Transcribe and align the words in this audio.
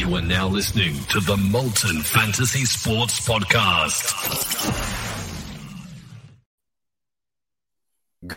You 0.00 0.14
are 0.16 0.22
now 0.22 0.48
listening 0.48 0.94
to 1.10 1.20
the 1.20 1.36
Molten 1.36 2.00
Fantasy 2.00 2.64
Sports 2.64 3.28
Podcast. 3.28 4.16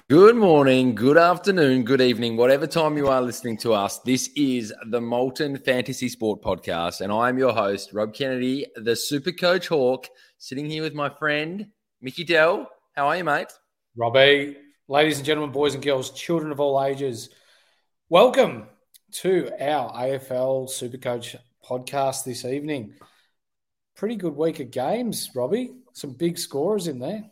Good 0.09 0.35
morning, 0.35 0.93
good 0.93 1.17
afternoon, 1.17 1.85
good 1.85 2.01
evening, 2.01 2.35
whatever 2.35 2.67
time 2.67 2.97
you 2.97 3.07
are 3.07 3.21
listening 3.21 3.55
to 3.59 3.71
us. 3.71 3.99
This 3.99 4.29
is 4.35 4.73
the 4.89 4.99
Molten 4.99 5.57
Fantasy 5.57 6.09
Sport 6.09 6.41
Podcast, 6.41 6.99
and 6.99 7.13
I'm 7.13 7.37
your 7.37 7.53
host, 7.53 7.93
Rob 7.93 8.13
Kennedy, 8.13 8.65
the 8.75 8.97
Super 8.97 9.31
Coach 9.31 9.69
Hawk, 9.69 10.09
sitting 10.39 10.65
here 10.65 10.83
with 10.83 10.93
my 10.93 11.07
friend, 11.07 11.67
Mickey 12.01 12.25
Dell. 12.25 12.69
How 12.93 13.07
are 13.07 13.15
you, 13.15 13.23
mate? 13.23 13.53
Robbie, 13.95 14.57
ladies 14.89 15.15
and 15.15 15.25
gentlemen, 15.25 15.53
boys 15.53 15.75
and 15.75 15.83
girls, 15.83 16.11
children 16.11 16.51
of 16.51 16.59
all 16.59 16.83
ages, 16.83 17.29
welcome 18.09 18.67
to 19.13 19.49
our 19.61 19.93
AFL 19.93 20.67
Supercoach 20.67 21.37
podcast 21.63 22.25
this 22.25 22.45
evening. 22.45 22.93
Pretty 23.95 24.15
good 24.15 24.35
week 24.35 24.59
of 24.59 24.71
games, 24.71 25.29
Robbie. 25.33 25.71
Some 25.93 26.11
big 26.13 26.37
scorers 26.37 26.87
in 26.87 26.99
there. 26.99 27.23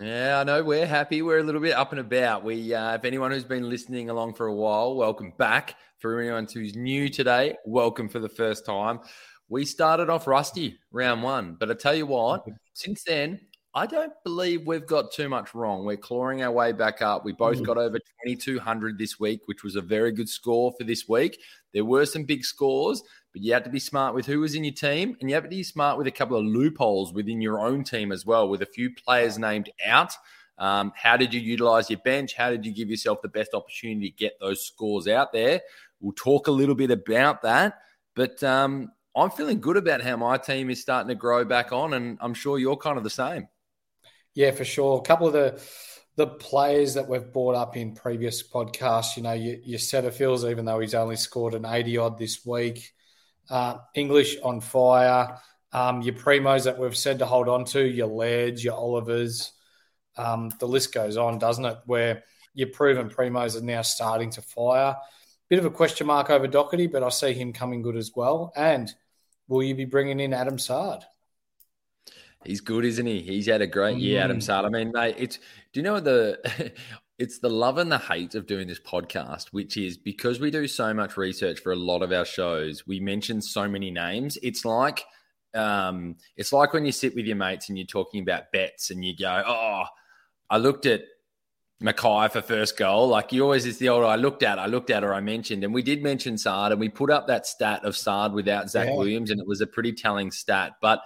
Yeah, 0.00 0.40
I 0.40 0.44
know. 0.44 0.62
We're 0.62 0.86
happy. 0.86 1.22
We're 1.22 1.38
a 1.38 1.42
little 1.42 1.60
bit 1.60 1.74
up 1.74 1.90
and 1.90 2.00
about. 2.00 2.44
We, 2.44 2.72
uh, 2.72 2.94
if 2.94 3.04
anyone 3.04 3.32
who's 3.32 3.44
been 3.44 3.68
listening 3.68 4.10
along 4.10 4.34
for 4.34 4.46
a 4.46 4.54
while, 4.54 4.94
welcome 4.94 5.32
back. 5.36 5.74
For 5.98 6.20
anyone 6.20 6.46
who's 6.52 6.76
new 6.76 7.08
today, 7.08 7.56
welcome 7.66 8.08
for 8.08 8.20
the 8.20 8.28
first 8.28 8.64
time. 8.64 9.00
We 9.48 9.64
started 9.64 10.08
off 10.08 10.28
rusty 10.28 10.78
round 10.92 11.24
one, 11.24 11.56
but 11.58 11.72
I 11.72 11.74
tell 11.74 11.94
you 11.94 12.06
what, 12.06 12.46
since 12.74 13.02
then, 13.02 13.40
I 13.74 13.86
don't 13.86 14.12
believe 14.24 14.66
we've 14.66 14.86
got 14.86 15.12
too 15.12 15.28
much 15.28 15.54
wrong. 15.54 15.84
We're 15.84 15.96
clawing 15.96 16.42
our 16.42 16.50
way 16.50 16.72
back 16.72 17.02
up. 17.02 17.24
We 17.24 17.32
both 17.32 17.62
got 17.62 17.78
over 17.78 17.98
2,200 18.26 18.98
this 18.98 19.20
week, 19.20 19.42
which 19.46 19.62
was 19.62 19.76
a 19.76 19.80
very 19.80 20.10
good 20.10 20.28
score 20.28 20.72
for 20.78 20.84
this 20.84 21.08
week. 21.08 21.40
There 21.74 21.84
were 21.84 22.06
some 22.06 22.24
big 22.24 22.44
scores, 22.44 23.02
but 23.38 23.44
you 23.44 23.52
had 23.52 23.62
to 23.62 23.70
be 23.70 23.78
smart 23.78 24.16
with 24.16 24.26
who 24.26 24.40
was 24.40 24.56
in 24.56 24.64
your 24.64 24.74
team, 24.74 25.16
and 25.20 25.30
you 25.30 25.34
have 25.36 25.44
to 25.44 25.48
be 25.48 25.62
smart 25.62 25.96
with 25.96 26.08
a 26.08 26.10
couple 26.10 26.36
of 26.36 26.44
loopholes 26.44 27.12
within 27.12 27.40
your 27.40 27.60
own 27.60 27.84
team 27.84 28.10
as 28.10 28.26
well, 28.26 28.48
with 28.48 28.62
a 28.62 28.66
few 28.66 28.92
players 28.92 29.38
named 29.38 29.70
out. 29.86 30.12
Um, 30.58 30.92
how 30.96 31.16
did 31.16 31.32
you 31.32 31.40
utilize 31.40 31.88
your 31.88 32.00
bench? 32.00 32.34
How 32.34 32.50
did 32.50 32.66
you 32.66 32.72
give 32.72 32.90
yourself 32.90 33.22
the 33.22 33.28
best 33.28 33.54
opportunity 33.54 34.10
to 34.10 34.16
get 34.16 34.40
those 34.40 34.66
scores 34.66 35.06
out 35.06 35.32
there? 35.32 35.60
We'll 36.00 36.14
talk 36.14 36.48
a 36.48 36.50
little 36.50 36.74
bit 36.74 36.90
about 36.90 37.42
that, 37.42 37.78
but 38.16 38.42
um, 38.42 38.90
I'm 39.14 39.30
feeling 39.30 39.60
good 39.60 39.76
about 39.76 40.00
how 40.00 40.16
my 40.16 40.36
team 40.36 40.68
is 40.68 40.80
starting 40.80 41.08
to 41.08 41.14
grow 41.14 41.44
back 41.44 41.70
on, 41.70 41.94
and 41.94 42.18
I'm 42.20 42.34
sure 42.34 42.58
you're 42.58 42.76
kind 42.76 42.98
of 42.98 43.04
the 43.04 43.10
same. 43.10 43.46
Yeah, 44.34 44.50
for 44.50 44.64
sure. 44.64 44.98
A 44.98 45.02
couple 45.02 45.28
of 45.28 45.32
the 45.32 45.62
the 46.16 46.26
players 46.26 46.94
that 46.94 47.08
we've 47.08 47.32
brought 47.32 47.54
up 47.54 47.76
in 47.76 47.94
previous 47.94 48.42
podcasts, 48.42 49.16
you 49.16 49.22
know, 49.22 49.34
your, 49.34 49.54
your 49.62 49.78
Setterfields, 49.78 50.50
even 50.50 50.64
though 50.64 50.80
he's 50.80 50.94
only 50.94 51.14
scored 51.14 51.54
an 51.54 51.64
80 51.64 51.98
odd 51.98 52.18
this 52.18 52.44
week, 52.44 52.92
uh, 53.50 53.78
English 53.94 54.36
on 54.42 54.60
fire, 54.60 55.38
um, 55.72 56.02
your 56.02 56.14
primos 56.14 56.64
that 56.64 56.78
we've 56.78 56.96
said 56.96 57.18
to 57.18 57.26
hold 57.26 57.48
on 57.48 57.64
to, 57.66 57.84
your 57.84 58.06
Lairds, 58.06 58.64
your 58.64 58.74
Olivers, 58.74 59.52
um, 60.16 60.50
the 60.58 60.66
list 60.66 60.92
goes 60.92 61.16
on, 61.16 61.38
doesn't 61.38 61.64
it? 61.64 61.78
Where 61.86 62.24
your 62.54 62.68
proven 62.68 63.08
primos 63.08 63.56
are 63.56 63.64
now 63.64 63.82
starting 63.82 64.30
to 64.30 64.42
fire. 64.42 64.96
Bit 65.48 65.60
of 65.60 65.64
a 65.64 65.70
question 65.70 66.06
mark 66.06 66.28
over 66.28 66.48
Docherty, 66.48 66.90
but 66.90 67.02
I 67.02 67.08
see 67.08 67.32
him 67.32 67.52
coming 67.52 67.82
good 67.82 67.96
as 67.96 68.12
well. 68.14 68.52
And 68.56 68.92
will 69.46 69.62
you 69.62 69.74
be 69.74 69.84
bringing 69.84 70.20
in 70.20 70.34
Adam 70.34 70.58
Saad? 70.58 71.04
He's 72.44 72.60
good, 72.60 72.84
isn't 72.84 73.06
he? 73.06 73.20
He's 73.20 73.46
had 73.46 73.62
a 73.62 73.66
great 73.66 73.98
year, 73.98 74.22
Adam 74.22 74.40
Saad. 74.40 74.64
I 74.64 74.68
mean, 74.68 74.92
mate, 74.92 75.16
it's 75.18 75.38
do 75.72 75.80
you 75.80 75.82
know 75.82 76.00
the 76.00 76.72
it's 77.18 77.40
the 77.40 77.50
love 77.50 77.78
and 77.78 77.90
the 77.90 77.98
hate 77.98 78.34
of 78.34 78.46
doing 78.46 78.68
this 78.68 78.78
podcast, 78.78 79.48
which 79.48 79.76
is 79.76 79.96
because 79.96 80.38
we 80.38 80.50
do 80.50 80.68
so 80.68 80.94
much 80.94 81.16
research 81.16 81.60
for 81.60 81.72
a 81.72 81.76
lot 81.76 82.02
of 82.02 82.12
our 82.12 82.24
shows, 82.24 82.86
we 82.86 83.00
mention 83.00 83.40
so 83.42 83.68
many 83.68 83.90
names. 83.90 84.38
It's 84.42 84.64
like 84.64 85.04
um, 85.54 86.16
it's 86.36 86.52
like 86.52 86.72
when 86.72 86.84
you 86.84 86.92
sit 86.92 87.14
with 87.14 87.26
your 87.26 87.36
mates 87.36 87.68
and 87.68 87.78
you're 87.78 87.86
talking 87.86 88.22
about 88.22 88.52
bets 88.52 88.90
and 88.90 89.04
you 89.04 89.16
go, 89.16 89.42
Oh, 89.46 89.84
I 90.50 90.58
looked 90.58 90.86
at 90.86 91.02
Mackay 91.80 92.28
for 92.28 92.42
first 92.42 92.76
goal. 92.76 93.08
Like 93.08 93.32
you 93.32 93.42
always 93.42 93.66
is 93.66 93.78
the 93.78 93.88
old 93.88 94.04
I 94.04 94.16
looked 94.16 94.42
at, 94.42 94.58
I 94.58 94.66
looked 94.66 94.90
at, 94.90 95.04
or 95.04 95.14
I 95.14 95.20
mentioned, 95.20 95.64
and 95.64 95.72
we 95.74 95.82
did 95.82 96.02
mention 96.02 96.36
Saad, 96.38 96.72
and 96.72 96.80
we 96.80 96.88
put 96.88 97.10
up 97.10 97.26
that 97.26 97.46
stat 97.46 97.84
of 97.84 97.96
Saad 97.96 98.32
without 98.32 98.70
Zach 98.70 98.88
Yeah. 98.88 98.96
Williams, 98.96 99.30
and 99.30 99.40
it 99.40 99.46
was 99.46 99.60
a 99.60 99.66
pretty 99.66 99.92
telling 99.92 100.30
stat. 100.30 100.74
But 100.80 101.02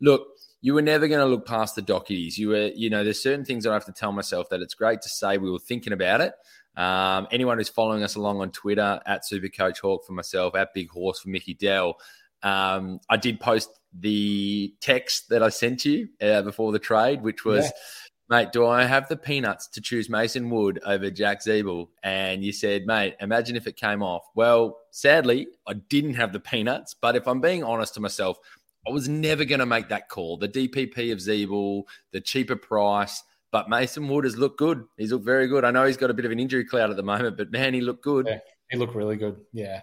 look, 0.00 0.26
you 0.60 0.74
were 0.74 0.82
never 0.82 1.06
going 1.08 1.20
to 1.20 1.26
look 1.26 1.46
past 1.46 1.74
the 1.76 1.82
Dockies. 1.82 2.36
You 2.38 2.48
were, 2.48 2.70
you 2.74 2.90
know, 2.90 3.04
there's 3.04 3.22
certain 3.22 3.44
things 3.44 3.64
that 3.64 3.70
I 3.70 3.74
have 3.74 3.84
to 3.86 3.92
tell 3.92 4.12
myself 4.12 4.48
that 4.50 4.60
it's 4.60 4.74
great 4.74 5.02
to 5.02 5.08
say 5.08 5.38
we 5.38 5.50
were 5.50 5.58
thinking 5.58 5.92
about 5.92 6.20
it. 6.20 6.32
Um, 6.76 7.26
anyone 7.30 7.58
who's 7.58 7.68
following 7.68 8.02
us 8.02 8.16
along 8.16 8.40
on 8.40 8.50
Twitter 8.50 9.00
at 9.06 9.22
Supercoach 9.24 9.78
Hawk 9.80 10.04
for 10.06 10.12
myself, 10.12 10.54
at 10.54 10.74
Big 10.74 10.90
Horse 10.90 11.20
for 11.20 11.28
Mickey 11.28 11.54
Dell, 11.54 11.96
um, 12.42 13.00
I 13.08 13.16
did 13.16 13.40
post 13.40 13.70
the 13.98 14.74
text 14.80 15.30
that 15.30 15.42
I 15.42 15.48
sent 15.48 15.84
you 15.84 16.08
uh, 16.20 16.42
before 16.42 16.72
the 16.72 16.78
trade, 16.78 17.22
which 17.22 17.44
was, 17.46 17.64
Yeah. 17.64 17.70
mate, 18.28 18.52
do 18.52 18.66
I 18.66 18.84
have 18.84 19.08
the 19.08 19.16
peanuts 19.16 19.68
to 19.68 19.80
choose 19.80 20.10
Mason 20.10 20.50
Wood 20.50 20.78
over 20.84 21.10
Jack 21.10 21.42
Ziebell? 21.42 21.88
And 22.02 22.44
you 22.44 22.52
said, 22.52 22.84
mate, 22.84 23.16
imagine 23.20 23.56
if 23.56 23.66
it 23.66 23.76
came 23.76 24.02
off. 24.02 24.24
Well, 24.34 24.78
sadly, 24.90 25.46
I 25.66 25.74
didn't 25.74 26.14
have 26.14 26.34
the 26.34 26.40
peanuts, 26.40 26.94
but 27.00 27.16
if 27.16 27.26
I'm 27.26 27.40
being 27.40 27.64
honest 27.64 27.94
to 27.94 28.00
myself, 28.00 28.38
I 28.86 28.90
was 28.90 29.08
never 29.08 29.44
going 29.44 29.60
to 29.60 29.66
make 29.66 29.88
that 29.88 30.08
call. 30.08 30.36
The 30.36 30.48
DPP 30.48 31.12
of 31.12 31.18
Ziebell, 31.18 31.84
the 32.12 32.20
cheaper 32.20 32.56
price, 32.56 33.22
but 33.50 33.68
Mason 33.68 34.08
Wood 34.08 34.24
has 34.24 34.36
looked 34.36 34.58
good. 34.58 34.84
He's 34.96 35.12
looked 35.12 35.24
very 35.24 35.48
good. 35.48 35.64
I 35.64 35.70
know 35.70 35.86
he's 35.86 35.96
got 35.96 36.10
a 36.10 36.14
bit 36.14 36.24
of 36.24 36.30
an 36.30 36.38
injury 36.38 36.64
cloud 36.64 36.90
at 36.90 36.96
the 36.96 37.02
moment, 37.02 37.36
but 37.36 37.50
man, 37.50 37.74
he 37.74 37.80
looked 37.80 38.02
good. 38.02 38.26
Yeah, 38.26 38.38
he 38.70 38.78
looked 38.78 38.94
really 38.94 39.16
good. 39.16 39.40
Yeah. 39.52 39.82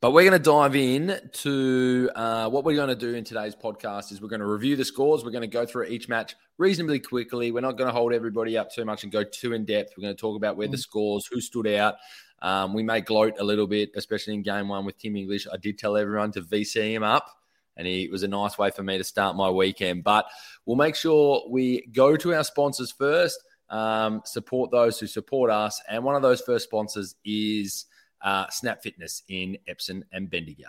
But 0.00 0.12
we're 0.12 0.28
going 0.28 0.40
to 0.40 0.50
dive 0.50 0.76
in 0.76 1.18
to 1.32 2.10
uh, 2.14 2.48
what 2.50 2.64
we're 2.64 2.76
going 2.76 2.88
to 2.88 2.94
do 2.94 3.14
in 3.14 3.24
today's 3.24 3.56
podcast 3.56 4.12
is 4.12 4.20
we're 4.20 4.28
going 4.28 4.40
to 4.40 4.46
review 4.46 4.76
the 4.76 4.84
scores. 4.84 5.24
We're 5.24 5.30
going 5.30 5.42
to 5.42 5.48
go 5.48 5.66
through 5.66 5.84
each 5.84 6.08
match 6.08 6.36
reasonably 6.58 7.00
quickly. 7.00 7.52
We're 7.52 7.60
not 7.60 7.78
going 7.78 7.88
to 7.88 7.92
hold 7.92 8.12
everybody 8.12 8.58
up 8.58 8.70
too 8.70 8.84
much 8.84 9.02
and 9.02 9.12
go 9.12 9.24
too 9.24 9.52
in 9.52 9.64
depth. 9.64 9.94
We're 9.96 10.02
going 10.02 10.14
to 10.14 10.20
talk 10.20 10.36
about 10.36 10.56
where 10.56 10.68
the 10.68 10.78
scores, 10.78 11.26
who 11.26 11.40
stood 11.40 11.66
out. 11.66 11.96
Um, 12.42 12.74
we 12.74 12.82
may 12.82 13.00
gloat 13.00 13.36
a 13.38 13.44
little 13.44 13.66
bit, 13.66 13.92
especially 13.96 14.34
in 14.34 14.42
game 14.42 14.68
one 14.68 14.84
with 14.84 14.98
Tim 14.98 15.16
English. 15.16 15.46
I 15.50 15.56
did 15.56 15.78
tell 15.78 15.96
everyone 15.96 16.32
to 16.32 16.42
VC 16.42 16.92
him 16.92 17.02
up, 17.02 17.26
and 17.76 17.86
it 17.86 18.10
was 18.10 18.22
a 18.22 18.28
nice 18.28 18.56
way 18.58 18.70
for 18.70 18.82
me 18.82 18.98
to 18.98 19.04
start 19.04 19.36
my 19.36 19.50
weekend. 19.50 20.04
But 20.04 20.26
we'll 20.66 20.76
make 20.76 20.96
sure 20.96 21.42
we 21.48 21.86
go 21.92 22.16
to 22.16 22.34
our 22.34 22.44
sponsors 22.44 22.92
first. 22.92 23.42
um, 23.70 24.22
support 24.24 24.70
those 24.70 24.98
who 25.00 25.06
support 25.06 25.50
us. 25.50 25.80
And 25.88 26.04
one 26.04 26.14
of 26.14 26.22
those 26.22 26.40
first 26.42 26.64
sponsors 26.64 27.16
is 27.24 27.86
uh, 28.22 28.46
Snap 28.50 28.82
Fitness 28.82 29.22
in 29.28 29.58
Epsom 29.66 30.04
and 30.12 30.30
Bendigo. 30.30 30.68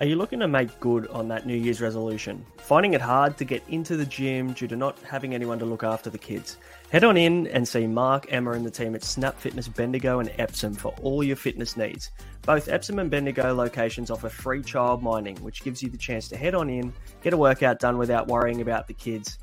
Are 0.00 0.06
you 0.06 0.14
looking 0.14 0.38
to 0.38 0.46
make 0.46 0.78
good 0.78 1.08
on 1.08 1.26
that 1.26 1.44
New 1.44 1.56
Year's 1.56 1.80
resolution? 1.80 2.46
Finding 2.58 2.94
it 2.94 3.00
hard 3.00 3.36
to 3.36 3.44
get 3.44 3.64
into 3.68 3.96
the 3.96 4.06
gym 4.06 4.52
due 4.52 4.68
to 4.68 4.76
not 4.76 4.96
having 5.00 5.34
anyone 5.34 5.58
to 5.58 5.64
look 5.64 5.82
after 5.82 6.08
the 6.08 6.16
kids? 6.16 6.58
Head 6.92 7.02
on 7.02 7.16
in 7.16 7.48
and 7.48 7.66
see 7.66 7.84
Mark, 7.88 8.32
Emma, 8.32 8.52
and 8.52 8.64
the 8.64 8.70
team 8.70 8.94
at 8.94 9.02
Snap 9.02 9.36
Fitness 9.36 9.66
Bendigo 9.66 10.20
and 10.20 10.30
Epsom 10.38 10.74
for 10.74 10.94
all 11.02 11.24
your 11.24 11.34
fitness 11.34 11.76
needs. 11.76 12.12
Both 12.42 12.68
Epsom 12.68 13.00
and 13.00 13.10
Bendigo 13.10 13.52
locations 13.52 14.12
offer 14.12 14.28
free 14.28 14.62
child 14.62 15.02
mining, 15.02 15.36
which 15.38 15.64
gives 15.64 15.82
you 15.82 15.90
the 15.90 15.98
chance 15.98 16.28
to 16.28 16.36
head 16.36 16.54
on 16.54 16.70
in, 16.70 16.92
get 17.20 17.32
a 17.32 17.36
workout 17.36 17.80
done 17.80 17.98
without 17.98 18.28
worrying 18.28 18.60
about 18.60 18.86
the 18.86 18.94
kids. 18.94 19.38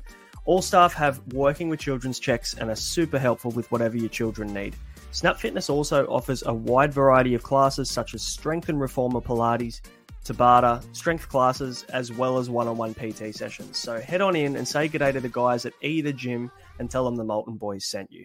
All 0.46 0.62
staff 0.62 0.94
have 0.94 1.20
working 1.34 1.68
with 1.68 1.80
children's 1.80 2.18
checks 2.18 2.54
and 2.54 2.70
are 2.70 2.76
super 2.76 3.18
helpful 3.18 3.50
with 3.50 3.70
whatever 3.70 3.98
your 3.98 4.08
children 4.08 4.54
need. 4.54 4.74
Snap 5.10 5.38
Fitness 5.38 5.68
also 5.68 6.06
offers 6.06 6.42
a 6.46 6.54
wide 6.54 6.94
variety 6.94 7.34
of 7.34 7.42
classes 7.42 7.90
such 7.90 8.14
as 8.14 8.22
strength 8.22 8.70
and 8.70 8.80
reformer 8.80 9.20
Pilates, 9.20 9.82
Tabata, 10.26 10.82
strength 10.94 11.28
classes, 11.28 11.84
as 11.90 12.12
well 12.12 12.38
as 12.38 12.50
one 12.50 12.66
on 12.68 12.76
one 12.76 12.94
PT 12.94 13.34
sessions. 13.34 13.78
So 13.78 14.00
head 14.00 14.20
on 14.20 14.34
in 14.34 14.56
and 14.56 14.66
say 14.66 14.88
good 14.88 14.98
day 14.98 15.12
to 15.12 15.20
the 15.20 15.28
guys 15.28 15.64
at 15.66 15.72
either 15.82 16.12
gym 16.12 16.50
and 16.78 16.90
tell 16.90 17.04
them 17.04 17.16
the 17.16 17.24
Molten 17.24 17.56
Boys 17.56 17.86
sent 17.88 18.10
you. 18.10 18.24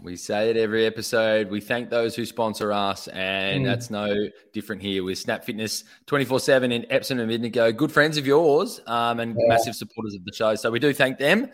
We 0.00 0.14
say 0.14 0.50
it 0.50 0.56
every 0.56 0.86
episode. 0.86 1.50
We 1.50 1.60
thank 1.60 1.90
those 1.90 2.14
who 2.14 2.24
sponsor 2.24 2.72
us, 2.72 3.08
and 3.08 3.64
Mm. 3.64 3.66
that's 3.66 3.90
no 3.90 4.14
different 4.52 4.80
here 4.80 5.02
with 5.02 5.18
Snap 5.18 5.44
Fitness 5.44 5.82
24 6.06 6.38
7 6.38 6.70
in 6.70 6.86
Epsom 6.88 7.18
and 7.18 7.28
Bendigo. 7.28 7.72
Good 7.72 7.90
friends 7.90 8.16
of 8.16 8.24
yours 8.24 8.80
um, 8.86 9.18
and 9.18 9.32
Yeah. 9.36 9.48
massive 9.48 9.74
supporters 9.74 10.14
of 10.14 10.24
the 10.24 10.32
show. 10.32 10.54
So 10.54 10.70
we 10.70 10.78
do 10.78 10.92
thank 10.92 11.18
them. 11.18 11.50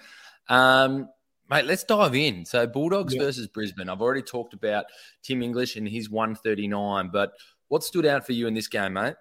Um, 0.51 1.09
mate, 1.49 1.65
let's 1.65 1.85
dive 1.85 2.15
in. 2.15 2.45
So, 2.45 2.67
Bulldogs 2.67 3.15
Yeah. 3.15 3.23
versus 3.23 3.47
Brisbane. 3.47 3.89
I've 3.89 4.03
already 4.03 4.21
talked 4.23 4.53
about 4.53 4.85
Tim 5.23 5.43
English 5.43 5.77
and 5.77 5.89
his 5.89 6.11
139, 6.11 7.09
but 7.11 7.33
what 7.69 7.85
stood 7.85 8.07
out 8.07 8.27
for 8.27 8.33
you 8.33 8.47
in 8.47 8.55
this 8.55 8.69
game, 8.69 8.95
mate? 8.95 9.15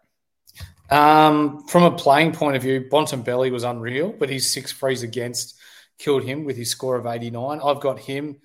Um, 0.90 1.66
from 1.68 1.84
a 1.84 1.92
playing 1.92 2.34
point 2.34 2.56
of 2.56 2.62
view, 2.62 2.88
Bontempelli 2.92 3.52
was 3.52 3.64
unreal, 3.64 4.14
but 4.18 4.30
his 4.30 4.52
six 4.52 4.72
frees 4.72 5.04
against 5.04 5.58
killed 5.98 6.24
him 6.24 6.46
with 6.46 6.58
his 6.58 6.70
score 6.70 6.96
of 6.96 7.06
89. 7.06 7.60
I've 7.64 7.80
got 7.80 8.00
him. 8.00 8.38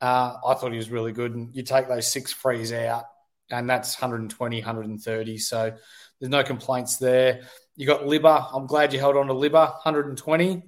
Uh, 0.00 0.36
I 0.46 0.54
thought 0.54 0.72
he 0.72 0.78
was 0.78 0.90
really 0.90 1.12
good. 1.12 1.34
And 1.34 1.54
you 1.54 1.62
take 1.62 1.88
those 1.88 2.10
six 2.10 2.32
frees 2.32 2.72
out, 2.72 3.04
and 3.50 3.68
that's 3.68 4.00
120, 4.00 4.58
130. 4.58 5.38
So 5.38 5.72
there's 6.18 6.30
no 6.30 6.42
complaints 6.42 6.96
there. 6.96 7.42
You 7.76 7.86
got 7.86 8.02
Libba. 8.02 8.48
I'm 8.52 8.66
glad 8.66 8.92
you 8.92 8.98
held 8.98 9.16
on 9.16 9.26
to 9.26 9.34
Libba, 9.34 9.72
120. 9.84 10.62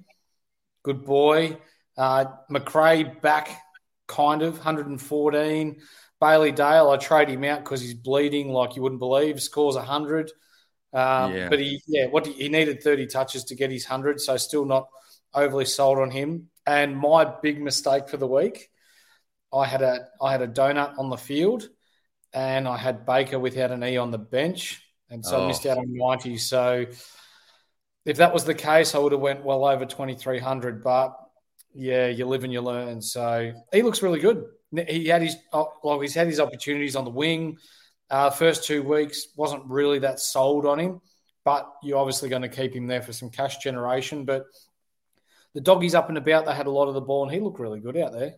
Good 0.83 1.05
boy. 1.05 1.57
Uh, 1.97 2.25
McRae 2.51 3.21
back, 3.21 3.49
kind 4.07 4.41
of, 4.41 4.55
114. 4.55 5.81
Bailey 6.23 6.53
Dale, 6.53 6.89
I 6.89 6.97
trade 6.97 7.27
him 7.27 7.43
out 7.43 7.59
because 7.63 7.81
he's 7.81 7.93
bleeding 7.93 8.49
like 8.49 8.75
you 8.77 8.81
wouldn't 8.81 8.99
believe. 8.99 9.41
Scores 9.41 9.75
100. 9.75 10.31
Um, 10.93 11.33
Yeah. 11.33 11.49
But 11.49 11.59
he, 11.59 11.81
yeah, 11.87 12.05
what 12.05 12.25
he 12.25 12.47
needed 12.47 12.81
30 12.81 13.07
touches 13.07 13.43
to 13.45 13.55
get 13.55 13.71
his 13.71 13.85
100, 13.85 14.21
so 14.21 14.37
still 14.37 14.63
not 14.65 14.87
overly 15.33 15.65
sold 15.65 15.99
on 15.99 16.11
him. 16.11 16.49
And 16.65 16.97
my 16.97 17.25
big 17.25 17.61
mistake 17.61 18.07
for 18.07 18.17
the 18.17 18.27
week, 18.27 18.69
I 19.51 19.65
had 19.65 19.81
a 19.81 20.07
I 20.21 20.31
had 20.31 20.41
a 20.41 20.47
donut 20.47 20.97
on 20.97 21.09
the 21.09 21.17
field, 21.17 21.67
and 22.31 22.67
I 22.67 22.77
had 22.77 23.05
Baker 23.05 23.37
without 23.37 23.71
an 23.71 23.83
E 23.83 23.97
on 23.97 24.11
the 24.11 24.17
bench, 24.17 24.81
and 25.09 25.25
so 25.25 25.37
I 25.37 25.43
Oh. 25.43 25.47
missed 25.47 25.65
out 25.65 25.77
on 25.77 25.93
90. 25.93 26.37
So 26.37 26.85
if 28.05 28.17
that 28.17 28.33
was 28.33 28.45
the 28.45 28.55
case, 28.55 28.95
I 28.95 28.99
would 28.99 29.11
have 29.11 29.21
went 29.21 29.43
well 29.43 29.65
over 29.65 29.85
2,300. 29.85 30.83
But 30.83 31.17
yeah, 31.73 32.07
you 32.07 32.25
live 32.27 32.43
and 32.45 32.53
you 32.53 32.61
learn. 32.61 33.01
So 33.01 33.51
he 33.73 33.81
looks 33.81 34.01
really 34.01 34.19
good. 34.19 34.45
He 34.75 35.07
had 35.07 35.21
his 35.21 35.35
well, 35.51 35.99
he's 35.99 36.15
had 36.15 36.27
his 36.27 36.39
opportunities 36.39 36.95
on 36.95 37.05
the 37.05 37.11
wing. 37.11 37.57
Uh, 38.09 38.29
first 38.29 38.63
two 38.63 38.83
weeks 38.83 39.27
wasn't 39.35 39.65
really 39.65 39.99
that 39.99 40.19
sold 40.19 40.65
on 40.65 40.79
him, 40.79 41.01
but 41.45 41.71
you're 41.83 41.97
obviously 41.97 42.29
going 42.29 42.41
to 42.41 42.49
keep 42.49 42.75
him 42.75 42.87
there 42.87 43.01
for 43.01 43.13
some 43.13 43.29
cash 43.29 43.57
generation. 43.57 44.25
But 44.25 44.45
the 45.53 45.61
doggies 45.61 45.95
up 45.95 46.09
and 46.09 46.17
about, 46.17 46.45
they 46.45 46.53
had 46.53 46.67
a 46.67 46.71
lot 46.71 46.87
of 46.87 46.93
the 46.93 47.01
ball, 47.01 47.23
and 47.23 47.31
he 47.31 47.39
looked 47.39 47.59
really 47.59 47.79
good 47.79 47.97
out 47.97 48.13
there. 48.13 48.35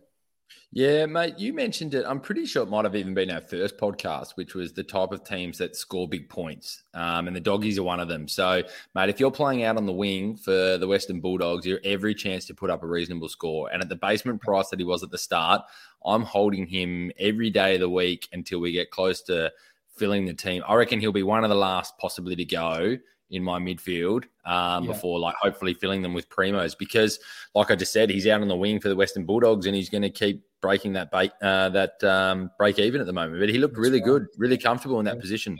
Yeah, 0.72 1.06
mate, 1.06 1.38
you 1.38 1.54
mentioned 1.54 1.94
it. 1.94 2.04
I'm 2.06 2.20
pretty 2.20 2.44
sure 2.44 2.62
it 2.62 2.68
might 2.68 2.84
have 2.84 2.96
even 2.96 3.14
been 3.14 3.30
our 3.30 3.40
first 3.40 3.78
podcast, 3.78 4.32
which 4.34 4.54
was 4.54 4.72
the 4.72 4.82
type 4.82 5.10
of 5.10 5.24
teams 5.24 5.58
that 5.58 5.74
score 5.74 6.06
big 6.06 6.28
points. 6.28 6.82
Um, 6.92 7.28
and 7.28 7.34
the 7.34 7.40
doggies 7.40 7.78
are 7.78 7.82
one 7.82 8.00
of 8.00 8.08
them. 8.08 8.28
So, 8.28 8.62
mate, 8.94 9.08
if 9.08 9.18
you're 9.18 9.30
playing 9.30 9.62
out 9.62 9.76
on 9.78 9.86
the 9.86 9.92
wing 9.92 10.36
for 10.36 10.76
the 10.76 10.86
Western 10.86 11.20
Bulldogs, 11.20 11.64
you're 11.64 11.80
every 11.84 12.14
chance 12.14 12.44
to 12.46 12.54
put 12.54 12.68
up 12.68 12.82
a 12.82 12.86
reasonable 12.86 13.28
score. 13.28 13.70
And 13.72 13.80
at 13.82 13.88
the 13.88 13.96
basement 13.96 14.42
price 14.42 14.68
that 14.68 14.78
he 14.78 14.84
was 14.84 15.02
at 15.02 15.10
the 15.10 15.18
start, 15.18 15.62
I'm 16.04 16.22
holding 16.22 16.66
him 16.66 17.10
every 17.18 17.48
day 17.48 17.74
of 17.74 17.80
the 17.80 17.88
week 17.88 18.28
until 18.32 18.58
we 18.60 18.72
get 18.72 18.90
close 18.90 19.22
to 19.22 19.52
filling 19.96 20.26
the 20.26 20.34
team. 20.34 20.62
I 20.68 20.74
reckon 20.74 21.00
he'll 21.00 21.12
be 21.12 21.22
one 21.22 21.42
of 21.42 21.48
the 21.48 21.56
last 21.56 21.96
possibly 21.98 22.36
to 22.36 22.44
go 22.44 22.98
in 23.30 23.42
my 23.42 23.58
midfield 23.58 24.24
um, 24.44 24.84
Yeah. 24.84 24.92
before 24.92 25.18
like 25.18 25.34
hopefully 25.40 25.74
filling 25.74 26.00
them 26.02 26.14
with 26.14 26.28
primos 26.28 26.78
because 26.78 27.18
like 27.54 27.70
I 27.70 27.74
just 27.76 27.92
said 27.92 28.08
he's 28.08 28.26
out 28.26 28.40
on 28.40 28.48
the 28.48 28.56
wing 28.56 28.78
for 28.80 28.88
the 28.88 28.96
Western 28.96 29.24
Bulldogs 29.24 29.66
and 29.66 29.74
he's 29.74 29.90
going 29.90 30.02
to 30.02 30.10
keep 30.10 30.44
breaking 30.62 30.92
that 30.94 31.10
bait 31.10 31.32
uh, 31.42 31.68
that 31.70 32.02
um, 32.04 32.50
break 32.58 32.78
even 32.78 33.00
at 33.00 33.06
the 33.06 33.12
moment 33.12 33.40
but 33.40 33.48
he 33.48 33.58
looked 33.58 33.76
really 33.76 33.98
right. 33.98 34.04
good 34.04 34.26
really 34.38 34.56
comfortable 34.58 34.98
in 35.00 35.04
that 35.06 35.16
Yeah. 35.16 35.20
position 35.20 35.58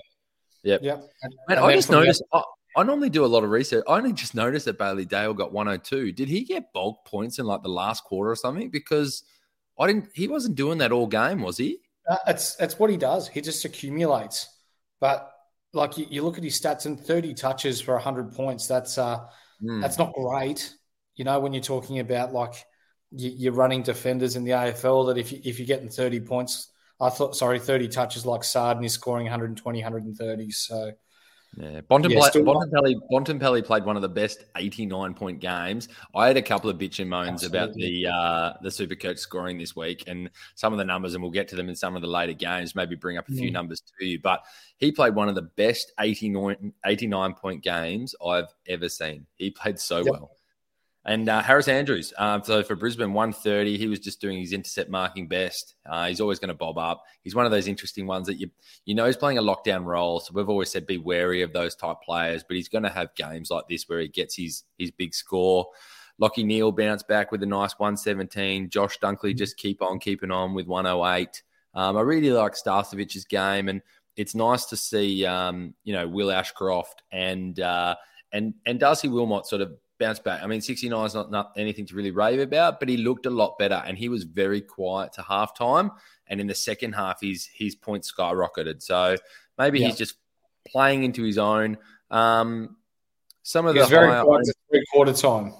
yep 0.62 0.80
Yep. 0.82 1.10
And, 1.22 1.34
Man, 1.48 1.58
and 1.58 1.66
I 1.66 1.74
just 1.74 1.90
noticed 1.90 2.22
I, 2.32 2.42
I 2.76 2.82
normally 2.84 3.10
do 3.10 3.24
a 3.24 3.26
lot 3.26 3.42
of 3.42 3.50
research 3.50 3.84
I 3.88 3.96
only 3.98 4.12
just 4.12 4.34
noticed 4.34 4.66
that 4.66 4.78
Bailey 4.78 5.04
Dale 5.04 5.34
got 5.34 5.52
102 5.52 6.12
did 6.12 6.28
he 6.28 6.44
get 6.44 6.72
bulk 6.72 7.04
points 7.04 7.38
in 7.40 7.46
like 7.46 7.62
the 7.62 7.68
last 7.68 8.04
quarter 8.04 8.30
or 8.30 8.36
something 8.36 8.70
because 8.70 9.24
I 9.78 9.88
didn't 9.88 10.08
he 10.14 10.28
wasn't 10.28 10.54
doing 10.56 10.78
that 10.78 10.92
all 10.92 11.06
game 11.08 11.42
was 11.42 11.56
he 11.58 11.80
Uh, 12.08 12.16
it's 12.28 12.56
it's 12.60 12.78
what 12.78 12.90
he 12.90 12.96
does. 12.96 13.26
He 13.28 13.40
just 13.40 13.64
accumulates. 13.64 14.46
But 15.00 15.30
like 15.76 15.98
you, 15.98 16.06
you 16.10 16.22
look 16.22 16.38
at 16.38 16.44
his 16.44 16.60
stats 16.60 16.86
and 16.86 16.98
30 16.98 17.34
touches 17.34 17.80
for 17.80 17.94
100 17.94 18.32
points. 18.32 18.66
That's 18.66 18.98
uh 18.98 19.20
Hmm. 19.60 19.80
that's 19.80 19.96
not 19.98 20.12
great. 20.12 20.74
You 21.14 21.24
know 21.24 21.40
when 21.40 21.54
you're 21.54 21.62
talking 21.62 21.98
about 21.98 22.32
like 22.32 22.52
you, 23.10 23.30
you're 23.30 23.52
running 23.54 23.82
defenders 23.82 24.36
in 24.36 24.44
the 24.44 24.50
AFL 24.52 25.06
that 25.06 25.18
if 25.18 25.32
you, 25.32 25.40
if 25.44 25.58
you're 25.58 25.66
getting 25.66 25.88
30 25.88 26.20
points, 26.20 26.70
I 27.00 27.08
thought 27.08 27.36
sorry 27.36 27.58
30 27.58 27.88
touches 27.88 28.26
like 28.26 28.42
Sarden 28.42 28.84
is 28.84 28.92
scoring 28.92 29.24
120, 29.24 29.78
130. 29.78 30.50
So 30.50 30.92
Yeah, 31.58 31.80
Bontempelli, 31.80 32.10
Yeah, 32.16 32.20
still- 32.28 32.44
Bontempelli, 32.44 32.94
Bontempelli 33.10 33.64
played 33.64 33.84
one 33.86 33.96
of 33.96 34.02
the 34.02 34.08
best 34.10 34.44
89 34.56 35.14
point 35.14 35.40
games. 35.40 35.88
I 36.14 36.26
had 36.26 36.36
a 36.36 36.42
couple 36.42 36.68
of 36.68 36.76
bitch 36.76 36.98
and 37.00 37.08
moans 37.08 37.44
about 37.44 37.72
the 37.72 38.06
uh, 38.08 38.52
the 38.62 38.70
super 38.70 38.94
coach 38.94 39.16
scoring 39.16 39.56
this 39.56 39.74
week 39.74 40.04
and 40.06 40.28
some 40.54 40.74
of 40.74 40.78
the 40.78 40.84
numbers, 40.84 41.14
and 41.14 41.22
we'll 41.22 41.32
get 41.32 41.48
to 41.48 41.56
them 41.56 41.70
in 41.70 41.74
some 41.74 41.96
of 41.96 42.02
the 42.02 42.08
later 42.08 42.34
games, 42.34 42.74
maybe 42.74 42.94
bring 42.94 43.16
up 43.16 43.26
a 43.28 43.32
few 43.32 43.48
Mm. 43.48 43.54
numbers 43.54 43.82
to 43.98 44.04
you. 44.04 44.20
But 44.20 44.44
he 44.76 44.92
played 44.92 45.14
one 45.14 45.30
of 45.30 45.34
the 45.34 45.42
best 45.56 45.92
89, 45.98 46.74
89 46.84 47.32
point 47.32 47.62
games 47.62 48.14
I've 48.24 48.54
ever 48.68 48.90
seen. 48.90 49.26
He 49.36 49.50
played 49.50 49.78
so 49.78 49.98
Yep. 49.98 50.06
well. 50.10 50.35
And 51.06 51.28
uh, 51.28 51.40
Harris 51.40 51.68
Andrews, 51.68 52.12
uh, 52.18 52.42
so 52.42 52.64
for 52.64 52.74
Brisbane, 52.74 53.12
130, 53.12 53.78
he 53.78 53.86
was 53.86 54.00
just 54.00 54.20
doing 54.20 54.40
his 54.40 54.52
intercept 54.52 54.90
marking 54.90 55.28
best. 55.28 55.76
Uh, 55.88 56.08
he's 56.08 56.20
always 56.20 56.40
going 56.40 56.48
to 56.48 56.54
bob 56.54 56.78
up. 56.78 57.04
He's 57.22 57.34
one 57.36 57.46
of 57.46 57.52
those 57.52 57.68
interesting 57.68 58.08
ones 58.08 58.26
that 58.26 58.40
you 58.40 58.50
you 58.86 58.96
know 58.96 59.06
he's 59.06 59.16
playing 59.16 59.38
a 59.38 59.42
lockdown 59.42 59.84
role. 59.84 60.18
So 60.18 60.32
we've 60.34 60.48
always 60.48 60.68
said 60.68 60.84
be 60.84 60.98
wary 60.98 61.42
of 61.42 61.52
those 61.52 61.76
type 61.76 61.98
players, 62.04 62.42
but 62.42 62.56
he's 62.56 62.68
going 62.68 62.82
to 62.82 62.90
have 62.90 63.14
games 63.14 63.52
like 63.52 63.68
this 63.68 63.88
where 63.88 64.00
he 64.00 64.08
gets 64.08 64.34
his 64.36 64.64
his 64.78 64.90
big 64.90 65.14
score. 65.14 65.68
Lachie 66.20 66.44
Neale 66.44 66.72
bounced 66.72 67.06
back 67.06 67.30
with 67.30 67.42
a 67.44 67.46
nice 67.46 67.78
117. 67.78 68.68
Josh 68.68 68.98
Dunkley 68.98 69.36
just 69.36 69.56
keep 69.58 69.82
on 69.82 70.00
keeping 70.00 70.32
on 70.32 70.54
with 70.54 70.66
108. 70.66 71.42
Um, 71.74 71.96
I 71.96 72.00
really 72.00 72.30
like 72.30 72.54
Starcevic's 72.54 73.26
game, 73.26 73.68
and 73.68 73.80
it's 74.16 74.34
nice 74.34 74.64
to 74.66 74.76
see 74.76 75.24
um, 75.24 75.74
you 75.84 75.92
know 75.92 76.08
Will 76.08 76.32
Ashcroft 76.32 77.02
and 77.12 77.60
uh, 77.60 77.94
and 78.32 78.54
and 78.66 78.80
Darcy 78.80 79.06
Wilmot 79.06 79.46
sort 79.46 79.62
of 79.62 79.76
bounce 79.98 80.18
back. 80.18 80.42
I 80.42 80.46
mean, 80.46 80.60
69 80.60 81.06
is 81.06 81.14
not, 81.14 81.30
not 81.30 81.52
anything 81.56 81.86
to 81.86 81.94
really 81.94 82.10
rave 82.10 82.40
about, 82.40 82.78
but 82.80 82.88
he 82.88 82.96
looked 82.96 83.26
a 83.26 83.30
lot 83.30 83.58
better 83.58 83.82
and 83.86 83.96
he 83.96 84.08
was 84.08 84.24
very 84.24 84.60
quiet 84.60 85.12
to 85.14 85.22
halftime. 85.22 85.90
And 86.28 86.40
in 86.40 86.46
the 86.46 86.54
second 86.54 86.92
half, 86.94 87.20
his 87.20 87.46
his 87.46 87.74
points 87.74 88.12
skyrocketed. 88.12 88.82
So 88.82 89.16
maybe 89.58 89.80
Yeah. 89.80 89.86
he's 89.88 89.96
just 89.96 90.16
playing 90.66 91.04
into 91.04 91.22
his 91.22 91.38
own. 91.38 91.78
Um, 92.10 92.76
some 93.42 93.66
of 93.66 93.74
he 93.74 93.78
the 93.78 93.84
was 93.84 93.90
very 93.90 94.22
quiet 94.24 94.48
at 94.48 94.54
three 94.70 94.84
quarter 94.92 95.12
time. 95.12 95.54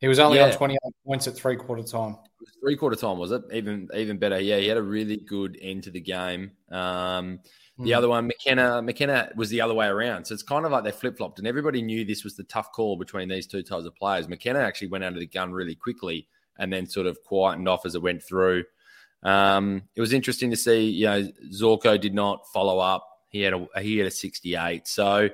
He 0.00 0.08
was 0.08 0.18
only 0.18 0.40
on 0.40 0.48
Yeah. 0.48 0.56
28 0.56 0.78
points 1.06 1.28
at 1.28 1.34
three 1.36 1.56
quarter 1.56 1.82
time. 1.84 2.16
three 2.60 2.76
quarter 2.76 2.96
time 2.96 3.18
was 3.18 3.30
it 3.30 3.42
even 3.52 3.88
even 3.94 4.18
better 4.18 4.38
yeah 4.40 4.56
he 4.58 4.66
had 4.66 4.76
a 4.76 4.82
really 4.82 5.16
good 5.16 5.56
end 5.62 5.82
to 5.84 5.90
the 5.92 6.00
game 6.00 6.50
um 6.70 7.38
the 7.82 7.90
Mm. 7.90 7.96
other 7.96 8.08
one 8.08 8.26
mckenna 8.26 8.82
mckenna 8.82 9.30
was 9.36 9.48
the 9.50 9.60
other 9.60 9.74
way 9.74 9.86
around 9.86 10.24
so 10.24 10.34
it's 10.34 10.42
kind 10.42 10.64
of 10.64 10.72
like 10.72 10.84
they 10.84 10.90
flip-flopped 10.90 11.38
and 11.38 11.46
everybody 11.48 11.82
knew 11.82 12.04
this 12.04 12.24
was 12.24 12.36
the 12.36 12.44
tough 12.44 12.72
call 12.72 12.96
between 12.96 13.28
these 13.28 13.46
two 13.46 13.62
types 13.62 13.84
of 13.84 13.94
players 13.96 14.28
mckenna 14.28 14.58
actually 14.60 14.88
went 14.88 15.04
out 15.04 15.12
of 15.12 15.18
the 15.18 15.26
gun 15.26 15.52
really 15.52 15.74
quickly 15.74 16.26
and 16.58 16.72
then 16.72 16.86
sort 16.86 17.06
of 17.06 17.22
quietened 17.24 17.68
off 17.68 17.86
as 17.86 17.94
it 17.94 18.02
went 18.02 18.22
through 18.22 18.64
um 19.22 19.82
it 19.94 20.00
was 20.00 20.12
interesting 20.12 20.50
to 20.50 20.56
see 20.56 20.82
you 20.88 21.06
know 21.06 21.22
zorko 21.52 22.00
did 22.00 22.14
not 22.14 22.46
follow 22.52 22.78
up 22.78 23.06
he 23.28 23.40
had 23.40 23.54
a 23.54 23.66
he 23.80 23.98
had 23.98 24.06
a 24.06 24.10
68 24.10 24.86
so 24.86 25.28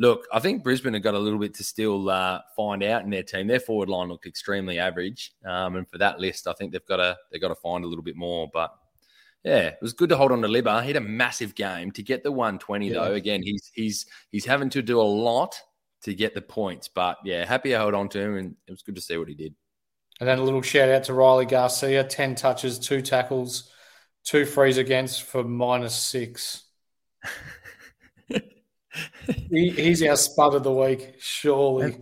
Look, 0.00 0.28
I 0.32 0.38
think 0.38 0.62
Brisbane 0.62 0.94
have 0.94 1.02
got 1.02 1.14
a 1.14 1.18
little 1.18 1.40
bit 1.40 1.54
to 1.54 1.64
still 1.64 2.08
uh, 2.08 2.40
find 2.54 2.84
out 2.84 3.02
in 3.02 3.10
their 3.10 3.24
team. 3.24 3.48
Their 3.48 3.58
forward 3.58 3.88
line 3.88 4.06
looked 4.06 4.26
extremely 4.26 4.78
average, 4.78 5.32
um, 5.44 5.74
and 5.74 5.88
for 5.88 5.98
that 5.98 6.20
list, 6.20 6.46
I 6.46 6.52
think 6.52 6.70
they've 6.70 6.86
got 6.86 6.98
to 6.98 7.16
they've 7.32 7.40
got 7.40 7.48
to 7.48 7.56
find 7.56 7.84
a 7.84 7.88
little 7.88 8.04
bit 8.04 8.14
more. 8.14 8.48
But 8.52 8.72
yeah, 9.44 9.68
it 9.68 9.78
was 9.80 9.92
good 9.92 10.08
to 10.10 10.16
hold 10.16 10.32
on 10.32 10.42
to 10.42 10.48
Libba. 10.48 10.82
He 10.82 10.88
had 10.88 10.96
a 10.96 11.00
massive 11.00 11.54
game 11.54 11.90
to 11.92 12.02
get 12.02 12.22
the 12.22 12.32
120 12.32 12.88
yeah. 12.88 12.94
though. 12.94 13.12
Again, 13.12 13.42
he's 13.42 13.70
he's 13.74 14.06
he's 14.30 14.44
having 14.44 14.70
to 14.70 14.82
do 14.82 15.00
a 15.00 15.02
lot 15.02 15.60
to 16.02 16.14
get 16.14 16.34
the 16.34 16.42
points, 16.42 16.88
but 16.88 17.18
yeah, 17.24 17.44
happy 17.44 17.74
I 17.74 17.78
held 17.78 17.94
on 17.94 18.08
to 18.10 18.20
him, 18.20 18.36
and 18.36 18.56
it 18.66 18.70
was 18.70 18.82
good 18.82 18.96
to 18.96 19.00
see 19.00 19.16
what 19.16 19.28
he 19.28 19.34
did. 19.34 19.54
And 20.20 20.28
then 20.28 20.38
a 20.38 20.42
little 20.42 20.62
shout 20.62 20.88
out 20.88 21.04
to 21.04 21.14
Riley 21.14 21.46
Garcia: 21.46 22.04
ten 22.04 22.34
touches, 22.34 22.78
two 22.78 23.00
tackles, 23.00 23.70
two 24.24 24.44
frees 24.44 24.78
against 24.78 25.22
for 25.22 25.44
minus 25.44 25.94
six. 25.94 26.64
he, 28.28 29.70
he's 29.70 30.02
our 30.02 30.16
spud 30.16 30.54
of 30.54 30.64
the 30.64 30.72
week, 30.72 31.14
surely. 31.18 31.96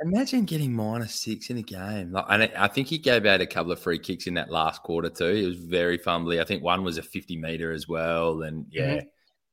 Imagine 0.00 0.44
getting 0.44 0.72
minus 0.72 1.14
six 1.14 1.50
in 1.50 1.58
a 1.58 1.62
game. 1.62 2.12
Like, 2.12 2.26
and 2.28 2.50
I 2.56 2.68
think 2.68 2.86
he 2.86 2.98
gave 2.98 3.26
out 3.26 3.40
a 3.40 3.46
couple 3.46 3.72
of 3.72 3.80
free 3.80 3.98
kicks 3.98 4.28
in 4.28 4.34
that 4.34 4.50
last 4.50 4.82
quarter 4.82 5.10
too. 5.10 5.26
It 5.26 5.46
was 5.46 5.56
very 5.56 5.98
fumbly. 5.98 6.40
I 6.40 6.44
think 6.44 6.62
one 6.62 6.84
was 6.84 6.98
a 6.98 7.02
fifty 7.02 7.36
meter 7.36 7.72
as 7.72 7.88
well, 7.88 8.42
and 8.42 8.66
yeah, 8.70 8.86
mm-hmm. 8.86 9.06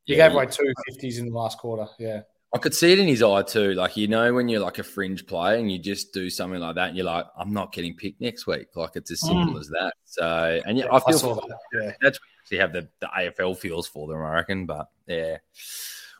he 0.03 0.15
yeah, 0.15 0.27
gave 0.27 0.35
away 0.35 0.45
two 0.45 0.71
fifties 0.87 1.17
in 1.17 1.25
the 1.25 1.35
last 1.35 1.57
quarter. 1.57 1.87
Yeah, 1.97 2.21
I 2.53 2.59
could 2.59 2.73
see 2.73 2.93
it 2.93 2.99
in 2.99 3.07
his 3.07 3.23
eye 3.23 3.41
too. 3.41 3.73
Like 3.73 3.97
you 3.97 4.07
know, 4.07 4.33
when 4.33 4.47
you're 4.47 4.61
like 4.61 4.77
a 4.77 4.83
fringe 4.83 5.25
player 5.25 5.57
and 5.57 5.71
you 5.71 5.79
just 5.79 6.13
do 6.13 6.29
something 6.29 6.61
like 6.61 6.75
that, 6.75 6.89
and 6.89 6.97
you're 6.97 7.05
like, 7.05 7.25
I'm 7.37 7.51
not 7.51 7.73
getting 7.73 7.95
picked 7.95 8.21
next 8.21 8.45
week. 8.45 8.67
Like 8.75 8.91
it's 8.95 9.11
as 9.11 9.21
simple 9.21 9.55
mm. 9.55 9.59
as 9.59 9.67
that. 9.69 9.93
So, 10.05 10.61
and 10.65 10.77
yeah, 10.77 10.85
I 10.91 10.99
feel 10.99 11.31
I 11.31 11.47
that. 11.47 11.57
yeah. 11.73 11.91
that's 12.01 12.19
what 12.19 12.51
you 12.51 12.59
have 12.61 12.71
the, 12.71 12.87
the 13.01 13.07
AFL 13.07 13.57
feels 13.57 13.87
for 13.87 14.07
them, 14.07 14.21
I 14.21 14.35
reckon. 14.35 14.67
But 14.67 14.89
yeah, 15.07 15.37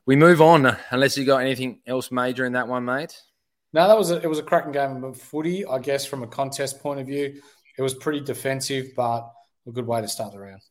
we 0.05 0.15
move 0.15 0.41
on. 0.41 0.75
Unless 0.89 1.17
you 1.17 1.25
got 1.25 1.41
anything 1.41 1.79
else 1.87 2.11
major 2.11 2.45
in 2.45 2.53
that 2.53 2.67
one, 2.67 2.83
mate. 2.83 3.15
No, 3.75 3.89
that 3.89 3.97
was 3.97 4.09
a, 4.09 4.21
it 4.21 4.27
was 4.27 4.39
a 4.39 4.43
cracking 4.43 4.71
game 4.71 5.03
of 5.03 5.19
footy. 5.19 5.65
I 5.65 5.79
guess 5.79 6.05
from 6.05 6.23
a 6.23 6.27
contest 6.27 6.79
point 6.79 7.01
of 7.01 7.07
view, 7.07 7.41
it 7.77 7.81
was 7.81 7.93
pretty 7.93 8.21
defensive, 8.21 8.91
but 8.95 9.29
a 9.67 9.71
good 9.71 9.85
way 9.85 9.99
to 9.99 10.07
start 10.07 10.31
the 10.31 10.39
round. 10.39 10.61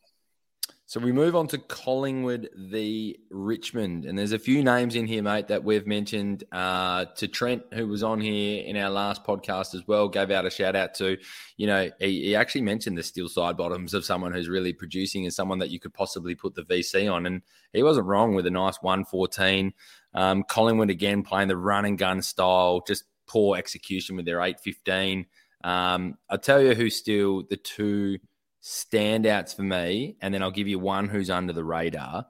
So 0.87 1.00
we 1.00 1.12
move 1.12 1.37
on 1.37 1.46
to 1.49 1.58
Collingwood 1.58 2.49
the 2.56 3.18
Richmond, 3.30 4.06
and 4.06 4.18
there's 4.18 4.32
a 4.32 4.38
few 4.38 4.64
names 4.64 4.94
in 4.94 5.06
here, 5.06 5.23
mate, 5.23 5.49
that 5.49 5.64
we've 5.64 5.87
mentioned. 5.87 6.44
Uh, 6.50 7.04
to 7.16 7.28
Trent, 7.28 7.62
who 7.75 7.88
was 7.88 8.02
on 8.02 8.23
here 8.23 8.64
in 8.64 8.76
our 8.78 8.88
last 8.88 9.23
podcast 9.23 9.75
as 9.75 9.87
well, 9.87 10.08
gave 10.08 10.30
out 10.30 10.46
a 10.46 10.50
shout 10.50 10.75
out 10.75 10.94
to. 10.94 11.18
You 11.58 11.66
know, 11.66 11.90
he, 12.00 12.23
he 12.23 12.37
actually 12.37 12.62
mentioned 12.62 12.96
the 12.96 13.02
Steele 13.02 13.28
Sidebottoms 13.28 13.92
of 13.92 14.06
someone 14.06 14.32
who's 14.32 14.49
really 14.49 14.73
producing 14.73 15.25
and 15.25 15.34
someone 15.34 15.58
that 15.58 15.70
you 15.70 15.78
could 15.78 15.92
possibly 15.92 16.34
put 16.34 16.54
the 16.54 16.62
VC 16.62 17.12
on, 17.12 17.26
and 17.26 17.42
he 17.75 17.82
wasn't 17.82 18.06
wrong 18.06 18.34
with 18.34 18.46
a 18.46 18.50
nice 18.50 18.80
114. 18.80 19.75
Um, 20.14 20.44
Collingwood 20.44 20.90
again 20.90 21.23
playing 21.23 21.49
the 21.49 21.56
run 21.56 21.85
and 21.85 21.99
gun 21.99 22.23
style, 22.23 22.83
just 22.87 23.04
poor 23.26 23.56
execution 23.56 24.16
with 24.16 24.26
their 24.26 24.40
815. 24.40 25.26
Um, 25.64 26.18
I'll 26.28 26.38
tell 26.38 26.62
you 26.62 26.75
who's 26.75 26.97
still 26.97 27.42
the 27.49 27.56
two 27.56 28.18
standouts 28.62 29.54
for 29.54 29.62
me, 29.62 30.16
and 30.21 30.33
then 30.33 30.42
I'll 30.42 30.50
give 30.50 30.68
you 30.68 30.78
one 30.78 31.09
who's 31.09 31.30
under 31.30 31.52
the 31.52 31.64
radar. 31.64 32.26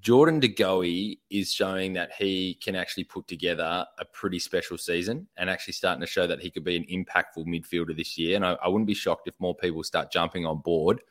Jordan 0.00 0.40
De 0.40 0.48
Goey 0.48 1.20
is 1.30 1.52
showing 1.52 1.92
that 1.92 2.10
he 2.18 2.54
can 2.54 2.74
actually 2.74 3.04
put 3.04 3.28
together 3.28 3.86
a 3.98 4.04
pretty 4.04 4.40
special 4.40 4.76
season 4.76 5.28
and 5.36 5.48
actually 5.48 5.74
starting 5.74 6.00
to 6.00 6.06
show 6.06 6.26
that 6.26 6.40
he 6.40 6.50
could 6.50 6.64
be 6.64 6.76
an 6.76 6.84
impactful 6.90 7.46
midfielder 7.46 7.96
this 7.96 8.18
year. 8.18 8.34
And 8.34 8.44
I, 8.44 8.54
I 8.54 8.68
wouldn't 8.68 8.88
be 8.88 8.94
shocked 8.94 9.28
if 9.28 9.38
more 9.38 9.54
people 9.54 9.84
start 9.84 10.10
jumping 10.10 10.44
on 10.44 10.58
board. 10.58 11.02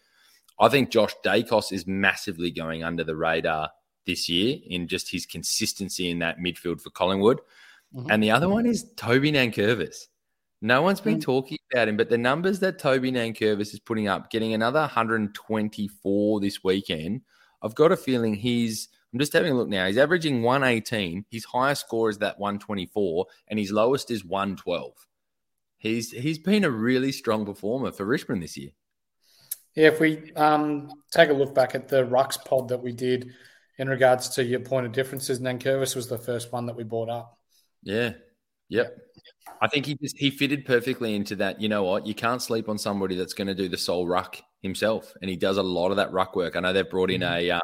I 0.60 0.68
think 0.68 0.90
Josh 0.90 1.14
Daicos 1.24 1.72
is 1.72 1.88
massively 1.88 2.52
going 2.52 2.84
under 2.84 3.04
the 3.04 3.16
radar 3.16 3.70
this 4.06 4.30
year 4.30 4.58
in 4.68 4.88
just 4.88 5.12
his 5.12 5.26
consistency 5.26 6.10
in 6.10 6.20
that 6.20 6.40
midfield 6.40 6.82
for 6.82 6.90
Collingwood. 6.92 7.40
Mm-hmm. 7.96 8.12
And 8.12 8.24
the 8.24 8.32
other 8.32 8.50
one 8.50 8.66
is 8.66 8.86
Toby 8.96 9.32
Nankervis. 9.32 10.08
No 10.62 10.82
one's 10.82 11.02
been 11.02 11.16
mm-hmm. 11.16 11.22
talking 11.22 11.58
about 11.72 11.88
him, 11.88 11.98
but 11.98 12.10
the 12.10 12.18
numbers 12.18 12.60
that 12.60 12.80
Toby 12.80 13.12
Nankervis 13.12 13.74
is 13.74 13.80
putting 13.80 14.08
up, 14.08 14.32
getting 14.32 14.54
another 14.54 14.80
124 14.80 16.40
this 16.40 16.64
weekend, 16.64 17.22
I've 17.62 17.76
got 17.76 17.92
a 17.92 17.98
feeling 17.98 18.34
he's. 18.34 18.90
I'm 19.14 19.20
just 19.20 19.34
having 19.34 19.54
a 19.54 19.56
look 19.56 19.70
now. 19.70 19.88
He's 19.88 19.98
averaging 19.98 20.42
118. 20.42 21.26
His 21.30 21.46
highest 21.46 21.82
score 21.82 22.10
is 22.10 22.18
that 22.18 22.38
124, 22.38 23.26
and 23.48 23.58
his 23.58 23.72
lowest 23.72 24.12
is 24.12 24.26
112. 24.26 24.94
He's 25.78 26.12
he's 26.12 26.40
been 26.40 26.64
a 26.64 26.70
really 26.70 27.12
strong 27.12 27.46
performer 27.46 27.92
for 27.92 28.06
Richmond 28.06 28.44
this 28.44 28.58
year. 28.58 28.72
Yeah, 29.76 29.90
if 29.90 30.00
we 30.00 30.34
um, 30.34 30.90
take 31.12 31.30
a 31.30 31.34
look 31.34 31.54
back 31.54 31.76
at 31.76 31.88
the 31.88 32.06
Rucks 32.06 32.44
pod 32.44 32.70
that 32.70 32.82
we 32.82 32.92
did 32.92 33.34
in 33.78 33.90
regards 33.90 34.30
to 34.30 34.44
your 34.44 34.60
point 34.60 34.86
of 34.86 34.92
differences, 34.92 35.40
Nankervis 35.40 35.96
was 35.96 36.08
the 36.08 36.18
first 36.18 36.52
one 36.52 36.66
that 36.66 36.76
we 36.76 36.84
brought 36.84 37.10
up. 37.10 37.38
Yeah. 37.84 38.14
Yep. 38.70 38.98
I 39.62 39.68
think 39.68 39.86
he 39.86 39.96
just 39.96 40.18
he 40.18 40.32
fitted 40.32 40.66
perfectly 40.66 41.16
into 41.16 41.36
that. 41.38 41.62
You 41.62 41.70
know 41.70 41.84
what? 41.84 42.06
You 42.06 42.14
can't 42.14 42.42
sleep 42.42 42.68
on 42.68 42.78
somebody 42.78 43.16
that's 43.16 43.34
going 43.34 43.48
to 43.48 43.56
do 43.56 43.70
the 43.70 43.78
sole 43.78 44.08
ruck 44.08 44.38
himself, 44.62 45.14
and 45.22 45.30
he 45.30 45.36
does 45.36 45.58
a 45.58 45.64
lot 45.64 45.92
of 45.92 45.98
that 45.98 46.12
ruck 46.12 46.36
work. 46.36 46.56
I 46.56 46.60
know 46.60 46.74
they've 46.74 46.90
brought 46.90 47.12
in 47.12 47.22
mm-hmm. 47.22 47.48
a 47.48 47.52
um, 47.52 47.62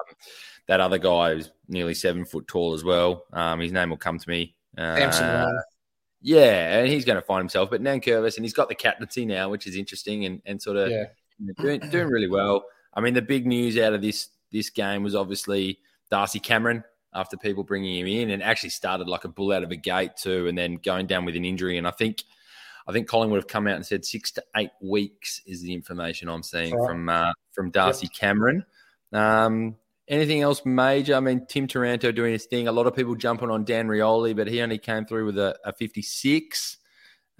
that 0.68 0.80
other 0.80 0.98
guy 0.98 1.34
who's 1.34 1.52
nearly 1.68 1.94
seven 1.94 2.24
foot 2.24 2.48
tall 2.48 2.74
as 2.74 2.84
well. 2.84 3.26
Um, 3.34 3.60
his 3.60 3.72
name 3.72 3.90
will 3.90 3.98
come 3.98 4.20
to 4.20 4.30
me. 4.30 4.56
Uh, 4.78 5.48
yeah, 6.22 6.80
and 6.80 6.88
he's 6.88 7.04
going 7.04 7.18
to 7.18 7.22
find 7.22 7.40
himself. 7.40 7.70
But 7.70 7.82
Nankervis, 7.82 8.36
and 8.38 8.46
he's 8.46 8.54
got 8.54 8.70
the 8.70 8.76
captaincy 8.76 9.26
now, 9.26 9.50
which 9.50 9.66
is 9.68 9.76
interesting 9.76 10.26
and, 10.26 10.42
and 10.46 10.62
sort 10.62 10.78
of 10.78 10.92
yeah. 10.92 11.06
doing, 11.58 11.80
doing 11.90 12.08
really 12.08 12.30
well. 12.30 12.64
I 12.94 13.02
mean, 13.02 13.16
the 13.16 13.22
big 13.22 13.48
news 13.48 13.78
out 13.78 13.94
of 13.94 14.02
this 14.02 14.30
this 14.52 14.70
game 14.70 15.02
was 15.02 15.16
obviously 15.16 15.80
Darcy 16.12 16.40
Cameron 16.40 16.84
after 17.14 17.38
people 17.38 17.64
bringing 17.64 17.96
him 17.96 18.08
in, 18.08 18.30
and 18.30 18.44
actually 18.44 18.70
started 18.70 19.08
like 19.08 19.24
a 19.24 19.30
bull 19.30 19.52
out 19.52 19.64
of 19.64 19.72
a 19.72 19.76
gate 19.76 20.16
too, 20.16 20.48
and 20.48 20.58
then 20.58 20.76
going 20.76 21.08
down 21.08 21.26
with 21.26 21.36
an 21.36 21.46
injury. 21.46 21.78
And 21.78 21.88
I 21.88 21.92
think, 21.92 22.24
I 22.88 22.92
think 22.92 23.08
Collingwood 23.08 23.40
have 23.40 23.48
come 23.48 23.68
out 23.68 23.76
and 23.76 23.86
said 23.86 24.06
six 24.06 24.32
to 24.34 24.44
eight 24.56 24.72
weeks 24.82 25.42
is 25.46 25.62
the 25.62 25.74
information 25.74 26.30
I'm 26.30 26.44
seeing 26.44 26.76
right. 26.76 26.88
from 26.88 27.10
uh, 27.10 27.32
from 27.52 27.72
Darcy 27.72 28.06
yep. 28.06 28.14
Cameron. 28.14 28.66
Um, 29.12 29.78
anything 30.08 30.42
else 30.42 30.62
major? 30.66 31.16
I 31.16 31.20
mean, 31.20 31.46
Tim 31.48 31.68
Taranto 31.68 32.12
doing 32.12 32.34
his 32.34 32.46
thing. 32.46 32.68
A 32.68 32.72
lot 32.72 32.88
of 32.88 32.96
people 32.96 33.16
jumping 33.16 33.50
on 33.50 33.66
Dan 33.66 33.88
Rioli, 33.88 34.36
but 34.36 34.48
he 34.48 34.62
only 34.62 34.78
came 34.78 35.06
through 35.06 35.26
with 35.26 35.38
a, 35.38 35.58
a 35.66 35.74
56. 35.74 36.78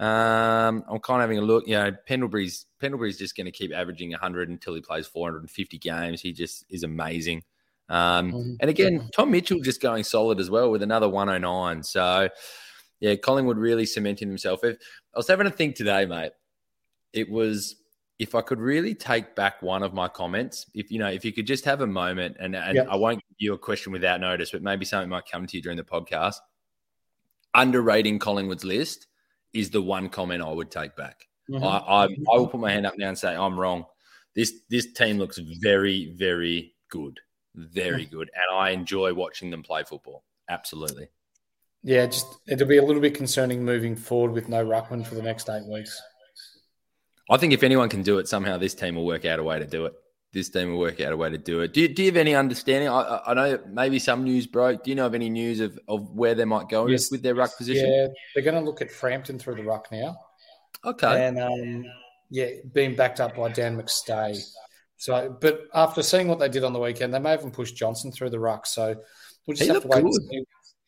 Um, 0.00 0.84
I'm 0.88 0.98
kind 0.98 1.22
of 1.22 1.28
having 1.28 1.38
a 1.38 1.42
look. 1.42 1.66
You 1.66 1.74
know, 1.74 1.92
Pendlebury's 2.06 2.66
Pendlebury's 2.80 3.18
just 3.18 3.36
going 3.36 3.44
to 3.46 3.52
keep 3.52 3.72
averaging 3.72 4.10
100 4.10 4.48
until 4.48 4.74
he 4.74 4.80
plays 4.80 5.06
450 5.06 5.78
games. 5.78 6.20
He 6.20 6.32
just 6.32 6.64
is 6.68 6.82
amazing. 6.82 7.42
Um, 7.92 8.32
mm-hmm. 8.32 8.52
and 8.60 8.70
again, 8.70 9.10
Tom 9.14 9.30
Mitchell 9.30 9.60
just 9.60 9.82
going 9.82 10.02
solid 10.02 10.40
as 10.40 10.48
well 10.48 10.70
with 10.70 10.82
another 10.82 11.10
109. 11.10 11.82
So, 11.82 12.30
yeah, 13.00 13.16
Collingwood 13.16 13.58
really 13.58 13.84
cementing 13.84 14.28
himself. 14.28 14.64
If 14.64 14.78
I 15.14 15.18
was 15.18 15.28
having 15.28 15.46
a 15.46 15.50
think 15.50 15.76
today, 15.76 16.06
mate, 16.06 16.32
it 17.12 17.30
was 17.30 17.76
if 18.18 18.34
I 18.34 18.40
could 18.40 18.60
really 18.60 18.94
take 18.94 19.36
back 19.36 19.60
one 19.60 19.82
of 19.82 19.92
my 19.92 20.08
comments, 20.08 20.64
if 20.74 20.90
you 20.90 20.98
know, 20.98 21.08
if 21.08 21.22
you 21.22 21.34
could 21.34 21.46
just 21.46 21.66
have 21.66 21.82
a 21.82 21.86
moment, 21.86 22.38
and, 22.40 22.56
and 22.56 22.76
yep. 22.76 22.86
I 22.88 22.96
won't 22.96 23.18
give 23.28 23.36
you 23.38 23.52
a 23.52 23.58
question 23.58 23.92
without 23.92 24.22
notice, 24.22 24.52
but 24.52 24.62
maybe 24.62 24.86
something 24.86 25.10
might 25.10 25.24
come 25.30 25.46
to 25.46 25.56
you 25.56 25.62
during 25.62 25.76
the 25.76 25.84
podcast. 25.84 26.36
Underrating 27.52 28.18
Collingwood's 28.18 28.64
list 28.64 29.06
is 29.52 29.68
the 29.68 29.82
one 29.82 30.08
comment 30.08 30.42
I 30.42 30.50
would 30.50 30.70
take 30.70 30.96
back. 30.96 31.26
Mm-hmm. 31.50 31.62
I, 31.62 31.76
I, 31.76 32.04
I 32.04 32.38
will 32.38 32.48
put 32.48 32.60
my 32.60 32.70
hand 32.70 32.86
up 32.86 32.94
now 32.96 33.08
and 33.08 33.18
say 33.18 33.36
I'm 33.36 33.60
wrong. 33.60 33.84
This 34.34 34.62
this 34.70 34.90
team 34.94 35.18
looks 35.18 35.38
very 35.60 36.14
very 36.16 36.72
good 36.88 37.20
very 37.54 38.04
good, 38.06 38.30
and 38.34 38.58
I 38.58 38.70
enjoy 38.70 39.14
watching 39.14 39.50
them 39.50 39.62
play 39.62 39.84
football. 39.84 40.24
Absolutely. 40.48 41.08
Yeah, 41.82 42.06
just 42.06 42.26
it'll 42.46 42.68
be 42.68 42.78
a 42.78 42.84
little 42.84 43.02
bit 43.02 43.14
concerning 43.14 43.64
moving 43.64 43.96
forward 43.96 44.32
with 44.32 44.48
no 44.48 44.64
ruckman 44.64 45.06
for 45.06 45.14
the 45.14 45.22
next 45.22 45.50
eight 45.50 45.66
weeks. 45.66 46.00
I 47.30 47.36
think 47.36 47.52
if 47.52 47.62
anyone 47.62 47.88
can 47.88 48.02
do 48.02 48.18
it, 48.18 48.28
somehow 48.28 48.58
this 48.58 48.74
team 48.74 48.94
will 48.94 49.06
work 49.06 49.24
out 49.24 49.38
a 49.38 49.42
way 49.42 49.58
to 49.58 49.66
do 49.66 49.86
it. 49.86 49.94
This 50.32 50.48
team 50.48 50.72
will 50.72 50.78
work 50.78 51.00
out 51.00 51.12
a 51.12 51.16
way 51.16 51.30
to 51.30 51.38
do 51.38 51.60
it. 51.60 51.74
Do 51.74 51.82
you, 51.82 51.88
do 51.88 52.02
you 52.02 52.08
have 52.08 52.16
any 52.16 52.34
understanding? 52.34 52.88
I, 52.88 53.20
I 53.26 53.34
know 53.34 53.58
maybe 53.68 53.98
some 53.98 54.24
news 54.24 54.46
broke. 54.46 54.84
Do 54.84 54.90
you 54.90 54.94
know 54.94 55.06
of 55.06 55.14
any 55.14 55.28
news 55.28 55.60
of, 55.60 55.78
of 55.88 56.10
where 56.14 56.34
they 56.34 56.44
might 56.44 56.68
go 56.68 56.86
yes. 56.86 57.10
with 57.10 57.22
their 57.22 57.34
ruck 57.34 57.56
position? 57.56 57.90
Yeah, 57.90 58.06
they're 58.34 58.44
going 58.44 58.56
to 58.56 58.64
look 58.64 58.80
at 58.80 58.90
Frampton 58.90 59.38
through 59.38 59.56
the 59.56 59.64
ruck 59.64 59.88
now. 59.92 60.16
Okay. 60.84 61.26
And 61.26 61.38
um, 61.38 61.84
yeah, 62.30 62.48
being 62.72 62.96
backed 62.96 63.20
up 63.20 63.36
by 63.36 63.50
Dan 63.50 63.76
McStay. 63.76 64.42
So, 65.02 65.36
but 65.40 65.66
after 65.74 66.00
seeing 66.00 66.28
what 66.28 66.38
they 66.38 66.48
did 66.48 66.62
on 66.62 66.72
the 66.72 66.78
weekend, 66.78 67.12
they 67.12 67.18
may 67.18 67.34
even 67.34 67.50
push 67.50 67.72
Johnson 67.72 68.12
through 68.12 68.30
the 68.30 68.38
ruck. 68.38 68.66
So 68.66 68.94
we'll 69.44 69.56
just 69.56 69.68
he 69.68 69.74
have 69.74 69.82
to 69.82 69.88
wait. 69.88 70.04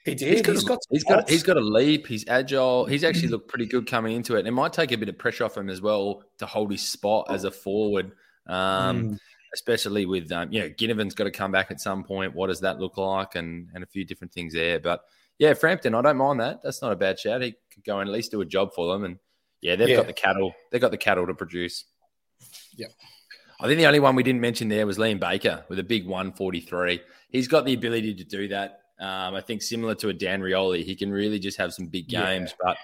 He 0.05 0.15
did. 0.15 0.35
He's 0.35 0.43
got, 0.43 0.53
he's 0.53 0.63
got, 0.63 0.79
he's 0.89 1.05
got, 1.05 1.31
he's 1.31 1.43
got 1.43 1.57
a 1.57 1.61
leap. 1.61 2.07
He's 2.07 2.25
agile. 2.29 2.87
He's 2.87 3.03
actually 3.03 3.27
looked 3.27 3.49
pretty 3.49 3.67
good 3.67 3.89
coming 3.89 4.15
into 4.15 4.37
it. 4.37 4.47
It 4.47 4.53
might 4.53 4.73
take 4.73 4.93
a 4.93 4.97
bit 4.97 5.09
of 5.09 5.19
pressure 5.19 5.43
off 5.43 5.57
him 5.57 5.69
as 5.69 5.81
well 5.81 6.23
to 6.39 6.47
hold 6.47 6.71
his 6.71 6.87
spot 6.87 7.27
as 7.29 7.43
a 7.43 7.51
forward, 7.51 8.13
um, 8.47 9.03
mm. 9.03 9.19
especially 9.53 10.07
with 10.07 10.31
um, 10.31 10.53
you 10.53 10.61
know 10.61 10.69
Ginnivan's 10.69 11.15
got 11.15 11.25
to 11.25 11.33
come 11.33 11.51
back 11.51 11.73
at 11.73 11.81
some 11.81 12.05
point. 12.05 12.37
What 12.37 12.47
does 12.47 12.61
that 12.61 12.79
look 12.79 12.97
like? 12.97 13.35
And 13.35 13.69
and 13.75 13.83
a 13.83 13.87
few 13.89 14.05
different 14.05 14.33
things 14.33 14.55
there. 14.55 14.79
But 14.79 15.01
yeah, 15.41 15.55
Frampton, 15.55 15.93
I 15.93 16.03
don't 16.03 16.19
mind 16.19 16.39
that. 16.39 16.63
That's 16.63 16.83
not 16.83 16.93
a 16.93 16.97
bad 16.97 17.19
shout. 17.19 17.43
He 17.43 17.57
could 17.73 17.83
go 17.83 17.99
and 17.99 18.09
at 18.09 18.15
least 18.15 18.31
do 18.31 18.43
a 18.43 18.47
job 18.47 18.75
for 18.75 18.93
them. 18.93 19.03
And 19.03 19.19
yeah, 19.61 19.75
they've 19.75 19.89
yeah. 19.89 19.97
got 19.97 20.07
the 20.07 20.13
cattle. 20.13 20.53
They've 20.71 20.81
got 20.81 20.93
the 20.93 20.99
cattle 20.99 21.27
to 21.27 21.35
produce. 21.35 21.85
Yeah. 22.77 22.87
I 23.61 23.67
think 23.67 23.79
the 23.79 23.87
only 23.87 24.01
one 24.01 24.17
we 24.17 24.23
didn't 24.23 24.41
mention 24.41 24.69
there 24.69 24.87
was 24.87 24.99
Liam 24.99 25.21
Baker 25.21 25.65
with 25.69 25.79
a 25.79 25.85
big 25.85 26.07
143. 26.07 27.01
He's 27.31 27.49
got 27.49 27.65
the 27.65 27.75
ability 27.75 28.15
to 28.15 28.25
do 28.25 28.49
that. 28.49 28.81
Um, 29.01 29.35
I 29.35 29.41
think 29.41 29.63
similar 29.63 29.95
to 29.97 30.09
a 30.09 30.13
Dan 30.13 30.41
Rioli, 30.41 30.85
he 30.85 30.95
can 30.95 31.11
really 31.11 31.39
just 31.39 31.59
have 31.59 31.73
some 31.75 31.87
big 31.87 32.09
games, 32.09 32.51
yeah. 32.51 32.57
but 32.65 32.77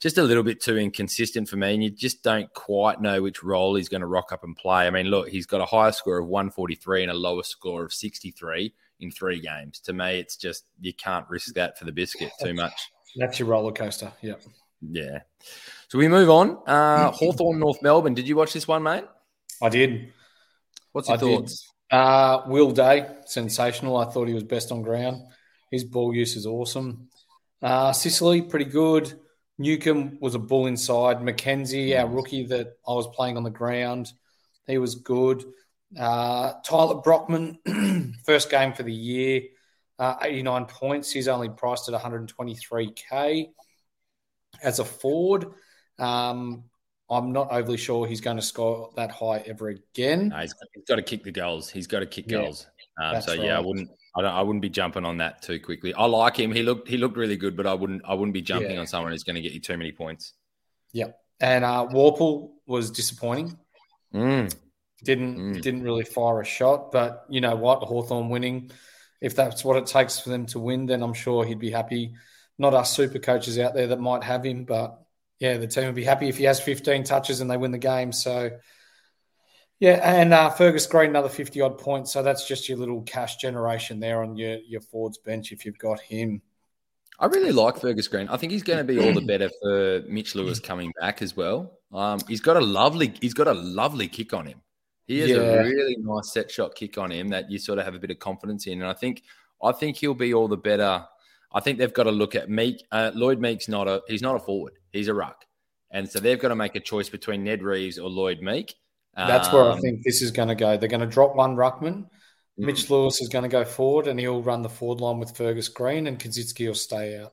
just 0.00 0.18
a 0.18 0.22
little 0.22 0.42
bit 0.42 0.60
too 0.60 0.78
inconsistent 0.78 1.48
for 1.48 1.56
me. 1.56 1.74
And 1.74 1.84
you 1.84 1.90
just 1.90 2.22
don't 2.22 2.52
quite 2.54 3.00
know 3.00 3.22
which 3.22 3.42
role 3.42 3.74
he's 3.74 3.88
going 3.88 4.00
to 4.00 4.06
rock 4.06 4.32
up 4.32 4.42
and 4.42 4.56
play. 4.56 4.86
I 4.86 4.90
mean, 4.90 5.06
look, 5.06 5.28
he's 5.28 5.46
got 5.46 5.60
a 5.60 5.66
higher 5.66 5.92
score 5.92 6.18
of 6.18 6.26
143 6.26 7.02
and 7.02 7.12
a 7.12 7.14
lower 7.14 7.42
score 7.42 7.84
of 7.84 7.92
63 7.92 8.72
in 9.00 9.10
three 9.10 9.40
games. 9.40 9.80
To 9.80 9.92
me, 9.92 10.18
it's 10.18 10.36
just 10.36 10.64
you 10.80 10.94
can't 10.94 11.28
risk 11.28 11.54
that 11.54 11.78
for 11.78 11.84
the 11.84 11.92
biscuit 11.92 12.30
too 12.42 12.54
much. 12.54 12.90
That's 13.16 13.38
your 13.38 13.48
roller 13.48 13.72
coaster. 13.72 14.12
Yeah. 14.22 14.34
Yeah. 14.80 15.20
So 15.88 15.98
we 15.98 16.08
move 16.08 16.30
on. 16.30 16.58
Uh, 16.66 17.10
Hawthorn, 17.10 17.58
North 17.58 17.82
Melbourne. 17.82 18.14
Did 18.14 18.28
you 18.28 18.36
watch 18.36 18.52
this 18.52 18.68
one, 18.68 18.82
mate? 18.82 19.04
I 19.62 19.68
did. 19.68 20.12
What's 20.92 21.08
your 21.08 21.16
I 21.16 21.20
thoughts? 21.20 21.72
Uh, 21.90 22.42
Will 22.46 22.70
Day, 22.70 23.06
sensational. 23.26 23.96
I 23.96 24.06
thought 24.06 24.28
he 24.28 24.34
was 24.34 24.44
best 24.44 24.72
on 24.72 24.82
ground. 24.82 25.22
His 25.70 25.84
ball 25.84 26.14
use 26.14 26.36
is 26.36 26.46
awesome. 26.46 27.08
Uh, 27.62 27.92
Sicily, 27.92 28.42
pretty 28.42 28.64
good. 28.64 29.12
Newcombe 29.58 30.18
was 30.20 30.34
a 30.34 30.38
bull 30.38 30.66
inside. 30.66 31.18
McKenzie, 31.18 31.98
our 31.98 32.08
rookie 32.08 32.46
that 32.46 32.74
I 32.86 32.92
was 32.92 33.06
playing 33.08 33.36
on 33.36 33.42
the 33.42 33.50
ground, 33.50 34.12
he 34.66 34.78
was 34.78 34.94
good. 34.94 35.44
Uh, 35.98 36.52
Tyler 36.64 37.02
Brockman, 37.02 37.58
first 38.24 38.50
game 38.50 38.72
for 38.72 38.84
the 38.84 38.92
year, 38.92 39.42
uh, 39.98 40.16
89 40.22 40.64
points. 40.66 41.12
He's 41.12 41.28
only 41.28 41.50
priced 41.50 41.88
at 41.88 42.00
123k 42.00 43.48
as 44.62 44.78
a 44.78 44.84
forward. 44.84 45.46
Um, 45.98 46.64
I'm 47.10 47.32
not 47.32 47.50
overly 47.50 47.76
sure 47.76 48.06
he's 48.06 48.20
going 48.20 48.36
to 48.36 48.42
score 48.42 48.90
that 48.96 49.10
high 49.10 49.38
ever 49.46 49.68
again. 49.68 50.28
No, 50.28 50.36
he's, 50.38 50.54
he's 50.74 50.84
got 50.84 50.96
to 50.96 51.02
kick 51.02 51.24
the 51.24 51.32
goals. 51.32 51.68
He's 51.68 51.86
got 51.86 52.00
to 52.00 52.06
kick 52.06 52.30
yeah, 52.30 52.42
goals. 52.42 52.66
Um, 53.02 53.20
so 53.20 53.32
right. 53.32 53.44
yeah, 53.44 53.56
I 53.56 53.60
wouldn't. 53.60 53.90
I, 54.16 54.20
I, 54.22 54.42
wouldn't 54.42 54.62
be 54.62 54.68
jumping 54.68 55.04
on 55.04 55.18
that 55.18 55.42
too 55.42 55.60
quickly. 55.60 55.94
I 55.94 56.04
like 56.04 56.36
him. 56.36 56.52
He 56.52 56.62
looked 56.62 56.88
he 56.88 56.96
looked 56.96 57.16
really 57.16 57.36
good, 57.36 57.56
but 57.56 57.66
I 57.66 57.74
wouldn't 57.74 58.02
I 58.04 58.14
wouldn't 58.14 58.34
be 58.34 58.42
jumping 58.42 58.72
yeah. 58.72 58.80
on 58.80 58.86
someone 58.86 59.12
who's 59.12 59.24
going 59.24 59.36
to 59.36 59.42
get 59.42 59.52
you 59.52 59.60
too 59.60 59.76
many 59.76 59.92
points. 59.92 60.34
Yeah, 60.92 61.08
and 61.40 61.64
uh, 61.64 61.86
Worpel 61.90 62.50
was 62.66 62.90
disappointing. 62.90 63.56
Mm. 64.14 64.54
Didn't 65.02 65.36
mm. 65.36 65.62
didn't 65.62 65.82
really 65.82 66.04
fire 66.04 66.40
a 66.40 66.44
shot, 66.44 66.92
but 66.92 67.24
you 67.28 67.40
know 67.40 67.56
what? 67.56 67.82
Hawthorn 67.82 68.28
winning. 68.28 68.70
If 69.20 69.36
that's 69.36 69.64
what 69.64 69.76
it 69.76 69.86
takes 69.86 70.18
for 70.18 70.30
them 70.30 70.46
to 70.46 70.58
win, 70.58 70.86
then 70.86 71.02
I'm 71.02 71.14
sure 71.14 71.44
he'd 71.44 71.58
be 71.58 71.70
happy. 71.70 72.14
Not 72.58 72.74
us 72.74 72.94
super 72.94 73.18
coaches 73.18 73.58
out 73.58 73.74
there 73.74 73.88
that 73.88 74.00
might 74.00 74.24
have 74.24 74.44
him, 74.44 74.64
but 74.64 75.00
yeah, 75.40 75.56
the 75.56 75.66
team 75.66 75.86
would 75.86 75.94
be 75.94 76.04
happy 76.04 76.28
if 76.28 76.36
he 76.36 76.44
has 76.44 76.60
15 76.60 77.02
touches 77.04 77.40
and 77.40 77.50
they 77.50 77.56
win 77.56 77.72
the 77.72 77.78
game. 77.78 78.12
So, 78.12 78.50
yeah, 79.80 80.00
and 80.04 80.34
uh, 80.34 80.50
Fergus 80.50 80.86
Greene 80.86 81.10
another 81.10 81.30
50 81.30 81.60
odd 81.62 81.78
points. 81.78 82.12
So 82.12 82.22
that's 82.22 82.46
just 82.46 82.68
your 82.68 82.76
little 82.76 83.00
cash 83.02 83.36
generation 83.36 83.98
there 83.98 84.22
on 84.22 84.36
your 84.36 84.58
your 84.58 84.82
forwards 84.82 85.16
bench 85.18 85.50
if 85.50 85.64
you've 85.64 85.78
got 85.78 85.98
him. 86.00 86.42
I 87.18 87.26
really 87.26 87.52
like 87.52 87.80
Fergus 87.80 88.06
Greene. 88.08 88.28
I 88.28 88.36
think 88.36 88.52
he's 88.52 88.62
going 88.62 88.78
to 88.78 88.84
be 88.84 88.98
all 88.98 89.12
the 89.12 89.20
better 89.20 89.50
for 89.62 90.02
Mitch 90.08 90.34
Lewis 90.34 90.60
coming 90.60 90.92
back 91.00 91.20
as 91.20 91.36
well. 91.36 91.78
Um, 91.92 92.20
he's 92.28 92.40
got 92.40 92.56
a 92.56 92.60
lovely 92.60 93.14
he's 93.20 93.34
got 93.34 93.48
a 93.48 93.54
lovely 93.54 94.08
kick 94.08 94.34
on 94.34 94.46
him. 94.46 94.60
He 95.06 95.20
has 95.20 95.30
yeah. 95.30 95.36
a 95.36 95.62
really 95.64 95.96
nice 95.98 96.32
set 96.32 96.50
shot 96.50 96.74
kick 96.74 96.98
on 96.98 97.10
him 97.10 97.28
that 97.28 97.50
you 97.50 97.58
sort 97.58 97.78
of 97.78 97.86
have 97.86 97.94
a 97.94 97.98
bit 97.98 98.10
of 98.10 98.18
confidence 98.18 98.66
in, 98.66 98.82
and 98.82 98.90
I 98.90 98.94
think 98.94 99.22
I 99.62 99.72
think 99.72 99.96
he'll 99.96 100.14
be 100.14 100.34
all 100.34 100.48
the 100.48 100.56
better 100.58 101.06
I 101.52 101.60
think 101.60 101.78
they've 101.78 101.92
got 101.92 102.04
to 102.04 102.12
look 102.12 102.34
at 102.34 102.48
Meek. 102.48 102.84
Uh, 102.92 103.10
Lloyd 103.14 103.40
Meek's 103.40 103.68
not 103.68 103.88
a 103.88 104.02
he's 104.06 104.22
not 104.22 104.36
a 104.36 104.38
forward. 104.38 104.74
He's 104.92 105.08
a 105.08 105.14
ruck, 105.14 105.44
and 105.90 106.08
so 106.08 106.20
they've 106.20 106.40
got 106.40 106.48
to 106.48 106.56
make 106.56 106.74
a 106.74 106.80
choice 106.80 107.08
between 107.08 107.44
Ned 107.44 107.62
Reeves 107.62 107.98
or 107.98 108.08
Lloyd 108.08 108.40
Meek. 108.40 108.74
That's 109.16 109.48
um, 109.48 109.54
where 109.54 109.64
I 109.64 109.72
um, 109.72 109.80
think 109.80 110.02
this 110.04 110.22
is 110.22 110.30
going 110.30 110.48
to 110.48 110.54
go. 110.54 110.76
They're 110.76 110.88
going 110.88 111.00
to 111.00 111.06
drop 111.06 111.36
one 111.36 111.56
ruckman. 111.56 112.06
Mm. 112.58 112.66
Mitch 112.66 112.90
Lewis 112.90 113.20
is 113.20 113.28
going 113.28 113.42
to 113.42 113.48
go 113.48 113.64
forward, 113.64 114.06
and 114.06 114.18
he'll 114.18 114.42
run 114.42 114.62
the 114.62 114.68
forward 114.68 115.00
line 115.00 115.18
with 115.18 115.36
Fergus 115.36 115.68
Greene 115.68 116.06
and 116.06 116.18
Koschitzke 116.18 116.66
will 116.66 116.74
stay 116.74 117.18
out. 117.18 117.32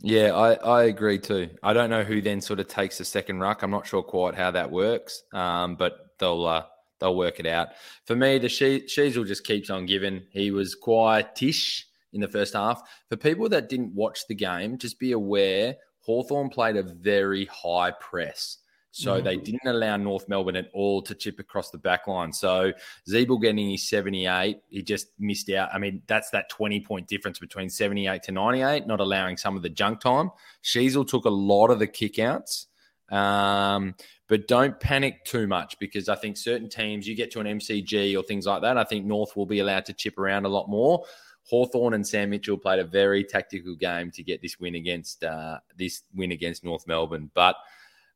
Yeah, 0.00 0.34
I, 0.34 0.54
I 0.54 0.84
agree 0.84 1.18
too. 1.18 1.50
I 1.62 1.72
don't 1.72 1.90
know 1.90 2.02
who 2.02 2.20
then 2.20 2.40
sort 2.40 2.58
of 2.58 2.66
takes 2.66 2.98
the 2.98 3.04
second 3.04 3.38
ruck. 3.38 3.62
I'm 3.62 3.70
not 3.70 3.86
sure 3.86 4.02
quite 4.02 4.34
how 4.34 4.50
that 4.50 4.70
works, 4.70 5.22
um, 5.32 5.76
but 5.76 5.96
they'll 6.18 6.44
uh, 6.44 6.64
they'll 6.98 7.14
work 7.14 7.38
it 7.38 7.46
out. 7.46 7.68
For 8.06 8.16
me, 8.16 8.38
the 8.38 8.48
she- 8.48 8.82
Sheezel 8.82 9.26
just 9.26 9.44
keeps 9.44 9.70
on 9.70 9.86
giving. 9.86 10.22
He 10.30 10.50
was 10.50 10.76
quietish 10.76 11.84
in 12.12 12.20
the 12.20 12.28
first 12.28 12.54
half. 12.54 12.82
For 13.10 13.16
people 13.16 13.48
that 13.50 13.68
didn't 13.68 13.94
watch 13.94 14.26
the 14.26 14.34
game, 14.34 14.76
just 14.76 14.98
be 14.98 15.12
aware 15.12 15.76
Hawthorn 16.02 16.50
played 16.50 16.76
a 16.76 16.82
very 16.82 17.46
high 17.46 17.92
press. 17.92 18.58
So 18.92 19.14
mm-hmm. 19.14 19.24
they 19.24 19.36
didn't 19.38 19.66
allow 19.66 19.96
North 19.96 20.28
Melbourne 20.28 20.56
at 20.56 20.68
all 20.74 21.00
to 21.02 21.14
chip 21.14 21.38
across 21.38 21.70
the 21.70 21.78
back 21.78 22.06
line. 22.06 22.30
So 22.30 22.72
Ziebell 23.08 23.40
getting 23.40 23.70
his 23.70 23.88
78, 23.88 24.58
he 24.68 24.82
just 24.82 25.08
missed 25.18 25.48
out. 25.50 25.70
I 25.72 25.78
mean, 25.78 26.02
that's 26.06 26.28
that 26.30 26.50
20 26.50 26.80
point 26.80 27.08
difference 27.08 27.38
between 27.38 27.70
78 27.70 28.22
to 28.24 28.32
98, 28.32 28.86
not 28.86 29.00
allowing 29.00 29.38
some 29.38 29.56
of 29.56 29.62
the 29.62 29.70
junk 29.70 30.00
time. 30.00 30.30
Sheezel 30.62 31.08
took 31.08 31.24
a 31.24 31.30
lot 31.30 31.70
of 31.70 31.78
the 31.78 31.88
kickouts. 31.88 32.66
Um, 33.10 33.94
but 34.28 34.48
don't 34.48 34.78
panic 34.78 35.24
too 35.24 35.46
much 35.46 35.78
because 35.78 36.08
I 36.08 36.16
think 36.16 36.36
certain 36.36 36.68
teams, 36.68 37.06
you 37.06 37.14
get 37.14 37.30
to 37.32 37.40
an 37.40 37.46
MCG 37.46 38.18
or 38.18 38.22
things 38.22 38.46
like 38.46 38.62
that, 38.62 38.78
I 38.78 38.84
think 38.84 39.04
North 39.04 39.36
will 39.36 39.46
be 39.46 39.60
allowed 39.60 39.86
to 39.86 39.92
chip 39.92 40.18
around 40.18 40.44
a 40.44 40.48
lot 40.48 40.68
more. 40.68 41.04
Hawthorn 41.44 41.94
and 41.94 42.06
Sam 42.06 42.30
Mitchell 42.30 42.56
played 42.56 42.78
a 42.78 42.84
very 42.84 43.24
tactical 43.24 43.74
game 43.74 44.10
to 44.12 44.22
get 44.22 44.42
this 44.42 44.58
win 44.60 44.74
against 44.74 45.24
uh, 45.24 45.58
this 45.76 46.02
win 46.14 46.32
against 46.32 46.64
North 46.64 46.86
Melbourne. 46.86 47.30
But 47.34 47.56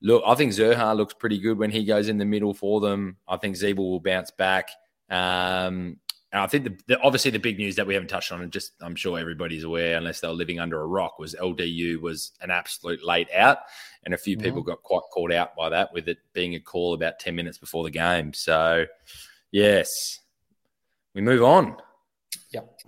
look, 0.01 0.23
I 0.27 0.35
think 0.35 0.53
Zurhaar 0.53 0.97
looks 0.97 1.15
pretty 1.15 1.39
good 1.39 1.59
when 1.59 1.71
he 1.71 1.85
goes 1.85 2.09
in 2.09 2.19
the 2.19 2.25
middle 2.25 2.55
for 2.55 2.81
them. 2.81 3.17
I 3.27 3.37
think 3.37 3.57
Ziebell 3.57 3.77
will 3.77 4.01
bounce 4.01 4.31
back. 4.31 4.71
Um, 5.11 5.99
and 6.33 6.43
I 6.43 6.47
think 6.49 6.65
the, 6.65 6.79
the, 6.87 7.01
obviously 7.01 7.31
the 7.31 7.39
big 7.39 7.57
news 7.57 7.77
that 7.77 7.87
we 7.87 7.95
haven't 7.95 8.09
touched 8.09 8.33
on, 8.33 8.43
and 8.43 8.53
just 8.53 8.73
I'm 8.81 8.97
sure 8.97 9.19
everybody's 9.19 9.65
aware, 9.65 9.97
unless 9.97 10.21
they're 10.21 10.33
living 10.33 10.61
under 10.61 10.81
a 10.81 10.87
rock, 10.87 11.19
was 11.19 11.35
LDU 11.35 12.01
was 12.01 12.33
an 12.41 12.51
absolute 12.51 13.05
late 13.05 13.29
out, 13.33 13.59
and 14.05 14.13
a 14.13 14.19
few 14.19 14.37
mm-hmm. 14.37 14.45
people 14.45 14.63
got 14.63 14.83
quite 14.83 15.03
caught 15.13 15.33
out 15.33 15.57
by 15.57 15.69
that, 15.71 15.93
with 15.93 16.09
it 16.09 16.19
being 16.33 16.55
a 16.55 16.61
call 16.61 16.95
about 16.95 17.19
ten 17.21 17.37
minutes 17.37 17.59
before 17.59 17.85
the 17.85 17.91
game. 17.91 18.33
So, 18.33 18.87
yes, 19.51 19.89
we 21.15 21.23
move 21.23 21.43
on. 21.43 21.77
Yep. 22.51 22.81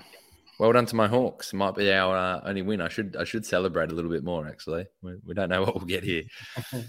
Well 0.58 0.72
done 0.72 0.86
to 0.86 0.96
my 0.96 1.06
Hawks. 1.06 1.52
Might 1.54 1.76
be 1.76 1.92
our 1.92 2.16
uh, 2.16 2.40
only 2.44 2.62
win. 2.62 2.80
I 2.80 2.88
should 2.88 3.16
I 3.16 3.24
should 3.24 3.46
celebrate 3.46 3.92
a 3.92 3.94
little 3.94 4.10
bit 4.10 4.24
more. 4.24 4.46
Actually, 4.46 4.86
we, 5.02 5.14
we 5.24 5.34
don't 5.34 5.48
know 5.48 5.62
what 5.62 5.76
we'll 5.76 5.84
get 5.84 6.02
here. 6.02 6.24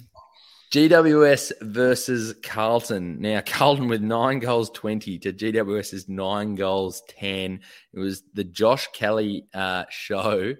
GWS 0.72 1.52
versus 1.62 2.36
Carlton. 2.44 3.20
Now 3.22 3.42
Carlton 3.46 3.88
with 3.88 4.02
nine 4.02 4.40
goals 4.40 4.72
twenty 4.72 5.20
to 5.20 5.32
GWS's 5.32 6.10
nine 6.10 6.56
goals 6.56 7.04
ten. 7.08 7.60
It 7.94 8.00
was 8.00 8.24
the 8.34 8.44
Josh 8.44 8.88
Kelly 8.94 9.46
uh, 9.54 9.86
show, 9.90 10.56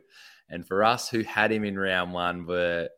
and 0.50 0.68
for 0.68 0.84
us 0.84 1.10
who 1.10 1.22
had 1.22 1.52
him 1.52 1.64
in 1.64 1.80
round 1.80 2.14
one, 2.14 2.46
were 2.46 2.90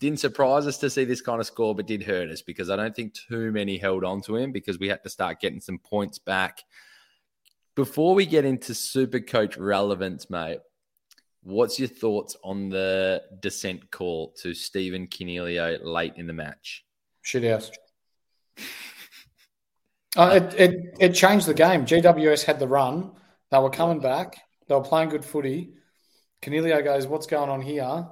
didn't 0.00 0.20
surprise 0.20 0.66
us 0.66 0.78
to 0.78 0.90
see 0.90 1.04
this 1.04 1.20
kind 1.20 1.40
of 1.40 1.46
score, 1.46 1.74
but 1.74 1.86
did 1.86 2.02
hurt 2.02 2.28
us 2.28 2.42
because 2.42 2.70
I 2.70 2.76
don't 2.76 2.94
think 2.94 3.14
too 3.14 3.50
many 3.50 3.78
held 3.78 4.04
on 4.04 4.20
to 4.22 4.36
him 4.36 4.52
because 4.52 4.78
we 4.78 4.88
had 4.88 5.02
to 5.04 5.08
start 5.08 5.40
getting 5.40 5.60
some 5.60 5.78
points 5.78 6.18
back 6.18 6.64
before 7.74 8.14
we 8.14 8.26
get 8.26 8.44
into 8.44 8.74
super 8.74 9.20
coach 9.20 9.56
relevance, 9.56 10.30
mate, 10.30 10.58
what's 11.42 11.78
your 11.78 11.88
thoughts 11.88 12.36
on 12.44 12.68
the 12.68 13.22
dissent 13.40 13.90
call 13.90 14.32
to 14.42 14.54
Stephen 14.54 15.06
Coniglio 15.06 15.78
late 15.82 16.14
in 16.16 16.26
the 16.26 16.32
match? 16.32 16.84
Shit 17.22 17.44
house. 17.44 17.70
uh, 20.16 20.40
it, 20.42 20.54
it, 20.54 20.96
it 21.00 21.14
changed 21.14 21.46
the 21.46 21.54
game. 21.54 21.84
GWS 21.84 22.44
had 22.44 22.58
the 22.58 22.68
run. 22.68 23.12
They 23.50 23.58
were 23.58 23.70
coming 23.70 24.00
back. 24.00 24.40
They 24.68 24.74
were 24.74 24.82
playing 24.82 25.10
good 25.10 25.24
footy. 25.24 25.74
Coniglio 26.42 26.82
goes, 26.82 27.06
"What's 27.06 27.26
going 27.26 27.50
on 27.50 27.60
here?" 27.60 28.06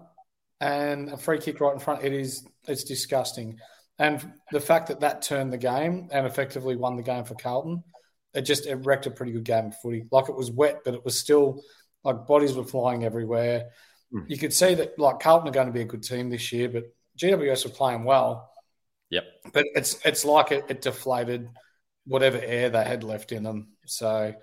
And 0.61 1.11
a 1.11 1.17
free 1.17 1.39
kick 1.39 1.61
right 1.61 1.73
in 1.73 1.79
front. 1.79 2.05
It 2.05 2.13
is. 2.13 2.47
It's 2.67 2.85
disgusting. 2.85 3.59
And 3.99 4.33
the 4.51 4.61
fact 4.61 4.89
that 4.89 5.01
that 5.01 5.23
turned 5.23 5.53
the 5.53 5.59
game 5.59 6.09
and 6.13 6.27
effectively 6.27 6.77
won 6.77 6.97
the 6.97 7.03
game 7.03 7.25
for 7.25 7.35
Carlton 7.35 7.83
it 8.35 8.43
just 8.43 8.67
it 8.67 8.77
wrecked 8.77 9.07
a 9.07 9.11
pretty 9.11 9.33
good 9.33 9.45
game 9.45 9.67
of 9.67 9.77
footy. 9.79 10.07
Like 10.11 10.29
it 10.29 10.37
was 10.37 10.51
wet, 10.51 10.81
but 10.85 10.95
it 10.95 11.05
was 11.05 11.19
still 11.19 11.63
like 12.05 12.27
bodies 12.27 12.55
were 12.55 12.65
flying 12.65 13.05
everywhere. 13.05 13.71
Mm. 14.13 14.25
You 14.29 14.39
could 14.39 14.53
see 14.53 14.75
that 14.75 14.99
like 14.99 15.21
Carlton 15.21 15.49
are 15.49 15.53
going 15.53 15.67
to 15.67 15.73
be 15.73 15.83
a 15.83 15.87
good 15.87 16.03
team 16.03 16.31
this 16.31 16.53
year, 16.53 16.69
but 16.69 16.85
GWS 17.19 17.65
were 17.65 17.71
playing 17.71 18.05
well. 18.05 18.51
Yep. 19.11 19.25
But 19.53 19.67
it's 19.75 19.99
it's 20.05 20.25
like 20.25 20.53
it, 20.53 20.65
it 20.69 20.81
deflated 20.83 21.49
whatever 22.07 22.41
air 22.43 22.71
they 22.71 22.85
had 22.85 23.05
left 23.05 23.33
in 23.33 23.43
them. 23.43 23.69
So 23.87 24.35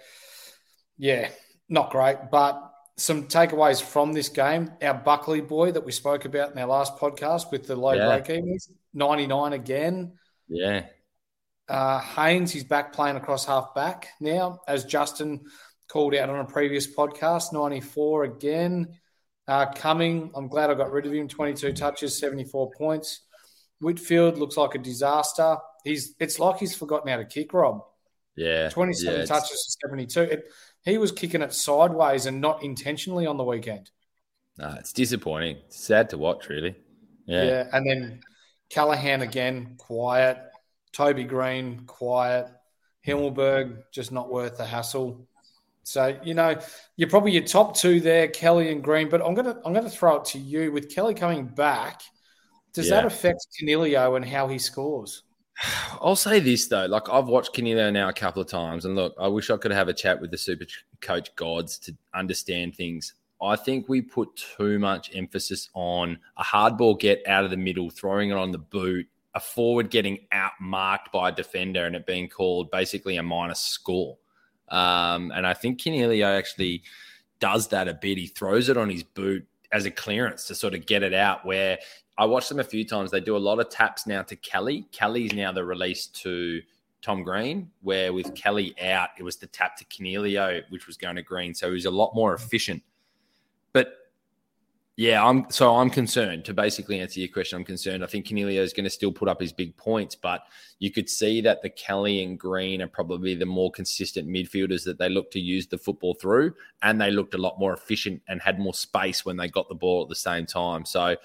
yeah, 0.97 1.29
not 1.67 1.91
great. 1.91 2.17
But 2.31 2.71
some 2.97 3.27
takeaways 3.27 3.81
from 3.81 4.13
this 4.13 4.29
game. 4.29 4.71
Our 4.81 4.93
Buckley 4.93 5.41
boy 5.41 5.71
that 5.71 5.85
we 5.85 5.91
spoke 5.91 6.25
about 6.25 6.51
in 6.51 6.57
our 6.59 6.67
last 6.67 6.97
podcast 6.97 7.51
with 7.51 7.65
the 7.65 7.75
low 7.75 7.93
yeah. 7.93 8.07
break 8.07 8.29
evens, 8.29 8.69
99 8.93 9.53
again. 9.53 10.13
Yeah. 10.47 10.85
Uh, 11.69 11.99
Haynes, 11.99 12.51
he's 12.51 12.63
back 12.63 12.93
playing 12.93 13.15
across 13.15 13.45
half 13.45 13.75
back 13.75 14.09
now, 14.19 14.59
as 14.67 14.85
Justin 14.85 15.41
called 15.87 16.15
out 16.15 16.29
on 16.29 16.39
a 16.39 16.45
previous 16.45 16.87
podcast. 16.93 17.53
94 17.53 18.23
again. 18.23 18.97
Uh, 19.47 19.71
Cumming, 19.73 20.31
I'm 20.35 20.47
glad 20.47 20.69
I 20.69 20.73
got 20.73 20.91
rid 20.91 21.05
of 21.05 21.13
him. 21.13 21.27
22 21.27 21.73
touches, 21.73 22.19
74 22.19 22.71
points. 22.71 23.21
Whitfield 23.81 24.37
looks 24.37 24.57
like 24.57 24.75
a 24.75 24.79
disaster. 24.79 25.57
He's 25.83 26.15
It's 26.19 26.39
like 26.39 26.57
he's 26.57 26.75
forgotten 26.75 27.09
how 27.09 27.17
to 27.17 27.25
kick, 27.25 27.53
Rob. 27.53 27.81
Yeah. 28.35 28.69
27 28.69 29.19
yeah, 29.19 29.25
touches, 29.25 29.77
72. 29.81 30.21
It, 30.21 30.45
he 30.83 30.97
was 30.97 31.11
kicking 31.11 31.41
it 31.41 31.53
sideways 31.53 32.25
and 32.25 32.41
not 32.41 32.63
intentionally 32.63 33.25
on 33.25 33.37
the 33.37 33.43
weekend. 33.43 33.89
No, 34.57 34.75
it's 34.79 34.93
disappointing. 34.93 35.57
Sad 35.69 36.09
to 36.09 36.17
watch, 36.17 36.49
really. 36.49 36.75
Yeah. 37.25 37.43
yeah. 37.43 37.67
And 37.71 37.89
then 37.89 38.21
Callaghan 38.69 39.21
again, 39.21 39.75
quiet. 39.77 40.37
Toby 40.91 41.23
Green, 41.23 41.81
quiet. 41.85 42.47
Himmelberg, 43.05 43.83
just 43.91 44.11
not 44.11 44.31
worth 44.31 44.57
the 44.57 44.65
hassle. 44.65 45.27
So 45.83 46.17
you 46.23 46.33
know, 46.33 46.59
you're 46.97 47.09
probably 47.09 47.31
your 47.31 47.43
top 47.43 47.75
two 47.75 47.99
there, 47.99 48.27
Kelly 48.27 48.71
and 48.71 48.83
Green. 48.83 49.09
But 49.09 49.25
I'm 49.25 49.33
gonna 49.33 49.59
I'm 49.65 49.73
gonna 49.73 49.89
throw 49.89 50.17
it 50.17 50.25
to 50.25 50.39
you 50.39 50.71
with 50.71 50.93
Kelly 50.93 51.13
coming 51.13 51.47
back. 51.47 52.01
Does 52.73 52.89
yeah. 52.89 52.97
that 52.97 53.05
affect 53.05 53.47
Coniglio 53.59 54.15
and 54.15 54.23
how 54.23 54.47
he 54.47 54.59
scores? 54.59 55.23
I'll 56.01 56.15
say 56.15 56.39
this 56.39 56.67
though, 56.67 56.85
like 56.85 57.09
I've 57.09 57.27
watched 57.27 57.55
Coniglio 57.55 57.91
now 57.91 58.09
a 58.09 58.13
couple 58.13 58.41
of 58.41 58.47
times, 58.47 58.85
and 58.85 58.95
look, 58.95 59.15
I 59.19 59.27
wish 59.27 59.49
I 59.49 59.57
could 59.57 59.71
have 59.71 59.87
a 59.87 59.93
chat 59.93 60.21
with 60.21 60.31
the 60.31 60.37
super 60.37 60.65
coach 61.01 61.33
gods 61.35 61.79
to 61.79 61.95
understand 62.13 62.75
things. 62.75 63.15
I 63.41 63.55
think 63.55 63.87
we 63.87 64.01
put 64.01 64.35
too 64.57 64.79
much 64.79 65.15
emphasis 65.15 65.69
on 65.73 66.19
a 66.35 66.43
hard 66.43 66.77
ball 66.77 66.95
get 66.95 67.25
out 67.25 67.45
of 67.45 67.51
the 67.51 67.57
middle, 67.57 67.89
throwing 67.89 68.31
it 68.31 68.33
on 68.33 68.51
the 68.51 68.57
boot, 68.57 69.07
a 69.35 69.39
forward 69.39 69.89
getting 69.89 70.19
outmarked 70.33 71.11
by 71.13 71.29
a 71.29 71.31
defender, 71.31 71.85
and 71.85 71.95
it 71.95 72.05
being 72.05 72.27
called 72.27 72.71
basically 72.71 73.17
a 73.17 73.23
minus 73.23 73.59
score. 73.59 74.17
Um, 74.69 75.31
and 75.35 75.45
I 75.45 75.53
think 75.53 75.81
Coniglio 75.81 76.37
actually 76.37 76.83
does 77.39 77.67
that 77.69 77.87
a 77.87 77.93
bit. 77.93 78.17
He 78.17 78.27
throws 78.27 78.69
it 78.69 78.77
on 78.77 78.89
his 78.89 79.03
boot 79.03 79.45
as 79.71 79.85
a 79.85 79.91
clearance 79.91 80.45
to 80.47 80.55
sort 80.55 80.73
of 80.73 80.85
get 80.85 81.03
it 81.03 81.13
out. 81.13 81.45
Where 81.45 81.77
I 82.17 82.25
watched 82.25 82.49
them 82.49 82.59
a 82.59 82.63
few 82.63 82.85
times, 82.85 83.11
they 83.11 83.19
do 83.19 83.37
a 83.37 83.39
lot 83.39 83.59
of 83.59 83.69
taps 83.69 84.07
now 84.07 84.23
to 84.23 84.35
Kelly. 84.35 84.87
Kelly's 84.91 85.33
now 85.33 85.51
the 85.51 85.63
release 85.63 86.07
to 86.07 86.61
Tom 87.01 87.23
Green, 87.23 87.71
where 87.81 88.11
with 88.11 88.35
Kelly 88.35 88.75
out, 88.81 89.09
it 89.17 89.23
was 89.23 89.37
the 89.37 89.47
tap 89.47 89.77
to 89.77 89.85
Coniglio, 89.85 90.63
which 90.69 90.85
was 90.85 90.97
going 90.97 91.15
to 91.15 91.23
Green. 91.23 91.53
So 91.53 91.67
he 91.67 91.73
was 91.73 91.85
a 91.85 91.91
lot 91.91 92.13
more 92.13 92.33
efficient. 92.33 92.83
But 93.73 93.93
yeah, 94.99 95.25
I'm 95.25 95.49
so 95.49 95.77
I'm 95.77 95.89
concerned. 95.89 96.43
To 96.43 96.53
basically 96.53 96.99
answer 96.99 97.21
your 97.21 97.29
question, 97.29 97.55
I'm 97.55 97.63
concerned. 97.63 98.03
I 98.03 98.07
think 98.07 98.27
Coniglio 98.27 98.59
is 98.59 98.73
going 98.73 98.83
to 98.83 98.89
still 98.89 99.13
put 99.13 99.29
up 99.29 99.39
his 99.39 99.53
big 99.53 99.77
points, 99.77 100.13
but 100.13 100.43
you 100.79 100.91
could 100.91 101.09
see 101.09 101.39
that 101.39 101.61
the 101.61 101.69
Kelly 101.69 102.21
and 102.21 102.37
Green 102.37 102.81
are 102.81 102.87
probably 102.87 103.33
the 103.33 103.45
more 103.45 103.71
consistent 103.71 104.27
midfielders 104.27 104.83
that 104.83 104.99
they 104.99 105.07
look 105.07 105.31
to 105.31 105.39
use 105.39 105.67
the 105.67 105.77
football 105.77 106.15
through, 106.15 106.53
and 106.81 106.99
they 106.99 107.11
looked 107.11 107.33
a 107.33 107.37
lot 107.37 107.57
more 107.57 107.71
efficient 107.71 108.21
and 108.27 108.41
had 108.41 108.59
more 108.59 108.73
space 108.73 109.23
when 109.23 109.37
they 109.37 109.47
got 109.47 109.69
the 109.69 109.73
ball 109.73 110.03
at 110.03 110.09
the 110.09 110.15
same 110.15 110.45
time. 110.45 110.83
So 110.83 111.15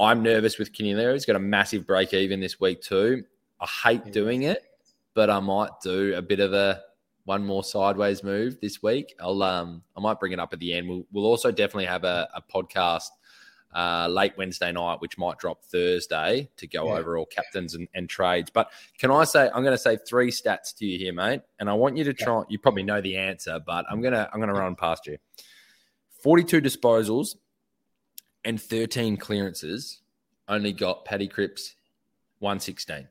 I'm 0.00 0.20
nervous 0.24 0.58
with 0.58 0.72
Coniglio. 0.72 1.12
He's 1.12 1.24
got 1.24 1.36
a 1.36 1.38
massive 1.38 1.86
break 1.86 2.12
even 2.14 2.40
this 2.40 2.58
week 2.58 2.82
too. 2.82 3.22
I 3.60 3.68
hate 3.84 4.12
doing 4.12 4.42
it, 4.42 4.64
but 5.14 5.30
I 5.30 5.38
might 5.38 5.70
do 5.80 6.12
a 6.16 6.22
bit 6.22 6.40
of 6.40 6.54
a 6.54 6.82
one 7.24 7.44
more 7.44 7.62
sideways 7.62 8.22
move 8.22 8.58
this 8.60 8.82
week. 8.82 9.14
I'll 9.20 9.42
um 9.42 9.82
I 9.96 10.00
might 10.00 10.18
bring 10.18 10.32
it 10.32 10.40
up 10.40 10.52
at 10.52 10.58
the 10.58 10.72
end. 10.72 10.88
We'll 10.88 11.06
we'll 11.12 11.26
also 11.26 11.50
definitely 11.50 11.86
have 11.86 12.04
a, 12.04 12.28
a 12.34 12.42
podcast 12.42 13.08
uh, 13.74 14.06
late 14.08 14.34
Wednesday 14.36 14.70
night, 14.70 15.00
which 15.00 15.16
might 15.16 15.38
drop 15.38 15.64
Thursday 15.64 16.50
to 16.58 16.66
go 16.66 16.86
yeah. 16.86 16.98
over 16.98 17.16
all 17.16 17.26
captains 17.26 17.74
and, 17.74 17.88
and, 17.94 18.08
trades. 18.08 18.50
But 18.50 18.70
can 18.98 19.10
I 19.10 19.24
say 19.24 19.48
I'm 19.54 19.62
going 19.62 19.74
to 19.74 19.78
say 19.78 19.96
three 19.96 20.30
stats 20.30 20.76
to 20.76 20.84
you 20.84 20.98
here, 20.98 21.14
mate, 21.14 21.40
and 21.58 21.70
I 21.70 21.72
want 21.72 21.96
you 21.96 22.04
to 22.04 22.12
try. 22.12 22.42
You 22.48 22.58
probably 22.58 22.82
know 22.82 23.00
the 23.00 23.16
answer, 23.16 23.58
but 23.64 23.86
I'm 23.90 24.02
gonna 24.02 24.28
I'm 24.32 24.40
gonna 24.40 24.52
run 24.52 24.76
past 24.76 25.06
you. 25.06 25.18
42 26.22 26.60
disposals 26.60 27.36
and 28.44 28.60
13 28.60 29.16
clearances. 29.16 30.00
Only 30.48 30.72
got 30.72 31.04
Paddy 31.04 31.28
Cripps 31.28 31.76
116. 32.40 33.08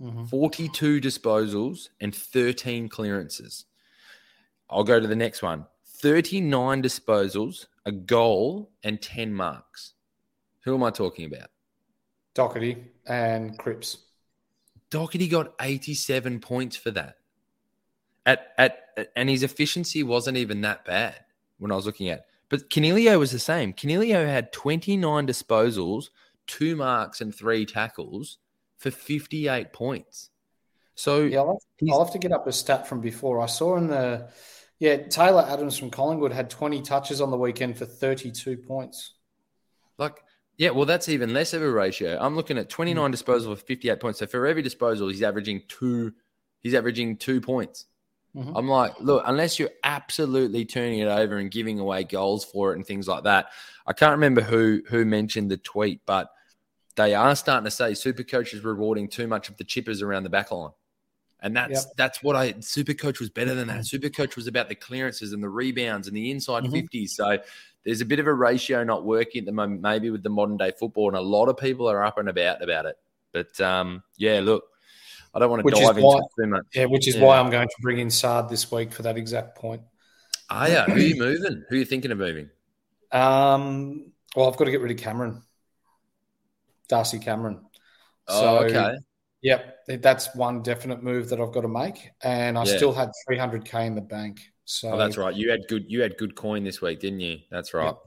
Mm-hmm. 0.00 0.24
42 0.26 1.00
disposals 1.00 1.90
and 2.00 2.14
13 2.14 2.88
clearances. 2.88 3.66
I'll 4.70 4.84
go 4.84 4.98
to 4.98 5.06
the 5.06 5.16
next 5.16 5.42
one 5.42 5.66
39 5.84 6.82
disposals, 6.82 7.66
a 7.84 7.92
goal, 7.92 8.70
and 8.82 9.00
10 9.00 9.34
marks. 9.34 9.94
Who 10.64 10.74
am 10.74 10.82
I 10.82 10.90
talking 10.90 11.26
about? 11.26 11.48
Docherty 12.34 12.82
and 13.06 13.58
Cripps. 13.58 13.98
Docherty 14.90 15.30
got 15.30 15.54
87 15.60 16.40
points 16.40 16.76
for 16.76 16.90
that. 16.92 17.16
At, 18.24 18.52
at 18.56 18.78
and 19.16 19.28
his 19.28 19.42
efficiency 19.42 20.02
wasn't 20.02 20.36
even 20.36 20.62
that 20.62 20.84
bad 20.84 21.24
when 21.58 21.72
I 21.72 21.76
was 21.76 21.86
looking 21.86 22.08
at. 22.08 22.26
But 22.48 22.70
Coniglio 22.70 23.18
was 23.18 23.32
the 23.32 23.38
same. 23.38 23.72
Coniglio 23.72 24.26
had 24.26 24.52
29 24.52 25.26
disposals, 25.26 26.08
two 26.46 26.76
marks, 26.76 27.20
and 27.20 27.34
three 27.34 27.64
tackles 27.64 28.38
for 28.80 28.90
58 28.90 29.72
points. 29.72 30.30
So 30.94 31.22
yeah, 31.22 31.38
I'll 31.38 31.60
have, 31.80 31.88
I'll 31.92 32.04
have, 32.04 32.12
to 32.12 32.18
get 32.18 32.32
up 32.32 32.46
a 32.46 32.52
stat 32.52 32.88
from 32.88 33.00
before. 33.00 33.40
I 33.40 33.46
saw 33.46 33.76
in 33.76 33.86
the 33.86 34.28
yeah 34.78 34.96
Taylor 34.96 35.46
Adams 35.46 35.78
from 35.78 35.90
Collingwood 35.90 36.32
had 36.32 36.50
20 36.50 36.82
touches 36.82 37.20
on 37.20 37.30
the 37.30 37.36
weekend 37.36 37.78
for 37.78 37.84
32 37.84 38.56
points. 38.56 39.14
Like 39.98 40.16
yeah, 40.56 40.70
well 40.70 40.86
that's 40.86 41.08
even 41.08 41.32
less 41.32 41.54
of 41.54 41.62
a 41.62 41.70
ratio. 41.70 42.18
I'm 42.20 42.36
looking 42.36 42.58
at 42.58 42.68
29 42.68 43.08
mm. 43.08 43.12
disposal 43.12 43.54
for 43.54 43.62
58 43.62 44.00
points. 44.00 44.18
So 44.18 44.26
for 44.26 44.46
every 44.46 44.62
disposal, 44.62 45.08
he's 45.08 45.22
averaging 45.22 45.62
two. 45.68 46.12
He's 46.60 46.74
averaging 46.74 47.16
two 47.16 47.40
points. 47.40 47.86
Mm-hmm. 48.36 48.56
I'm 48.56 48.68
like, 48.68 48.98
look, 49.00 49.22
unless 49.26 49.58
you're 49.58 49.70
absolutely 49.82 50.64
turning 50.64 51.00
it 51.00 51.08
over 51.08 51.38
and 51.38 51.50
giving 51.50 51.80
away 51.80 52.04
goals 52.04 52.44
for 52.44 52.72
it 52.72 52.76
and 52.76 52.86
things 52.86 53.08
like 53.08 53.24
that. 53.24 53.48
I 53.86 53.92
can't 53.92 54.12
remember 54.12 54.40
who 54.40 54.82
who 54.86 55.04
mentioned 55.04 55.50
the 55.50 55.56
tweet, 55.56 56.00
but 56.06 56.30
they 56.96 57.14
are 57.14 57.34
starting 57.36 57.64
to 57.64 57.70
say 57.70 57.94
super 57.94 58.22
coach 58.22 58.52
is 58.52 58.62
rewarding 58.64 59.08
too 59.08 59.26
much 59.26 59.48
of 59.48 59.56
the 59.56 59.64
chippers 59.64 60.02
around 60.02 60.24
the 60.24 60.30
back 60.30 60.50
line. 60.50 60.70
And 61.42 61.56
that's 61.56 61.84
yep. 61.86 61.92
that's 61.96 62.22
what 62.22 62.36
I 62.36 62.54
super 62.60 62.92
coach 62.92 63.18
was 63.18 63.30
better 63.30 63.54
than 63.54 63.68
that. 63.68 63.74
Mm-hmm. 63.74 63.82
Super 63.82 64.10
coach 64.10 64.36
was 64.36 64.46
about 64.46 64.68
the 64.68 64.74
clearances 64.74 65.32
and 65.32 65.42
the 65.42 65.48
rebounds 65.48 66.06
and 66.06 66.14
the 66.14 66.30
inside 66.30 66.64
mm-hmm. 66.64 66.74
50s. 66.74 67.10
So 67.10 67.38
there's 67.84 68.02
a 68.02 68.04
bit 68.04 68.18
of 68.18 68.26
a 68.26 68.34
ratio 68.34 68.84
not 68.84 69.04
working 69.04 69.40
at 69.40 69.46
the 69.46 69.52
moment, 69.52 69.80
maybe 69.80 70.10
with 70.10 70.22
the 70.22 70.28
modern 70.28 70.58
day 70.58 70.72
football, 70.78 71.08
and 71.08 71.16
a 71.16 71.20
lot 71.20 71.48
of 71.48 71.56
people 71.56 71.88
are 71.88 72.04
up 72.04 72.18
and 72.18 72.28
about 72.28 72.62
about 72.62 72.84
it. 72.84 72.96
But 73.32 73.58
um, 73.60 74.02
yeah, 74.18 74.40
look, 74.40 74.64
I 75.32 75.38
don't 75.38 75.48
want 75.48 75.60
to 75.60 75.64
which 75.64 75.76
dive 75.76 75.96
into 75.96 76.02
why, 76.02 76.20
too 76.38 76.46
much. 76.46 76.66
Yeah, 76.74 76.84
which 76.86 77.08
is 77.08 77.16
yeah. 77.16 77.24
why 77.24 77.38
I'm 77.38 77.50
going 77.50 77.68
to 77.68 77.76
bring 77.80 77.98
in 77.98 78.10
Saad 78.10 78.48
this 78.48 78.70
week 78.70 78.92
for 78.92 79.02
that 79.02 79.16
exact 79.16 79.56
point. 79.56 79.82
Ah, 80.50 80.66
yeah. 80.66 80.84
Who 80.86 80.94
are 80.94 80.98
you 80.98 81.16
moving? 81.16 81.64
Who 81.68 81.76
are 81.76 81.78
you 81.78 81.84
thinking 81.84 82.10
of 82.10 82.18
moving? 82.18 82.50
Um, 83.12 84.12
well, 84.34 84.50
I've 84.50 84.56
got 84.56 84.64
to 84.64 84.70
get 84.70 84.80
rid 84.80 84.90
of 84.90 84.98
Cameron. 84.98 85.42
Darcy 86.90 87.18
Cameron. 87.18 87.60
Oh, 88.28 88.40
so, 88.40 88.64
okay. 88.64 88.96
Yep, 89.42 89.86
that's 90.02 90.34
one 90.34 90.60
definite 90.60 91.02
move 91.02 91.30
that 91.30 91.40
I've 91.40 91.52
got 91.52 91.62
to 91.62 91.68
make, 91.68 92.10
and 92.22 92.58
I 92.58 92.64
yeah. 92.64 92.76
still 92.76 92.92
had 92.92 93.10
300k 93.26 93.86
in 93.86 93.94
the 93.94 94.02
bank. 94.02 94.42
So 94.66 94.92
oh, 94.92 94.98
that's 94.98 95.16
right. 95.16 95.34
You 95.34 95.50
had 95.50 95.60
good. 95.66 95.86
You 95.88 96.02
had 96.02 96.18
good 96.18 96.34
coin 96.34 96.62
this 96.62 96.82
week, 96.82 97.00
didn't 97.00 97.20
you? 97.20 97.38
That's 97.50 97.72
right. 97.72 97.86
Yep. 97.86 97.98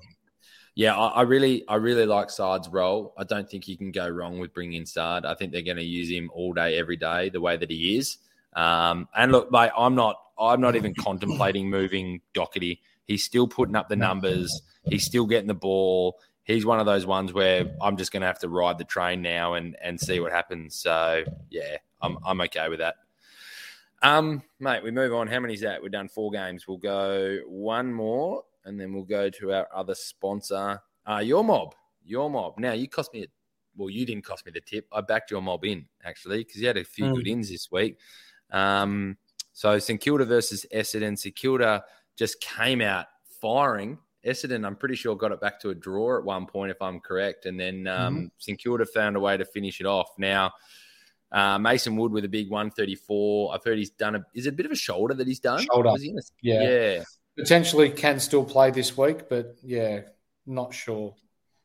Yeah, 0.76 0.96
I, 0.96 1.08
I, 1.08 1.22
really, 1.22 1.68
I 1.68 1.76
really 1.76 2.08
like 2.08 2.30
Saad's 2.30 2.68
role. 2.68 3.14
I 3.16 3.24
don't 3.26 3.48
think 3.48 3.68
you 3.68 3.78
can 3.78 3.92
go 3.92 4.08
wrong 4.08 4.40
with 4.40 4.54
bringing 4.56 4.80
in 4.80 4.86
Saad. 4.88 5.24
I 5.24 5.36
think 5.36 5.52
they're 5.52 5.62
going 5.62 5.78
to 5.78 5.84
use 5.84 6.10
him 6.10 6.32
all 6.34 6.52
day, 6.52 6.80
every 6.80 6.98
day, 6.98 7.30
the 7.30 7.42
way 7.42 7.58
that 7.58 7.70
he 7.70 7.98
is. 7.98 8.18
Um, 8.56 9.08
and 9.16 9.32
look, 9.32 9.52
mate, 9.52 9.70
I'm 9.78 9.94
not, 9.94 10.20
I'm 10.38 10.62
not 10.62 10.76
even 10.76 10.96
contemplating 10.96 11.70
moving 11.70 12.22
Docherty. 12.34 12.80
He's 13.06 13.24
still 13.24 13.48
putting 13.48 13.76
up 13.76 13.88
the 13.88 13.96
numbers. 13.96 14.64
He's 14.90 15.06
still 15.06 15.28
getting 15.28 15.48
the 15.48 15.54
ball 15.54 16.18
he's 16.44 16.66
one 16.66 16.80
of 16.80 16.86
those 16.86 17.06
ones 17.06 17.34
where 17.34 17.76
I'm 17.82 17.98
just 17.98 18.12
going 18.12 18.22
to 18.22 18.28
have 18.28 18.40
to 18.40 18.50
ride 18.50 18.78
the 18.78 18.84
train 18.84 19.22
now 19.22 19.54
and 19.56 19.76
and 19.82 20.00
see 20.00 20.20
what 20.20 20.32
happens. 20.32 20.76
So 20.76 21.24
yeah, 21.50 21.78
I'm 22.02 22.18
I'm 22.26 22.42
okay 22.42 22.70
with 22.70 22.80
that. 22.80 22.96
Um, 24.02 24.44
mate, 24.60 24.84
we 24.84 24.92
move 24.92 25.14
on. 25.14 25.28
How 25.28 25.40
many's 25.40 25.62
that? 25.62 25.82
We've 25.82 25.92
done 25.92 26.10
four 26.10 26.30
games. 26.30 26.68
We'll 26.68 26.78
go 26.78 27.40
one 27.48 27.94
more, 27.94 28.44
and 28.66 28.80
then 28.80 28.94
we'll 28.94 29.04
go 29.04 29.30
to 29.30 29.54
our 29.54 29.68
other 29.74 29.96
sponsor, 29.96 30.82
uh, 31.10 31.20
your 31.20 31.44
mob. 31.44 31.74
Your 32.06 32.30
mob. 32.30 32.60
Now 32.60 32.74
you 32.74 32.90
cost 32.90 33.14
me 33.14 33.24
a 33.24 33.28
well, 33.76 33.90
you 33.90 34.06
didn't 34.06 34.26
cost 34.26 34.46
me 34.46 34.52
the 34.52 34.62
tip. 34.62 34.88
I 34.92 35.02
backed 35.02 35.32
your 35.32 35.42
mob 35.42 35.66
in 35.66 35.86
actually 36.04 36.40
because 36.40 36.62
you 36.62 36.68
had 36.68 36.78
a 36.78 36.84
few 36.84 37.06
mm. 37.06 37.16
good 37.16 37.28
ins 37.28 37.50
this 37.50 37.72
week. 37.72 37.98
Um, 38.52 39.18
so 39.54 39.80
St 39.80 40.00
Kilda 40.00 40.26
versus 40.26 40.66
Essendon. 40.74 41.18
St 41.18 41.36
Kilda 41.36 41.84
just 42.16 42.40
came 42.42 42.82
out 42.82 43.08
firing 43.42 43.98
Essendon, 44.26 44.66
I'm 44.66 44.76
pretty 44.76 44.96
sure, 44.96 45.16
got 45.16 45.32
it 45.32 45.42
back 45.42 45.60
to 45.62 45.70
a 45.70 45.76
draw 45.76 46.18
at 46.18 46.24
one 46.24 46.46
point, 46.46 46.72
if 46.72 46.82
I'm 46.82 47.00
correct. 47.00 47.46
And 47.46 47.60
then 47.60 47.88
um, 47.88 48.16
mm-hmm. 48.16 48.26
St 48.38 48.60
Kilda 48.60 48.86
found 48.86 49.16
a 49.16 49.20
way 49.20 49.38
to 49.38 49.46
finish 49.46 49.80
it 49.80 49.86
off. 49.86 50.10
Now, 50.18 50.52
uh, 51.32 51.58
Mason 51.58 51.96
Wood 51.96 52.12
with 52.12 52.26
a 52.26 52.30
big 52.30 52.50
134. 52.50 53.54
I've 53.54 53.64
heard 53.64 53.78
he's 53.78 53.90
done 53.90 54.16
a. 54.16 54.26
Is 54.34 54.46
it 54.46 54.50
a 54.50 54.56
bit 54.56 54.66
of 54.66 54.72
a 54.72 54.76
shoulder 54.76 55.14
that 55.16 55.28
he's 55.28 55.40
done? 55.40 55.66
Shoulder. 55.66 55.92
He 56.00 56.18
yeah. 56.42 56.62
Yeah. 56.62 57.04
Potentially 57.36 57.90
can 57.90 58.20
still 58.20 58.46
play 58.46 58.70
this 58.70 58.96
week, 58.96 59.28
but 59.28 59.56
yeah, 59.64 60.02
not 60.46 60.74
sure 60.74 61.16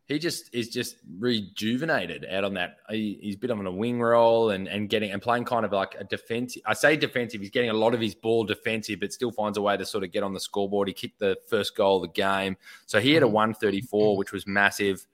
he 0.09 0.19
just 0.19 0.49
is 0.55 0.71
just 0.71 0.97
rejuvenated 1.19 2.27
out 2.31 2.43
on 2.43 2.55
that. 2.55 2.79
He, 2.89 3.19
he's 3.21 3.37
bit 3.37 3.51
on 3.51 3.67
a 3.67 3.71
wing 3.71 4.01
roll 4.01 4.51
and, 4.51 4.67
and 4.67 4.89
getting 4.89 5.11
and 5.11 5.21
playing 5.21 5.45
kind 5.45 5.67
of 5.67 5.73
like 5.73 5.97
a 6.01 6.05
defensive. 6.05 6.63
I 6.65 6.73
say 6.73 6.97
defensive. 6.97 7.43
He's 7.43 7.51
getting 7.51 7.69
a 7.69 7.75
lot 7.75 7.93
of 7.93 8.01
his 8.01 8.15
ball 8.15 8.45
defensive, 8.45 9.01
but 9.01 9.13
still 9.13 9.31
finds 9.31 9.59
a 9.59 9.63
way 9.63 9.77
to 9.77 9.85
sort 9.85 10.05
of 10.05 10.11
get 10.11 10.23
on 10.23 10.33
the 10.33 10.41
scoreboard. 10.41 10.89
He 10.89 10.95
kicked 10.95 11.19
the 11.19 11.37
first 11.49 11.77
goal 11.77 11.97
of 11.97 12.03
the 12.03 12.09
game, 12.09 12.57
so 12.87 13.01
he 13.01 13.13
had 13.13 13.23
a 13.23 13.27
mm-hmm. 13.27 13.35
134, 13.35 14.17
which 14.17 14.33
was 14.33 14.47
massive. 14.47 15.07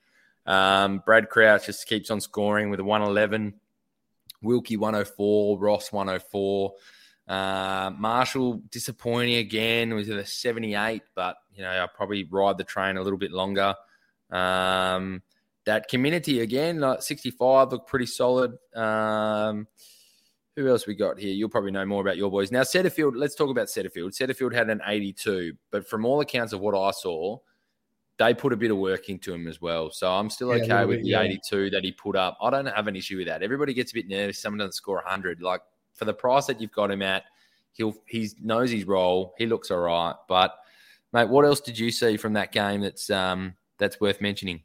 Um, 0.47 1.03
Brad 1.05 1.29
Crouch 1.29 1.67
just 1.67 1.89
keeps 1.89 2.11
on 2.11 2.21
scoring 2.21 2.71
with 2.71 2.79
a 2.79 2.85
111. 2.85 3.55
Wilkie 4.43 4.77
104, 4.77 5.59
Ross 5.59 5.91
104. 5.91 6.73
Uh, 7.27 7.91
Marshall 7.99 8.63
disappointing 8.71 9.37
again 9.37 9.95
with 9.95 10.09
a 10.11 10.25
78, 10.25 11.03
but 11.17 11.37
you 11.53 11.63
know 11.63 11.71
I'll 11.71 11.89
probably 11.89 12.29
ride 12.31 12.59
the 12.59 12.65
train 12.65 12.97
a 12.97 13.03
little 13.03 13.19
bit 13.19 13.33
longer. 13.33 13.75
Um, 14.31 15.23
that 15.67 15.89
community 15.89 16.41
again, 16.41 16.81
like 16.81 17.03
65, 17.03 17.73
look 17.73 17.87
pretty 17.87 18.07
solid. 18.07 18.57
Um, 18.75 19.67
who 20.57 20.69
else 20.69 20.87
we 20.87 20.95
got 20.95 21.19
here? 21.19 21.33
You'll 21.33 21.49
probably 21.49 21.73
know 21.73 21.85
more 21.87 22.01
about 22.01 22.17
your 22.17 22.31
boys. 22.31 22.53
Now, 22.53 22.63
Setterfield, 22.63 23.13
let's 23.17 23.35
talk 23.35 23.51
about 23.51 23.67
Setterfield. 23.67 24.17
Setterfield 24.17 24.55
had 24.55 24.71
an 24.71 24.81
82, 24.87 25.53
but 25.71 25.89
from 25.89 26.05
all 26.05 26.21
accounts 26.21 26.53
of 26.53 26.61
what 26.61 26.77
I 26.79 26.91
saw, 26.93 27.39
they 28.19 28.33
put 28.35 28.53
a 28.53 28.57
bit 28.57 28.71
of 28.71 28.77
work 28.77 29.09
into 29.09 29.33
him 29.33 29.49
as 29.49 29.61
well. 29.61 29.91
So 29.91 30.13
I'm 30.13 30.31
still 30.31 30.57
Yeah, 30.57 30.63
okay 30.63 30.85
with 30.85 30.99
bit, 30.99 31.05
the 31.05 31.11
yeah. 31.11 31.23
82 31.23 31.71
that 31.71 31.83
he 31.83 31.91
put 31.91 32.15
up. 32.15 32.39
I 32.41 32.51
don't 32.51 32.67
have 32.67 32.87
an 32.87 32.95
issue 32.95 33.17
with 33.17 33.27
that. 33.27 33.43
Everybody 33.43 33.75
gets 33.75 33.91
a 33.91 33.95
bit 33.95 34.07
nervous. 34.09 34.39
Someone 34.39 34.59
doesn't 34.59 34.75
score 34.75 34.97
100. 34.97 35.43
Like 35.43 35.63
for 35.95 36.05
the 36.05 36.15
price 36.15 36.47
that 36.47 36.61
you've 36.61 36.71
got 36.73 36.91
him 36.93 37.03
at, 37.03 37.25
he'll 37.73 37.97
he 38.07 38.31
knows 38.41 38.71
his 38.71 38.85
role. 38.85 39.35
He 39.37 39.47
looks 39.47 39.73
all 39.73 39.81
right. 39.81 40.15
But 40.29 40.55
mate, 41.13 41.29
what 41.29 41.45
else 41.45 41.61
did 41.61 41.77
you 41.77 41.91
see 41.91 42.17
from 42.17 42.35
that 42.35 42.53
game 42.53 42.83
that's 42.83 43.11
um 43.11 43.55
that's 43.79 44.01
worth 44.01 44.21
mentioning? 44.21 44.63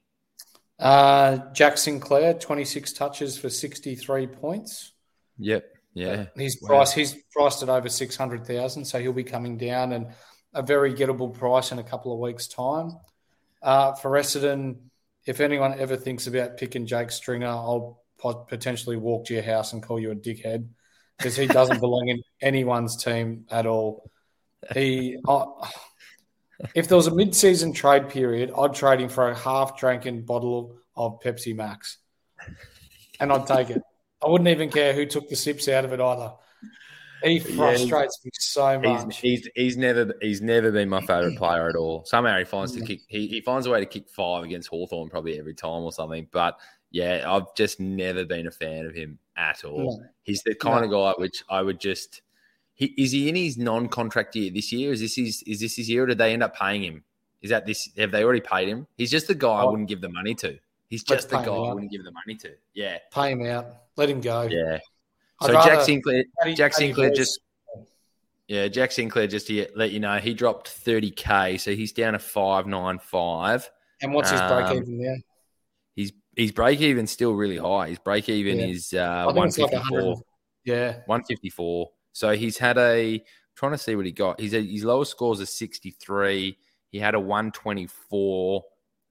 Uh, 0.77 1.37
Jack 1.53 1.77
Sinclair, 1.77 2.33
26 2.35 2.93
touches 2.93 3.37
for 3.37 3.49
63 3.49 4.27
points. 4.27 4.93
Yep. 5.37 5.65
Yeah. 5.93 6.25
He's 6.37 6.57
Wow. 6.61 6.67
priced. 6.67 6.93
He's 6.95 7.15
priced 7.31 7.63
at 7.63 7.69
over 7.69 7.89
600,000, 7.89 8.85
so 8.85 8.99
he'll 8.99 9.11
be 9.13 9.23
coming 9.23 9.57
down 9.57 9.91
and 9.91 10.07
a 10.53 10.61
very 10.61 10.93
gettable 10.93 11.33
price 11.33 11.71
in 11.71 11.79
a 11.79 11.83
couple 11.83 12.13
of 12.13 12.19
weeks' 12.19 12.47
time. 12.47 12.91
Uh, 13.61 13.93
for 13.93 14.11
Essendon, 14.11 14.77
if 15.25 15.41
anyone 15.41 15.77
ever 15.79 15.97
thinks 15.97 16.27
about 16.27 16.57
picking 16.57 16.85
Jake 16.85 17.11
Stringer, 17.11 17.47
I'll 17.47 18.01
pot- 18.17 18.47
potentially 18.47 18.95
walk 18.95 19.25
to 19.25 19.33
your 19.33 19.43
house 19.43 19.73
and 19.73 19.83
call 19.83 19.99
you 19.99 20.11
a 20.11 20.15
dickhead 20.15 20.67
because 21.17 21.35
he 21.35 21.45
doesn't 21.47 21.79
belong 21.81 22.07
in 22.07 22.21
anyone's 22.41 23.03
team 23.03 23.45
at 23.51 23.65
all. 23.65 24.09
He, 24.73 25.17
uh, 25.27 25.45
if 26.75 26.87
there 26.87 26.97
was 26.97 27.07
a 27.07 27.15
mid-season 27.15 27.73
trade 27.73 28.09
period, 28.09 28.51
I'd 28.57 28.73
trade 28.73 28.99
him 28.99 29.09
for 29.09 29.29
a 29.29 29.35
half-drinking 29.35 30.23
bottle 30.23 30.77
of 30.95 31.19
Pepsi 31.21 31.55
Max, 31.55 31.97
and 33.19 33.31
I'd 33.31 33.47
take 33.47 33.69
it. 33.69 33.81
I 34.23 34.27
wouldn't 34.27 34.49
even 34.49 34.69
care 34.69 34.93
who 34.93 35.05
took 35.05 35.29
the 35.29 35.35
sips 35.35 35.67
out 35.67 35.85
of 35.85 35.93
it 35.93 36.01
either. 36.01 36.33
He 37.23 37.39
frustrates 37.39 38.19
me 38.23 38.31
so 38.33 38.79
much. 38.79 39.17
he's 39.17 39.47
he's 39.55 39.75
never 39.75 40.13
he's 40.21 40.41
never 40.41 40.71
been 40.71 40.87
my 40.87 41.01
favourite 41.01 41.37
player 41.37 41.67
at 41.69 41.75
all. 41.75 42.05
Somehow 42.05 42.37
he 42.37 42.45
finds 42.45 42.71
to 42.73 42.81
kick 42.81 43.01
he, 43.07 43.27
he 43.27 43.41
finds 43.41 43.65
a 43.65 43.71
way 43.71 43.79
to 43.79 43.85
kick 43.85 44.09
five 44.09 44.43
against 44.43 44.69
Hawthorn 44.69 45.09
probably 45.09 45.37
every 45.37 45.53
time 45.53 45.83
or 45.83 45.91
something. 45.91 46.27
But 46.31 46.57
yeah, 46.91 47.23
I've 47.27 47.53
just 47.55 47.79
never 47.79 48.23
been 48.25 48.47
a 48.47 48.51
fan 48.51 48.85
of 48.85 48.95
him 48.95 49.19
at 49.35 49.65
all. 49.65 49.99
No. 49.99 50.05
He's 50.23 50.43
the 50.43 50.55
kind 50.55 50.85
of 50.85 50.91
guy 50.91 51.13
which 51.17 51.43
I 51.49 51.61
would 51.61 51.79
just 51.79 52.21
he 52.79 52.85
is 52.97 53.11
he 53.11 53.27
in 53.27 53.35
his 53.35 53.57
non-contract 53.57 54.35
year 54.37 54.51
this 54.51 54.71
year? 54.71 54.93
Is 54.93 55.01
this 55.01 55.15
his 55.15 55.43
is 55.43 55.59
this 55.59 55.75
his 55.75 55.89
year 55.89 56.03
or 56.03 56.07
did 56.07 56.17
they 56.17 56.31
end 56.33 56.41
up 56.43 56.55
paying 56.55 56.81
him? 56.81 57.03
Is 57.41 57.49
that 57.49 57.65
this 57.65 57.89
have 57.97 58.11
they 58.11 58.23
already 58.23 58.39
paid 58.41 58.69
him? 58.69 58.87
He's 58.97 59.11
just 59.11 59.27
the 59.27 59.35
guy 59.35 59.49
I 59.49 59.63
Oh. 59.63 59.71
wouldn't 59.71 59.89
give 59.89 59.99
the 60.01 60.09
money 60.09 60.33
to. 60.35 60.57
He's 60.87 61.07
Let's 61.09 61.23
just 61.23 61.29
the 61.29 61.37
guy 61.41 61.53
I 61.53 61.73
wouldn't 61.73 61.91
give 61.91 62.03
the 62.05 62.11
money 62.11 62.35
to. 62.37 62.51
Yeah. 62.73 62.97
Pay 63.13 63.31
him 63.33 63.45
out. 63.45 63.67
Let 63.97 64.09
him 64.09 64.21
go. 64.21 64.43
Yeah. 64.43 64.79
I'd 65.41 65.47
So 65.47 65.53
Jack 65.53 65.81
Sinclair 65.81 66.23
Jack 66.55 66.73
Sinclair 66.73 67.11
just 67.11 67.39
Yeah, 68.47 68.67
Jack 68.69 68.91
Sinclair, 68.93 69.27
just 69.27 69.45
to 69.47 69.67
let 69.75 69.91
you 69.91 69.99
know, 69.99 70.17
he 70.17 70.33
dropped 70.33 70.69
30k, 70.69 71.59
so 71.59 71.75
he's 71.75 71.91
down 71.91 72.13
to 72.13 72.19
595. 72.19 73.69
And 74.01 74.13
what's 74.13 74.31
his 74.31 74.39
um, 74.41 74.49
break 74.49 74.81
even 74.81 74.97
there? 74.97 75.17
His 75.95 76.13
his 76.35 76.51
break 76.53 76.79
even 76.81 77.05
still 77.07 77.33
really 77.33 77.57
high. 77.57 77.89
His 77.89 77.99
break 77.99 78.29
even 78.29 78.57
Yeah. 78.59 78.65
is 78.67 78.93
uh, 78.93 79.25
I 79.29 79.33
think 79.33 79.45
it's 79.47 79.57
like 79.59 79.71
154. 79.73 80.01
100. 80.01 80.23
Yeah. 80.65 80.91
154. 81.05 81.91
So 82.19 82.35
he's 82.35 82.57
had 82.57 82.77
a 82.77 83.23
trying 83.55 83.71
to 83.71 83.77
see 83.77 83.95
what 83.95 84.05
he 84.05 84.11
got. 84.11 84.41
He's 84.41 84.53
a, 84.53 84.61
his 84.61 84.83
lowest 84.83 85.09
scores 85.09 85.39
are 85.39 85.45
63. 85.45 86.57
He 86.91 86.99
had 86.99 87.15
a 87.15 87.19
124. 87.19 88.61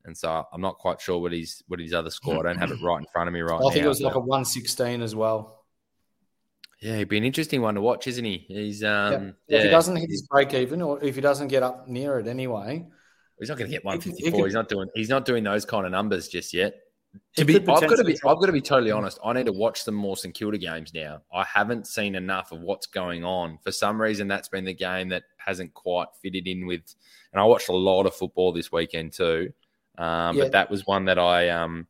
And 0.05 0.15
so 0.15 0.47
I'm 0.53 0.61
not 0.61 0.77
quite 0.77 1.01
sure 1.01 1.19
what 1.19 1.33
his 1.33 1.63
what 1.69 1.81
his 1.81 1.95
other 1.95 2.11
score. 2.11 2.39
I 2.47 2.53
don't 2.53 2.59
have 2.59 2.71
it 2.71 2.83
right 2.83 2.99
in 2.99 3.07
front 3.11 3.29
of 3.29 3.33
me 3.33 3.41
right 3.41 3.59
now. 3.59 3.67
I 3.69 3.73
think 3.73 3.87
it 3.87 3.89
was 3.89 4.03
like 4.03 4.15
a 4.15 4.21
116 4.21 5.01
as 5.01 5.15
well. 5.15 5.65
yeah, 6.83 6.99
he'd 6.99 7.09
be 7.09 7.17
an 7.17 7.25
interesting 7.25 7.63
one 7.63 7.77
to 7.77 7.81
watch, 7.81 8.07
isn't 8.07 8.25
he? 8.27 8.45
He's 8.47 8.85
um 8.85 9.35
If 9.49 9.63
he 9.63 9.71
doesn't 9.71 9.97
hit 9.97 10.11
his 10.11 10.29
break 10.31 10.53
even, 10.53 10.83
or 10.83 11.03
if 11.03 11.15
he 11.15 11.23
doesn't 11.23 11.49
get 11.49 11.63
up 11.63 11.89
near 11.89 12.19
it 12.19 12.27
anyway, 12.27 12.87
He's 13.41 13.49
not 13.49 13.57
going 13.57 13.71
to 13.71 13.73
get 13.73 13.83
He 13.83 13.87
154. 13.87 14.33
could- 14.33 14.45
he's 14.47 14.55
not 14.55 14.69
doing. 14.69 14.89
He's 14.95 15.09
not 15.09 15.25
doing 15.25 15.45
those 15.45 15.65
kind 15.65 15.87
of 15.87 15.93
numbers 15.93 16.29
just 16.29 16.53
yet. 16.53 16.75
To 17.37 17.45
be, 17.45 17.57
I've 17.57 17.67
got 17.67 17.97
to 17.97 18.05
be. 18.05 18.15
I've 18.15 18.39
got 18.39 18.47
to 18.47 18.53
be 18.53 18.61
totally 18.61 18.91
honest. 18.91 19.19
I 19.25 19.33
need 19.33 19.47
to 19.47 19.53
watch 19.53 19.83
some 19.83 19.95
more 19.95 20.17
St 20.17 20.35
Kilda 20.35 20.59
games 20.59 20.93
now. 20.95 21.23
I 21.33 21.45
haven't 21.45 21.87
seen 21.87 22.15
enough 22.15 22.53
of 22.53 22.61
what's 22.61 22.87
going 22.87 23.25
on. 23.25 23.59
For 23.63 23.73
some 23.73 24.01
reason, 24.01 24.29
that's 24.29 24.49
been 24.49 24.65
the 24.65 24.75
game 24.75 25.09
that 25.11 25.25
hasn't 25.37 25.75
quite 25.75 26.09
fitted 26.23 26.47
in 26.47 26.67
with. 26.67 26.95
And 27.33 27.41
I 27.41 27.45
watched 27.45 27.69
a 27.69 27.77
lot 27.77 28.07
of 28.07 28.15
football 28.15 28.53
this 28.53 28.73
weekend 28.73 29.13
too. 29.13 29.53
Um, 29.97 30.37
Yeah. 30.37 30.45
But 30.45 30.53
that 30.53 30.71
was 30.71 30.87
one 30.87 31.07
that 31.07 31.19
I. 31.19 31.49
Um, 31.51 31.87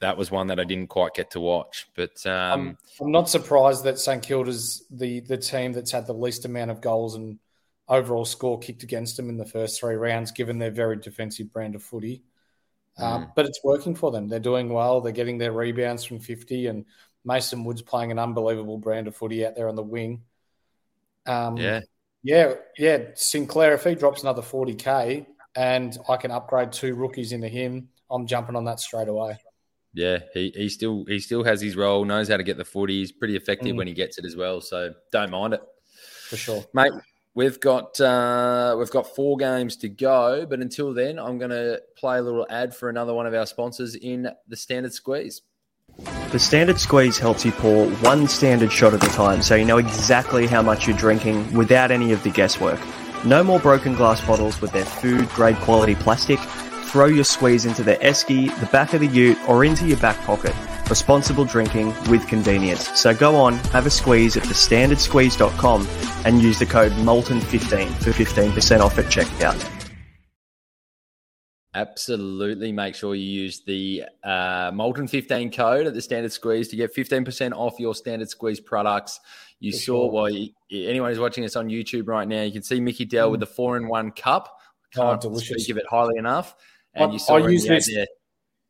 that 0.00 0.16
was 0.16 0.32
one 0.32 0.48
that 0.48 0.58
I 0.58 0.64
didn't 0.64 0.88
quite 0.88 1.14
get 1.14 1.30
to 1.30 1.40
watch. 1.40 1.86
But 1.94 2.26
um, 2.26 2.32
I'm, 2.32 2.78
I'm 3.00 3.12
not 3.12 3.28
surprised 3.28 3.84
that 3.84 4.00
St 4.00 4.20
Kilda's 4.22 4.84
the 4.90 5.20
the 5.20 5.36
team 5.36 5.72
that's 5.72 5.92
had 5.92 6.06
the 6.06 6.12
least 6.12 6.44
amount 6.44 6.72
of 6.72 6.80
goals 6.80 7.14
and 7.14 7.38
overall 7.88 8.24
score 8.24 8.58
kicked 8.58 8.82
against 8.82 9.16
them 9.16 9.28
in 9.28 9.36
the 9.36 9.44
first 9.44 9.78
three 9.78 9.94
rounds, 9.94 10.32
given 10.32 10.58
their 10.58 10.70
very 10.70 10.96
defensive 10.96 11.52
brand 11.52 11.74
of 11.74 11.82
footy. 11.82 12.22
Um, 12.98 13.24
Mm. 13.24 13.32
but 13.34 13.46
it's 13.46 13.60
working 13.64 13.94
for 13.94 14.10
them. 14.10 14.28
They're 14.28 14.38
doing 14.38 14.68
well. 14.68 15.00
They're 15.00 15.12
getting 15.12 15.38
their 15.38 15.52
rebounds 15.52 16.04
from 16.04 16.20
50, 16.20 16.66
and 16.66 16.84
Mason 17.24 17.64
Wood's 17.64 17.82
playing 17.82 18.10
an 18.10 18.18
unbelievable 18.18 18.78
brand 18.78 19.06
of 19.08 19.16
footy 19.16 19.46
out 19.46 19.54
there 19.56 19.68
on 19.68 19.76
the 19.76 19.82
wing. 19.82 20.22
Um, 21.26 21.56
yeah, 21.56 21.80
yeah, 22.22 22.54
yeah. 22.76 22.98
Sinclair, 23.14 23.74
if 23.74 23.84
he 23.84 23.94
drops 23.94 24.22
another 24.22 24.42
40k 24.42 25.26
and 25.56 25.96
I 26.08 26.16
can 26.16 26.30
upgrade 26.30 26.72
two 26.72 26.94
rookies 26.94 27.32
into 27.32 27.48
him, 27.48 27.88
I'm 28.10 28.26
jumping 28.26 28.56
on 28.56 28.64
that 28.64 28.80
straight 28.80 29.08
away. 29.08 29.38
Yeah, 29.94 30.18
he, 30.34 30.52
he 30.56 30.68
still 30.68 31.04
he 31.06 31.20
still 31.20 31.44
has 31.44 31.60
his 31.60 31.76
role, 31.76 32.04
knows 32.04 32.28
how 32.28 32.38
to 32.38 32.42
get 32.42 32.56
the 32.56 32.64
footy. 32.64 33.00
He's 33.00 33.12
pretty 33.12 33.36
effective 33.36 33.74
Mm. 33.74 33.78
when 33.78 33.86
he 33.86 33.94
gets 33.94 34.18
it 34.18 34.24
as 34.24 34.34
well. 34.36 34.60
So 34.60 34.94
don't 35.12 35.30
mind 35.30 35.54
it, 35.54 35.62
For 36.28 36.36
sure. 36.36 36.64
mate. 36.74 36.92
We've 37.34 37.58
got 37.58 37.98
uh, 37.98 38.76
we've 38.78 38.90
got 38.90 39.14
four 39.14 39.38
games 39.38 39.76
to 39.76 39.88
go, 39.88 40.44
but 40.44 40.60
until 40.60 40.92
then, 40.92 41.18
I'm 41.18 41.38
going 41.38 41.50
to 41.50 41.80
play 41.96 42.18
a 42.18 42.22
little 42.22 42.46
ad 42.50 42.74
for 42.74 42.90
another 42.90 43.14
one 43.14 43.26
of 43.26 43.32
our 43.32 43.46
sponsors 43.46 43.94
in 43.94 44.28
the 44.48 44.56
Standard 44.56 44.92
Squeeze. 44.92 45.40
The 46.30 46.38
standard 46.38 46.78
squeeze 46.78 47.18
helps 47.18 47.44
you 47.44 47.52
pour 47.52 47.86
one 47.86 48.26
standard 48.26 48.72
shot 48.72 48.94
at 48.94 49.04
a 49.04 49.08
time 49.08 49.42
so 49.42 49.54
you 49.54 49.64
know 49.66 49.76
exactly 49.76 50.46
how 50.46 50.62
much 50.62 50.86
you're 50.86 50.96
drinking 50.96 51.52
without 51.52 51.90
any 51.90 52.12
of 52.12 52.22
the 52.22 52.30
guesswork. 52.30 52.80
No 53.24 53.44
more 53.44 53.60
broken 53.60 53.94
glass 53.94 54.24
bottles 54.26 54.60
with 54.60 54.72
their 54.72 54.84
food 54.84 55.28
grade 55.30 55.56
quality 55.56 55.94
plastic. 55.94 56.38
Throw 56.86 57.06
your 57.06 57.24
squeeze 57.24 57.66
into 57.66 57.82
the 57.82 57.96
esky, 57.96 58.58
the 58.60 58.66
back 58.66 58.94
of 58.94 59.00
the 59.00 59.06
ute, 59.06 59.38
or 59.48 59.64
into 59.64 59.86
your 59.86 59.98
back 59.98 60.18
pocket. 60.22 60.54
Responsible 60.96 61.46
drinking 61.46 61.86
with 62.10 62.28
convenience. 62.28 62.86
So 63.00 63.14
go 63.14 63.36
on, 63.36 63.54
have 63.72 63.86
a 63.86 63.90
squeeze 63.90 64.36
at 64.36 64.42
thestandardsqueeze.com 64.42 65.88
and 66.26 66.42
use 66.42 66.58
the 66.58 66.66
code 66.66 66.92
MOLTON15 66.92 67.88
for 68.04 68.10
15% 68.10 68.80
off 68.80 68.98
at 68.98 69.06
checkout. 69.06 69.88
Absolutely, 71.74 72.72
make 72.72 72.94
sure 72.94 73.14
you 73.14 73.24
use 73.24 73.62
the 73.66 74.04
uh, 74.22 74.70
Molten 74.74 75.08
15 75.08 75.50
code 75.52 75.86
at 75.86 75.94
the 75.94 76.02
Standard 76.02 76.30
Squeeze 76.30 76.68
to 76.68 76.76
get 76.76 76.94
15% 76.94 77.52
off 77.52 77.80
your 77.80 77.94
Standard 77.94 78.28
Squeeze 78.28 78.60
products. 78.60 79.18
You 79.60 79.72
For 79.72 79.78
saw, 79.78 79.84
sure. 79.84 80.10
well, 80.12 80.28
you, 80.28 80.50
anyone 80.70 81.08
who's 81.08 81.18
watching 81.18 81.46
us 81.46 81.56
on 81.56 81.68
YouTube 81.68 82.06
right 82.06 82.28
now, 82.28 82.42
you 82.42 82.52
can 82.52 82.62
see 82.62 82.80
Mickey 82.80 83.06
Dell 83.06 83.30
with 83.30 83.40
the 83.40 83.46
four 83.46 83.78
in 83.78 83.88
one 83.88 84.10
cup. 84.10 84.50
Oh, 84.98 85.00
Can't 85.00 85.22
delicious. 85.22 85.64
speak 85.64 85.70
of 85.70 85.78
it 85.78 85.86
highly 85.88 86.18
enough. 86.18 86.54
And 86.92 87.10
I- 87.10 87.12
you 87.14 87.18
saw 87.18 87.36
I 87.36 87.40
in 87.40 87.46
the 87.46 87.52
use 87.54 87.64
ad 87.70 87.76
this- 87.78 87.94
there. 87.94 88.06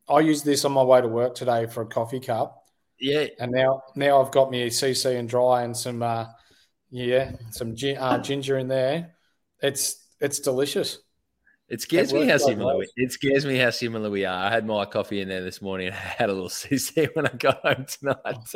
I 0.09 0.21
used 0.21 0.45
this 0.45 0.65
on 0.65 0.73
my 0.73 0.83
way 0.83 1.01
to 1.01 1.09
work 1.09 1.35
today 1.35 1.67
for 1.67 1.83
a 1.83 1.87
coffee 1.87 2.21
cup, 2.21 2.65
Yeah, 2.99 3.27
and 3.39 3.53
now 3.53 3.83
now 3.95 4.23
I've 4.23 4.33
got 4.33 4.51
me 4.51 4.69
CC 4.69 5.19
and 5.19 5.29
dry 5.29 5.63
and 5.63 5.77
some 5.77 6.03
uh, 6.03 6.27
yeah 6.91 7.33
some 7.51 7.75
gin, 7.77 7.97
uh, 7.99 8.19
ginger 8.19 8.59
in 8.59 8.69
there. 8.69 9.15
It's 9.63 10.07
it's 10.21 10.41
delicious. 10.41 10.99
It 11.73 11.81
scares 11.81 12.13
It 12.13 12.21
me 12.21 12.27
how 12.27 12.37
similar 12.37 12.77
we, 12.77 12.87
it 12.97 13.13
scares 13.13 13.47
me 13.47 13.57
how 13.57 13.71
similar 13.71 14.11
we 14.11 14.27
are. 14.27 14.45
I 14.45 14.51
had 14.51 14.67
my 14.67 14.85
coffee 14.85 15.23
in 15.23 15.29
there 15.29 15.43
this 15.43 15.63
morning. 15.63 15.87
And 15.87 15.97
I 15.97 15.99
had 15.99 16.29
a 16.29 16.33
little 16.35 16.49
CC 16.51 17.09
when 17.15 17.27
I 17.27 17.31
got 17.31 17.61
home 17.65 17.87
tonight. 17.87 18.37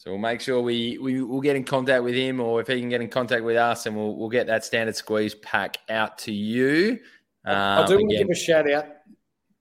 So 0.00 0.12
we'll 0.12 0.18
make 0.18 0.40
sure 0.40 0.62
we, 0.62 0.96
we 0.96 1.20
will 1.20 1.42
get 1.42 1.56
in 1.56 1.64
contact 1.64 2.02
with 2.02 2.14
him, 2.14 2.40
or 2.40 2.62
if 2.62 2.68
he 2.68 2.80
can 2.80 2.88
get 2.88 3.02
in 3.02 3.10
contact 3.10 3.44
with 3.44 3.56
us, 3.56 3.84
and 3.84 3.94
we'll 3.94 4.16
we'll 4.16 4.30
get 4.30 4.46
that 4.46 4.64
standard 4.64 4.96
squeeze 4.96 5.34
pack 5.34 5.76
out 5.90 6.16
to 6.20 6.32
you. 6.32 6.98
I 7.44 7.84
do 7.84 7.96
Um, 7.96 8.00
want 8.00 8.10
to 8.12 8.16
give 8.16 8.30
a 8.30 8.34
shout 8.34 8.70
out 8.70 8.86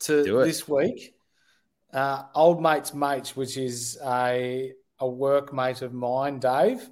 to 0.05 0.23
this 0.45 0.65
week. 0.65 1.13
Uh, 1.91 2.23
Old 2.33 2.63
Mates 2.63 2.93
Mates, 2.93 3.35
which 3.35 3.57
is 3.57 3.99
a, 4.01 4.71
a 5.01 5.05
workmate 5.05 5.81
of 5.81 5.93
mine, 5.93 6.39
Dave. 6.39 6.89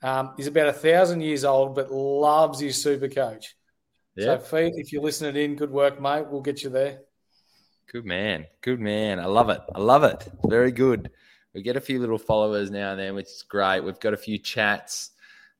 Um, 0.00 0.32
he's 0.38 0.46
about 0.46 0.68
a 0.68 0.72
thousand 0.72 1.20
years 1.20 1.44
old, 1.44 1.74
but 1.74 1.92
loves 1.92 2.60
his 2.60 2.82
super 2.82 3.08
coach. 3.08 3.56
Yeah. 4.16 4.38
So, 4.38 4.38
Feet, 4.38 4.72
if 4.76 4.90
you're 4.90 5.02
listening 5.02 5.36
in, 5.36 5.54
good 5.54 5.70
work, 5.70 6.00
mate. 6.00 6.28
We'll 6.30 6.40
get 6.40 6.62
you 6.62 6.70
there. 6.70 7.00
Good 7.92 8.06
man. 8.06 8.46
Good 8.62 8.80
man. 8.80 9.20
I 9.20 9.26
love 9.26 9.50
it. 9.50 9.60
I 9.74 9.80
love 9.80 10.02
it. 10.04 10.26
Very 10.46 10.72
good. 10.72 11.10
We 11.54 11.62
get 11.62 11.76
a 11.76 11.80
few 11.80 11.98
little 11.98 12.18
followers 12.18 12.70
now 12.70 12.92
and 12.92 13.00
then, 13.00 13.14
which 13.14 13.26
is 13.26 13.44
great. 13.48 13.80
We've 13.80 13.98
got 13.98 14.14
a 14.14 14.18
few 14.18 14.38
chats. 14.38 15.10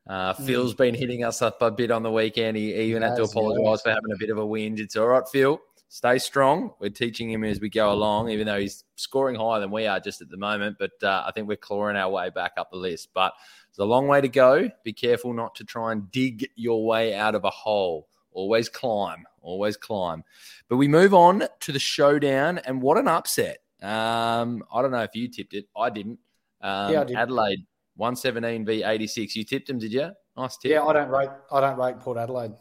Uh, 0.06 0.32
Phil's 0.32 0.74
been 0.74 0.94
hitting 0.94 1.24
us 1.24 1.42
up 1.42 1.60
a 1.62 1.70
bit 1.70 1.90
on 1.90 2.02
the 2.02 2.10
weekend. 2.10 2.56
He, 2.56 2.72
he 2.72 2.82
even 2.82 3.02
had 3.02 3.16
to 3.16 3.24
apologise 3.24 3.82
for 3.82 3.90
having 3.90 4.12
a 4.12 4.18
bit 4.18 4.30
of 4.30 4.38
a 4.38 4.44
whinge. 4.44 4.80
It's 4.80 4.96
all 4.96 5.08
right, 5.08 5.28
Phil. 5.30 5.60
Stay 5.88 6.18
strong. 6.18 6.72
We're 6.78 6.90
teaching 6.90 7.30
him 7.30 7.42
as 7.42 7.60
we 7.60 7.68
go 7.68 7.92
along, 7.92 8.30
even 8.30 8.46
though 8.46 8.58
he's 8.58 8.84
scoring 8.94 9.34
higher 9.34 9.58
than 9.58 9.72
we 9.72 9.86
are 9.86 9.98
just 9.98 10.20
at 10.20 10.30
the 10.30 10.36
moment. 10.36 10.76
But 10.78 10.92
uh, 11.02 11.24
I 11.26 11.32
think 11.32 11.48
we're 11.48 11.56
clawing 11.56 11.96
our 11.96 12.08
way 12.08 12.30
back 12.30 12.52
up 12.56 12.70
the 12.70 12.76
list. 12.76 13.08
But 13.12 13.32
it's 13.68 13.78
a 13.78 13.84
long 13.84 14.06
way 14.06 14.20
to 14.20 14.28
go. 14.28 14.70
Be 14.84 14.92
careful 14.92 15.32
not 15.32 15.56
to 15.56 15.64
try 15.64 15.90
and 15.90 16.10
dig 16.10 16.48
your 16.54 16.86
way 16.86 17.14
out 17.14 17.34
of 17.34 17.44
a 17.44 17.50
hole. 17.50 18.08
Always 18.32 18.68
climb. 18.68 19.24
Always 19.42 19.76
climb. 19.76 20.22
But 20.68 20.76
we 20.76 20.86
move 20.86 21.12
on 21.12 21.44
to 21.60 21.72
the 21.72 21.80
showdown, 21.80 22.58
and 22.58 22.80
what 22.80 22.96
an 22.96 23.08
upset! 23.08 23.58
Um, 23.82 24.62
I 24.72 24.82
don't 24.82 24.90
know 24.90 25.02
if 25.02 25.14
you 25.14 25.28
tipped 25.28 25.54
it. 25.54 25.66
I 25.76 25.90
didn't. 25.90 26.18
Um, 26.60 26.92
Yeah, 26.92 27.00
I 27.00 27.04
did. 27.04 27.16
Adelaide 27.16 27.66
one 27.96 28.16
seventeen 28.16 28.64
v 28.64 28.82
eighty 28.82 29.06
six. 29.06 29.34
You 29.36 29.44
tipped 29.44 29.68
them, 29.68 29.78
did 29.78 29.92
you? 29.92 30.10
Nice 30.36 30.56
tip. 30.56 30.70
Yeah, 30.70 30.84
I 30.84 30.92
don't 30.92 31.08
rate. 31.08 31.30
I 31.50 31.60
don't 31.60 31.78
rate 31.78 31.98
Port 32.00 32.18
Adelaide. 32.18 32.52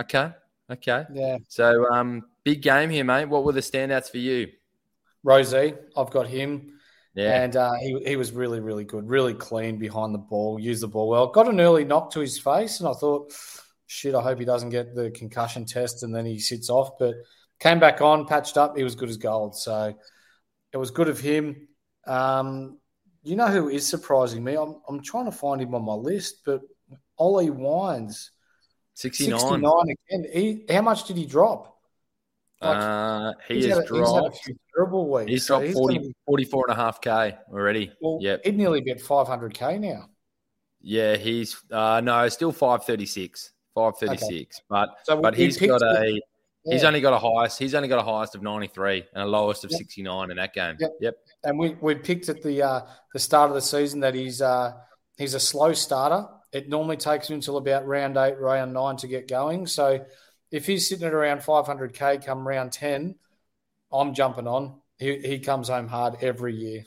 Okay. 0.00 0.30
Okay. 0.70 1.04
Yeah, 1.12 1.36
So, 1.48 1.86
um, 1.92 2.22
big 2.44 2.62
game 2.62 2.88
here, 2.88 3.04
mate. 3.04 3.26
What 3.26 3.44
were 3.44 3.52
the 3.52 3.60
standouts 3.60 4.10
for 4.10 4.16
you? 4.18 4.48
Rozee, 5.26 5.76
I've 5.96 6.10
got 6.10 6.26
him, 6.26 6.78
Yeah. 7.14 7.42
and 7.42 7.54
uh, 7.56 7.72
he 7.74 8.02
he 8.06 8.16
was 8.16 8.32
really 8.32 8.60
really 8.60 8.84
good, 8.84 9.06
really 9.08 9.34
clean 9.34 9.78
behind 9.78 10.14
the 10.14 10.18
ball, 10.18 10.58
used 10.58 10.82
the 10.82 10.88
ball 10.88 11.08
well. 11.08 11.26
Got 11.26 11.48
an 11.48 11.60
early 11.60 11.84
knock 11.84 12.10
to 12.12 12.20
his 12.20 12.38
face, 12.38 12.80
and 12.80 12.88
I 12.88 12.92
thought, 12.94 13.32
shit, 13.86 14.14
I 14.14 14.22
hope 14.22 14.38
he 14.38 14.44
doesn't 14.44 14.70
get 14.70 14.94
the 14.94 15.10
concussion 15.10 15.64
test, 15.66 16.02
and 16.04 16.14
then 16.14 16.24
he 16.24 16.38
sits 16.38 16.70
off. 16.70 16.98
But 16.98 17.14
came 17.60 17.78
back 17.78 18.00
on, 18.00 18.26
patched 18.26 18.56
up, 18.56 18.76
he 18.76 18.82
was 18.84 18.94
good 18.94 19.10
as 19.10 19.16
gold. 19.18 19.54
So 19.56 19.94
it 20.72 20.76
was 20.76 20.90
good 20.90 21.08
of 21.08 21.20
him. 21.20 21.68
Um, 22.06 22.78
you 23.22 23.36
know 23.36 23.46
who 23.48 23.68
is 23.68 23.86
surprising 23.86 24.42
me? 24.42 24.56
I'm 24.56 24.76
I'm 24.88 25.02
trying 25.02 25.26
to 25.26 25.32
find 25.32 25.60
him 25.60 25.74
on 25.74 25.84
my 25.84 25.94
list, 25.94 26.42
but 26.44 26.60
Ollie 27.18 27.50
Wines, 27.50 28.30
69. 28.94 29.38
69 29.38 29.62
again. 30.10 30.26
He, 30.32 30.64
how 30.72 30.82
much 30.82 31.04
did 31.06 31.16
he 31.16 31.26
drop? 31.26 31.68
Like, 32.60 32.76
uh, 32.76 33.32
he 33.48 33.54
he's 33.56 33.66
has 33.66 33.78
had 33.78 33.90
a- 33.90 33.94
he's 33.98 34.08
had 34.08 34.16
a 34.18 34.20
dropped. 34.20 34.36
few 34.44 34.56
terrible 34.74 35.10
weeks. 35.10 35.30
He's 35.30 35.46
so 35.46 35.54
dropped 35.54 35.66
he's 35.66 35.74
40, 35.74 35.94
gonna 35.96 36.06
be- 36.08 36.14
44 36.26 36.64
and 36.68 36.78
a 36.78 36.80
half 36.82 37.00
K 37.00 37.36
already. 37.52 37.92
well, 38.00 38.18
yep. 38.20 38.40
he'd 38.44 38.56
nearly 38.56 38.80
be 38.80 38.90
at 38.92 38.98
500k 39.00 39.80
now. 39.80 40.08
Yeah, 40.80 41.16
he's 41.16 41.56
uh 41.70 42.00
no, 42.00 42.28
still 42.28 42.50
536. 42.52 43.52
536. 43.74 44.60
But 44.68 44.90
So 45.04 45.20
but 45.20 45.34
he's 45.34 45.56
got 45.58 45.80
it- 45.82 46.22
a 46.66 46.72
he's 46.72 46.84
only 46.84 47.00
got 47.00 47.12
a 47.12 47.18
highest. 47.18 47.58
He's 47.58 47.74
only 47.74 47.88
got 47.88 47.98
a 47.98 48.02
highest 48.02 48.34
of 48.34 48.42
93 48.42 49.04
and 49.14 49.22
a 49.22 49.26
lowest 49.26 49.64
of 49.64 49.70
Yep. 49.70 49.78
69 49.78 50.30
in 50.30 50.36
that 50.36 50.54
game. 50.54 50.76
Yep. 50.78 50.90
Yep. 51.00 51.14
and 51.44 51.58
we 51.58 51.76
we 51.80 51.94
picked 51.94 52.28
at 52.28 52.42
the 52.42 52.62
uh, 52.62 52.80
the 53.12 53.18
start 53.18 53.50
of 53.50 53.54
the 53.54 53.62
season 53.62 54.00
that 54.00 54.14
he's 54.14 54.40
uh, 54.40 54.72
he's 55.16 55.34
a 55.34 55.40
slow 55.40 55.72
starter. 55.72 56.26
It 56.52 56.68
normally 56.68 56.96
takes 56.98 57.30
him 57.30 57.34
until 57.34 57.56
about 57.56 57.86
round 57.86 58.16
eight, 58.16 58.38
round 58.38 58.72
nine 58.74 58.96
to 58.98 59.08
get 59.08 59.26
going. 59.26 59.66
So 59.66 60.04
if 60.50 60.66
he's 60.66 60.86
sitting 60.86 61.06
at 61.06 61.14
around 61.14 61.38
500k 61.40 62.24
come 62.24 62.46
round 62.46 62.72
10, 62.72 63.14
I'm 63.90 64.12
jumping 64.14 64.46
on. 64.46 64.80
He 64.98 65.18
he 65.18 65.38
comes 65.38 65.68
home 65.68 65.88
hard 65.88 66.16
every 66.20 66.54
year. 66.54 66.84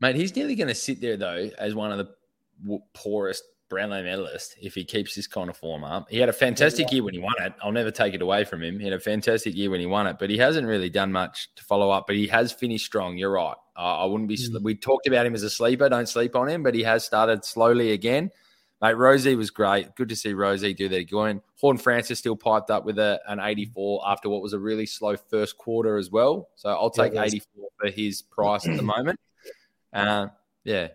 Mate, 0.00 0.16
he's 0.16 0.34
nearly 0.34 0.54
going 0.54 0.68
to 0.68 0.74
sit 0.74 1.00
there 1.00 1.16
though 1.16 1.50
as 1.58 1.74
one 1.74 1.92
of 1.92 1.98
the 1.98 2.78
poorest 2.94 3.44
Brownlow 3.70 4.02
medalist 4.02 4.56
if 4.60 4.74
he 4.74 4.84
keeps 4.84 5.14
this 5.14 5.26
kind 5.26 5.48
of 5.48 5.56
form 5.56 5.84
up. 5.84 6.10
He 6.10 6.18
had 6.18 6.28
a 6.28 6.32
fantastic 6.34 6.92
year 6.92 7.02
when 7.02 7.14
he 7.14 7.20
won 7.20 7.32
it. 7.40 7.54
I'll 7.62 7.72
never 7.72 7.90
take 7.90 8.12
it 8.12 8.20
away 8.20 8.44
from 8.44 8.62
him. 8.62 8.78
He 8.78 8.84
had 8.84 8.92
a 8.92 9.00
fantastic 9.00 9.54
year 9.56 9.70
when 9.70 9.80
he 9.80 9.86
won 9.86 10.06
it, 10.06 10.18
but 10.18 10.28
he 10.28 10.36
hasn't 10.36 10.66
really 10.66 10.90
done 10.90 11.12
much 11.12 11.48
to 11.54 11.64
follow 11.64 11.90
up. 11.90 12.06
But 12.06 12.16
he 12.16 12.26
has 12.26 12.52
finished 12.52 12.84
strong. 12.84 13.16
You're 13.16 13.32
right. 13.32 13.56
Uh, 13.76 14.02
I 14.02 14.04
wouldn't 14.04 14.28
be. 14.28 14.36
Mm. 14.36 14.60
We 14.62 14.74
talked 14.74 15.06
about 15.06 15.24
him 15.24 15.34
as 15.34 15.42
a 15.42 15.48
sleeper. 15.48 15.88
Don't 15.88 16.08
sleep 16.08 16.36
on 16.36 16.48
him, 16.48 16.62
but 16.62 16.74
he 16.74 16.82
has 16.82 17.04
started 17.04 17.44
slowly 17.44 17.92
again. 17.92 18.30
Mate, 18.82 18.96
Rozee 18.96 19.36
was 19.36 19.50
great. 19.50 19.94
Good 19.94 20.08
to 20.08 20.16
see 20.16 20.32
Rozee 20.32 20.74
do 20.74 20.88
that 20.88 20.96
again. 20.96 21.42
Horne-Francis 21.60 22.18
still 22.18 22.34
piped 22.34 22.70
up 22.70 22.86
with 22.86 22.98
a, 22.98 23.20
an 23.28 23.38
84 23.38 24.02
after 24.06 24.30
what 24.30 24.40
was 24.40 24.54
a 24.54 24.58
really 24.58 24.86
slow 24.86 25.16
first 25.16 25.58
quarter 25.58 25.98
as 25.98 26.10
well. 26.10 26.48
So 26.56 26.70
I'll 26.70 26.88
take 26.90 27.12
that's- 27.12 27.34
84 27.34 27.68
for 27.78 27.90
his 27.90 28.22
price 28.22 28.66
at 28.66 28.76
the 28.76 28.82
moment. 28.96 29.20
Uh, 29.92 30.28
yeah. 30.64 30.88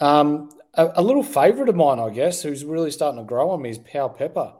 Um, 0.00 0.50
a, 0.74 0.90
a 0.96 1.02
little 1.02 1.22
favourite 1.22 1.68
of 1.68 1.76
mine, 1.76 1.98
I 1.98 2.10
guess, 2.10 2.42
who's 2.42 2.64
really 2.64 2.90
starting 2.90 3.18
to 3.20 3.24
grow 3.26 3.50
on 3.50 3.62
me 3.62 3.70
is 3.70 3.78
Pow 3.78 4.08
Pepper. 4.08 4.54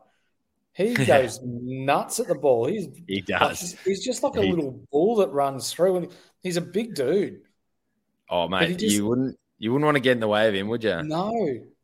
He 0.74 0.94
goes 1.06 1.40
nuts 1.42 2.20
at 2.20 2.28
the 2.28 2.34
ball. 2.34 2.66
He's 2.66 2.88
He 3.06 3.20
does. 3.20 3.76
he's 3.84 4.04
just 4.04 4.22
like 4.22 4.36
a 4.36 4.42
He- 4.42 4.50
little 4.50 4.84
bull 4.90 5.16
that 5.16 5.28
runs 5.30 5.72
through, 5.72 5.96
and 5.96 6.12
he's 6.42 6.56
a 6.56 6.62
big 6.62 6.94
dude. 6.94 7.42
Oh, 8.28 8.48
mate, 8.48 8.78
just- 8.78 8.94
you 8.94 9.06
wouldn't 9.06 9.38
you 9.58 9.70
wouldn't 9.72 9.84
want 9.84 9.96
to 9.96 10.00
get 10.00 10.12
in 10.12 10.20
the 10.20 10.26
way 10.28 10.48
of 10.48 10.54
him, 10.54 10.68
would 10.68 10.82
you? 10.82 11.02
No, 11.04 11.32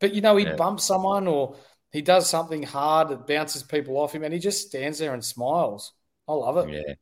but 0.00 0.12
you 0.14 0.20
know 0.20 0.36
he 0.36 0.44
Yeah. 0.46 0.56
bumps 0.56 0.84
someone 0.84 1.28
or 1.28 1.56
he 1.92 2.02
does 2.02 2.28
something 2.28 2.62
hard 2.64 3.08
that 3.10 3.26
bounces 3.26 3.62
people 3.62 3.96
off 3.98 4.14
him, 4.14 4.24
and 4.24 4.34
he 4.34 4.40
just 4.40 4.66
stands 4.68 4.98
there 4.98 5.14
and 5.14 5.24
smiles. 5.24 5.92
I 6.26 6.32
love 6.32 6.56
it. 6.68 6.96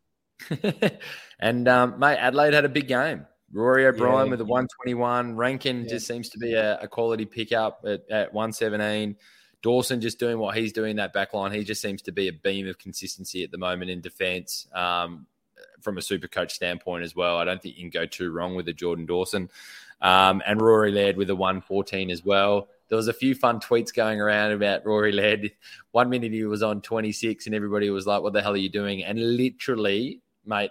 Yeah. 0.51 0.91
and 1.41 1.67
um, 1.67 1.99
mate, 1.99 2.19
Adelaide 2.19 2.55
had 2.55 2.65
a 2.65 2.69
big 2.69 2.89
game. 2.89 3.27
Reilly 3.53 3.87
O'Brien 3.87 4.27
Yeah. 4.27 4.31
with 4.31 4.41
a 4.41 4.45
121. 4.45 5.37
Rankine 5.37 5.83
Yeah. 5.83 5.89
just 5.91 6.07
seems 6.07 6.29
to 6.31 6.39
be 6.39 6.55
a, 6.55 6.79
a 6.81 6.89
quality 6.89 7.25
pickup 7.25 7.85
at, 7.87 8.09
at 8.11 8.33
117. 8.35 9.17
Dawson 9.63 10.01
just 10.01 10.19
doing 10.19 10.39
what 10.39 10.57
he's 10.57 10.73
doing 10.73 10.97
that 10.97 11.13
back 11.13 11.33
line. 11.35 11.53
He 11.53 11.65
just 11.65 11.81
seems 11.83 12.03
to 12.03 12.13
be 12.13 12.29
a 12.29 12.33
beam 12.33 12.69
of 12.69 12.79
consistency 12.79 13.43
at 13.43 13.51
the 13.51 13.59
moment 13.59 13.91
in 13.91 14.01
defence 14.01 14.69
um, 14.73 15.27
from 15.81 15.99
a 15.99 16.03
super 16.03 16.29
coach 16.29 16.53
standpoint 16.55 17.05
as 17.05 17.17
well. 17.17 17.39
I 17.39 17.45
don't 17.45 17.61
think 17.61 17.77
you 17.77 17.83
can 17.83 17.91
go 17.91 18.07
too 18.07 18.31
wrong 18.31 18.55
with 18.55 18.69
a 18.69 18.73
Jordan 18.73 19.07
Dawson. 19.07 19.49
Um, 20.03 20.43
and 20.47 20.61
Rory 20.61 20.93
Laird 20.93 21.17
with 21.17 21.31
a 21.31 21.35
114 21.35 22.11
as 22.11 22.23
well. 22.25 22.69
there 22.89 22.97
was 22.97 23.09
a 23.09 23.13
few 23.15 23.35
fun 23.35 23.59
tweets 23.61 23.93
going 23.93 24.21
around 24.21 24.53
about 24.53 24.85
Rory 24.85 25.11
Laird. 25.11 25.51
One 25.93 26.11
minute 26.11 26.33
he 26.33 26.45
was 26.45 26.63
on 26.63 26.83
26 26.83 27.47
and 27.47 27.55
everybody 27.55 27.89
was 27.91 28.07
like, 28.07 28.23
what 28.23 28.35
the 28.35 28.43
hell 28.43 28.53
are 28.53 28.59
you 28.59 28.69
doing? 28.69 29.03
And 29.05 29.37
literally, 29.37 30.21
mate, 30.45 30.71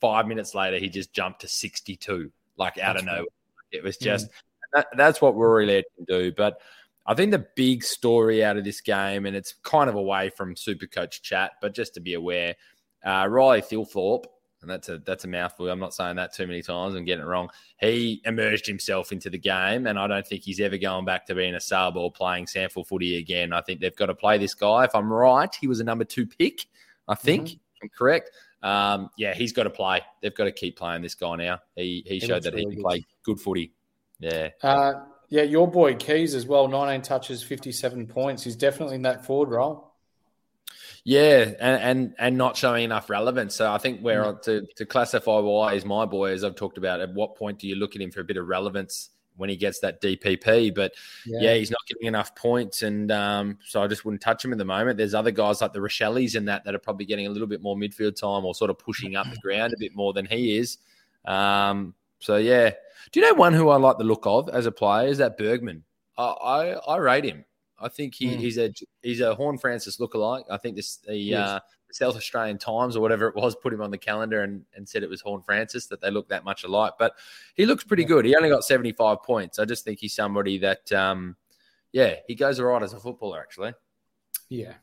five 0.00 0.26
minutes 0.26 0.54
later, 0.54 0.78
he 0.78 0.88
just 0.88 1.12
jumped 1.12 1.40
to 1.40 1.48
62, 1.48 2.30
like 2.56 2.78
out 2.78 2.94
that's 2.94 3.00
of 3.00 3.06
nowhere. 3.06 3.26
It 3.72 3.82
was 3.82 3.96
just, 3.96 4.26
mm. 4.26 4.30
that, 4.72 4.86
that's 4.96 5.20
what 5.20 5.36
Rory 5.36 5.66
Laird 5.66 5.84
can 5.96 6.04
do. 6.04 6.32
But 6.32 6.60
I 7.06 7.14
think 7.14 7.32
the 7.32 7.46
big 7.54 7.84
story 7.84 8.44
out 8.44 8.56
of 8.56 8.64
this 8.64 8.80
game, 8.80 9.26
and 9.26 9.36
it's 9.36 9.54
kind 9.62 9.90
of 9.90 9.96
away 9.96 10.30
from 10.30 10.56
Super 10.56 10.86
Coach 10.86 11.22
chat, 11.22 11.52
but 11.60 11.74
just 11.74 11.94
to 11.94 12.00
be 12.00 12.14
aware, 12.14 12.54
uh, 13.04 13.26
Riley 13.28 13.60
Thilthorpe, 13.60 14.24
and 14.62 14.70
that's 14.70 14.88
a 14.88 14.96
that's 14.98 15.24
a 15.24 15.28
mouthful. 15.28 15.68
I'm 15.68 15.78
not 15.78 15.92
saying 15.92 16.16
that 16.16 16.32
too 16.32 16.46
many 16.46 16.62
times. 16.62 16.94
I'm 16.94 17.04
getting 17.04 17.22
it 17.22 17.28
wrong. 17.28 17.50
He 17.78 18.22
emerged 18.24 18.66
himself 18.66 19.12
into 19.12 19.28
the 19.28 19.38
game, 19.38 19.86
and 19.86 19.98
I 19.98 20.06
don't 20.06 20.26
think 20.26 20.42
he's 20.42 20.58
ever 20.58 20.78
going 20.78 21.04
back 21.04 21.26
to 21.26 21.34
being 21.34 21.54
a 21.54 21.60
sub 21.60 21.98
or 21.98 22.10
playing 22.10 22.46
SANFL 22.46 22.86
footy 22.86 23.18
again. 23.18 23.52
I 23.52 23.60
think 23.60 23.80
they've 23.80 23.94
got 23.94 24.06
to 24.06 24.14
play 24.14 24.38
this 24.38 24.54
guy. 24.54 24.84
If 24.84 24.94
I'm 24.94 25.12
right, 25.12 25.54
he 25.54 25.66
was 25.66 25.80
a 25.80 25.84
number 25.84 26.04
two 26.04 26.26
pick. 26.26 26.64
I 27.06 27.14
think 27.14 27.48
mm-hmm. 27.48 27.58
I'm 27.82 27.88
correct. 27.90 28.30
Um, 28.64 29.10
yeah, 29.18 29.34
he's 29.34 29.52
got 29.52 29.64
to 29.64 29.70
play. 29.70 30.00
They've 30.22 30.34
got 30.34 30.44
to 30.44 30.52
keep 30.52 30.76
playing 30.78 31.02
this 31.02 31.14
guy 31.14 31.36
now. 31.36 31.60
He 31.76 32.02
he, 32.06 32.18
showed 32.18 32.42
that 32.44 32.54
really 32.54 32.64
he 32.64 32.70
can 32.70 32.76
good. 32.76 32.82
play 32.82 33.04
good 33.22 33.38
footy. 33.38 33.72
Yeah. 34.18 34.48
Uh, 34.62 34.94
yeah, 35.28 35.42
your 35.42 35.70
boy 35.70 35.94
Keays 35.94 36.34
as 36.34 36.46
well, 36.46 36.66
19 36.66 37.02
touches, 37.02 37.42
57 37.42 38.06
points. 38.06 38.42
He's 38.42 38.56
definitely 38.56 38.96
in 38.96 39.02
that 39.02 39.26
forward 39.26 39.50
role. 39.50 39.92
Yeah, 41.04 41.52
and, 41.60 41.82
and 41.82 42.14
and 42.18 42.38
not 42.38 42.56
showing 42.56 42.84
enough 42.84 43.10
relevance. 43.10 43.54
So 43.54 43.70
I 43.70 43.76
think 43.76 44.00
we're 44.00 44.24
mm. 44.24 44.42
to 44.42 44.66
to 44.76 44.86
classify 44.86 45.38
why 45.40 45.74
is 45.74 45.84
my 45.84 46.06
boy, 46.06 46.30
as 46.30 46.42
I've 46.42 46.56
talked 46.56 46.78
about. 46.78 47.02
At 47.02 47.12
what 47.12 47.36
point 47.36 47.58
do 47.58 47.68
you 47.68 47.76
look 47.76 47.94
at 47.94 48.00
him 48.00 48.10
for 48.10 48.20
a 48.20 48.24
bit 48.24 48.38
of 48.38 48.48
relevance 48.48 49.10
when 49.36 49.50
he 49.50 49.56
gets 49.56 49.80
that 49.80 50.00
DPP? 50.00 50.74
But 50.74 50.92
yeah, 51.26 51.40
yeah 51.40 51.54
he's 51.54 51.70
not 51.70 51.80
getting 51.88 52.06
enough 52.06 52.34
points, 52.34 52.82
and 52.82 53.10
um, 53.10 53.58
so 53.64 53.82
I 53.82 53.86
just 53.86 54.04
wouldn't 54.04 54.22
touch 54.22 54.44
him 54.44 54.52
at 54.52 54.58
the 54.58 54.64
moment. 54.64 54.98
There's 54.98 55.14
other 55.14 55.30
guys 55.30 55.60
like 55.60 55.72
the 55.72 55.80
Racheles 55.80 56.34
and 56.36 56.48
that 56.48 56.64
that 56.64 56.74
are 56.74 56.80
probably 56.80 57.06
getting 57.06 57.26
a 57.26 57.30
little 57.30 57.48
bit 57.48 57.62
more 57.62 57.76
midfield 57.76 58.16
time 58.18 58.44
or 58.44 58.54
sort 58.54 58.70
of 58.70 58.78
pushing 58.78 59.16
up 59.16 59.28
the 59.30 59.36
ground 59.38 59.72
a 59.72 59.78
bit 59.78 59.94
more 59.94 60.12
than 60.12 60.26
he 60.26 60.58
is. 60.58 60.78
Um, 61.24 61.94
so 62.18 62.36
yeah, 62.36 62.70
do 63.12 63.20
you 63.20 63.26
know 63.26 63.34
one 63.34 63.52
who 63.52 63.68
I 63.68 63.76
like 63.76 63.98
the 63.98 64.04
look 64.04 64.22
of 64.24 64.48
as 64.48 64.66
a 64.66 64.72
player 64.72 65.08
is 65.08 65.18
that 65.18 65.36
Bergman? 65.36 65.84
I 66.16 66.24
I, 66.24 66.94
I 66.94 66.96
rate 66.96 67.24
him. 67.24 67.44
I 67.78 67.88
think 67.88 68.14
he, 68.14 68.28
mm. 68.28 68.38
he's 68.38 68.56
a 68.56 68.72
he's 69.02 69.20
a 69.20 69.34
Horne-Francis 69.34 69.98
lookalike. 69.98 70.44
I 70.50 70.56
think 70.56 70.76
this 70.76 70.96
the 70.96 71.34
uh, 71.34 71.60
South 71.94 72.16
Australian 72.16 72.58
Times 72.58 72.96
or 72.96 73.00
whatever 73.00 73.28
it 73.28 73.36
was 73.36 73.54
put 73.54 73.72
him 73.72 73.80
on 73.80 73.90
the 73.90 73.98
calendar 73.98 74.42
and, 74.42 74.64
and 74.74 74.88
said 74.88 75.02
it 75.02 75.08
was 75.08 75.20
Horne-Francis 75.20 75.86
that 75.86 76.00
they 76.00 76.10
look 76.10 76.28
that 76.28 76.44
much 76.44 76.64
alike. 76.64 76.94
But 76.98 77.14
he 77.54 77.66
looks 77.66 77.84
pretty 77.84 78.04
good. 78.04 78.24
He 78.24 78.34
only 78.34 78.48
got 78.48 78.64
seventy 78.64 78.92
five 78.92 79.22
points. 79.22 79.58
I 79.58 79.64
just 79.64 79.84
think 79.84 80.00
he's 80.00 80.14
somebody 80.14 80.58
that 80.58 80.90
um, 80.92 81.36
yeah 81.92 82.16
he 82.26 82.34
goes 82.34 82.58
all 82.58 82.66
right 82.66 82.82
as 82.82 82.92
a 82.92 82.98
footballer 82.98 83.40
actually. 83.40 83.74
Yeah, 84.48 84.74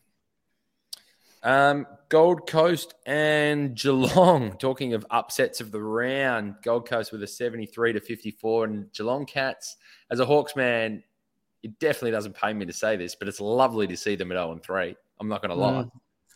um, 1.43 1.87
Gold 2.09 2.47
Coast 2.47 2.93
and 3.05 3.75
Geelong. 3.75 4.57
Talking 4.59 4.93
of 4.93 5.05
upsets 5.09 5.59
of 5.59 5.71
the 5.71 5.81
round, 5.81 6.55
Gold 6.63 6.87
Coast 6.87 7.11
with 7.11 7.23
a 7.23 7.27
73 7.27 7.93
to 7.93 7.99
54, 7.99 8.65
and 8.65 8.93
Geelong 8.93 9.25
Cats. 9.25 9.77
As 10.09 10.19
a 10.19 10.25
Hawks 10.25 10.55
man, 10.55 11.03
it 11.63 11.77
definitely 11.79 12.11
doesn't 12.11 12.35
pay 12.35 12.53
me 12.53 12.65
to 12.65 12.73
say 12.73 12.95
this, 12.95 13.15
but 13.15 13.27
it's 13.27 13.41
lovely 13.41 13.87
to 13.87 13.97
see 13.97 14.15
them 14.15 14.31
at 14.31 14.35
0 14.35 14.53
and 14.53 14.63
3. 14.63 14.95
I'm 15.19 15.27
not 15.27 15.41
going 15.41 15.49
to 15.49 15.55
lie. 15.55 15.83
Mm. 15.83 15.91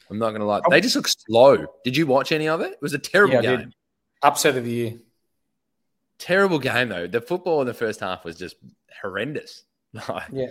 I'm 0.09 0.19
not 0.19 0.29
going 0.29 0.41
to 0.41 0.45
lie. 0.45 0.61
They 0.69 0.81
just 0.81 0.95
look 0.95 1.07
slow. 1.07 1.65
Did 1.83 1.97
you 1.97 2.05
watch 2.07 2.31
any 2.31 2.47
of 2.47 2.61
it? 2.61 2.73
It 2.73 2.81
was 2.81 2.93
a 2.93 2.99
terrible 2.99 3.35
yeah, 3.35 3.57
game. 3.57 3.71
Upset 4.21 4.55
of 4.55 4.63
the 4.63 4.71
year. 4.71 4.93
Terrible 6.17 6.59
game 6.59 6.89
though. 6.89 7.07
The 7.07 7.21
football 7.21 7.61
in 7.61 7.67
the 7.67 7.73
first 7.73 7.99
half 7.99 8.23
was 8.23 8.37
just 8.37 8.55
horrendous. 9.01 9.63
yeah. 10.31 10.47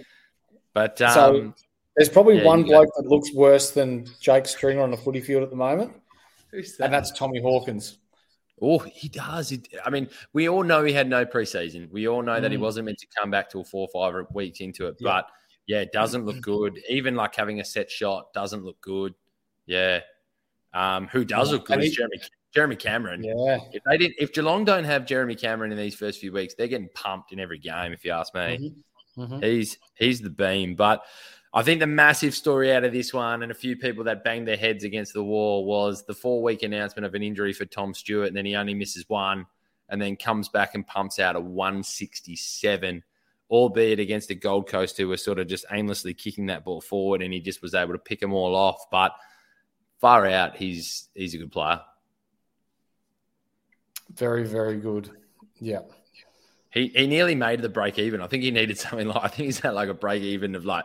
But 0.75 1.01
um, 1.01 1.15
so 1.15 1.55
there's 1.97 2.09
probably 2.09 2.39
yeah, 2.39 2.45
one 2.45 2.65
bloke 2.65 2.89
that 2.97 3.07
looks 3.07 3.33
worse 3.33 3.71
than 3.71 4.07
Jake 4.21 4.47
Stringer 4.47 4.83
on 4.83 4.91
the 4.91 4.97
footy 4.97 5.21
field 5.21 5.43
at 5.43 5.51
the 5.51 5.57
moment. 5.57 5.93
Who's 6.51 6.77
that? 6.77 6.87
And 6.87 6.95
that's 6.95 7.13
Tommy 7.13 7.41
Hawkins. 7.41 7.99
Oh, 8.61 8.79
he 8.79 9.09
does. 9.09 9.49
He, 9.49 9.63
I 9.85 9.91
mean, 9.91 10.09
we 10.33 10.49
all 10.49 10.63
know 10.63 10.85
he 10.85 10.93
had 10.93 11.09
no 11.09 11.25
preseason. 11.25 11.91
We 11.91 12.09
all 12.09 12.23
know 12.23 12.39
mm. 12.39 12.43
that 12.43 12.53
he 12.53 12.59
mm. 12.59 12.63
wasn't 12.63 12.87
meant 12.87 12.99
to 12.99 13.07
come 13.19 13.31
back 13.31 13.51
till 13.51 13.65
four 13.65 13.89
or 13.93 14.13
five 14.13 14.27
weeks 14.33 14.61
into 14.61 14.87
it. 14.87 14.97
Yeah. 15.01 15.05
But 15.11 15.27
yeah, 15.67 15.81
it 15.81 15.93
doesn't 15.93 16.25
look 16.25 16.41
good. 16.41 16.81
Even 16.89 17.15
like 17.15 17.35
having 17.35 17.61
a 17.61 17.65
set 17.65 17.91
shot 17.91 18.33
doesn't 18.33 18.65
look 18.65 18.81
good. 18.81 19.15
Yeah. 19.67 20.01
Um, 20.73 21.07
who 21.09 21.25
does 21.25 21.53
look 21.53 21.67
good 21.67 21.83
is 21.83 21.95
Jeremy 21.95 22.21
Jeremy 22.53 22.77
Cameron. 22.77 23.25
Yeah. 23.25 23.59
If 23.73 23.83
they 23.85 23.99
didn't, 23.99 24.17
if 24.19 24.33
Geelong 24.33 24.65
don't 24.65 24.85
have 24.85 25.07
Jeremy 25.07 25.35
Cameron 25.35 25.73
in 25.73 25.79
these 25.79 25.95
first 25.95 26.21
few 26.21 26.33
weeks, 26.33 26.55
they're 26.55 26.69
getting 26.69 26.89
pumped 26.95 27.33
in 27.33 27.41
every 27.41 27.59
game. 27.59 27.93
If 27.93 28.05
you 28.05 28.13
ask 28.13 28.35
me, 28.35 28.41
mm-hmm. 28.41 29.23
Mm-hmm. 29.23 29.43
he's 29.43 29.79
he's 29.97 30.21
the 30.21 30.31
beam. 30.31 30.75
But 30.75 31.03
I 31.53 31.63
think 31.63 31.81
the 31.81 31.87
massive 31.87 32.35
story 32.35 32.73
out 32.73 32.85
of 32.85 32.93
this 32.93 33.13
one 33.13 33.43
and 33.43 33.53
a 33.53 33.55
few 33.55 33.77
people 33.77 34.05
that 34.05 34.25
banged 34.25 34.49
their 34.49 34.57
heads 34.57 34.85
against 34.85 35.15
the 35.15 35.23
wall 35.23 35.65
was 35.65 36.05
the 36.05 36.15
four 36.15 36.43
week 36.43 36.63
announcement 36.63 37.07
of 37.07 37.15
an 37.15 37.23
injury 37.23 37.53
for 37.53 37.65
Tom 37.65 37.95
Stewart, 37.95 38.29
and 38.29 38.37
then 38.37 38.47
he 38.47 38.57
only 38.57 38.75
misses 38.75 39.05
one 39.09 39.47
and 39.89 40.01
then 40.01 40.17
comes 40.17 40.49
back 40.49 40.75
and 40.75 40.87
pumps 40.87 41.19
out 41.19 41.37
a 41.37 41.41
167, 41.41 43.03
albeit 43.51 44.01
against 44.01 44.29
the 44.29 44.35
Gold 44.35 44.69
Coast, 44.69 44.97
who 44.97 45.09
were 45.09 45.17
sort 45.17 45.39
of 45.39 45.47
just 45.47 45.67
aimlessly 45.71 46.15
kicking 46.15 46.47
that 46.47 46.65
ball 46.65 46.81
forward, 46.81 47.23
and 47.23 47.33
he 47.33 47.41
just 47.41 47.63
was 47.63 47.75
able 47.75 47.93
to 47.93 47.99
pick 47.99 48.21
them 48.21 48.33
all 48.33 48.55
off. 48.55 48.87
But 48.91 49.13
far 50.01 50.27
out, 50.27 50.57
he's 50.57 51.09
he's 51.15 51.35
a 51.35 51.39
good 51.39 51.53
player. 51.53 51.81
Very, 54.15 54.45
very 54.45 54.79
good. 54.79 55.11
Yeah. 55.61 55.81
He, 56.71 56.89
he 56.89 57.07
nearly 57.07 57.35
made 57.35 57.63
the 57.63 57.69
break 57.69 57.99
even. 57.99 58.21
I 58.21 58.27
think 58.27 58.43
he 58.43 58.51
needed 58.51 58.79
something 58.79 59.09
like 59.09 59.25
I 59.25 59.29
think 59.29 59.47
he's 59.47 59.61
had 59.61 59.75
like 59.75 59.89
a 59.89 59.95
break 59.95 60.23
even 60.23 60.55
of 60.55 60.65
like 60.65 60.85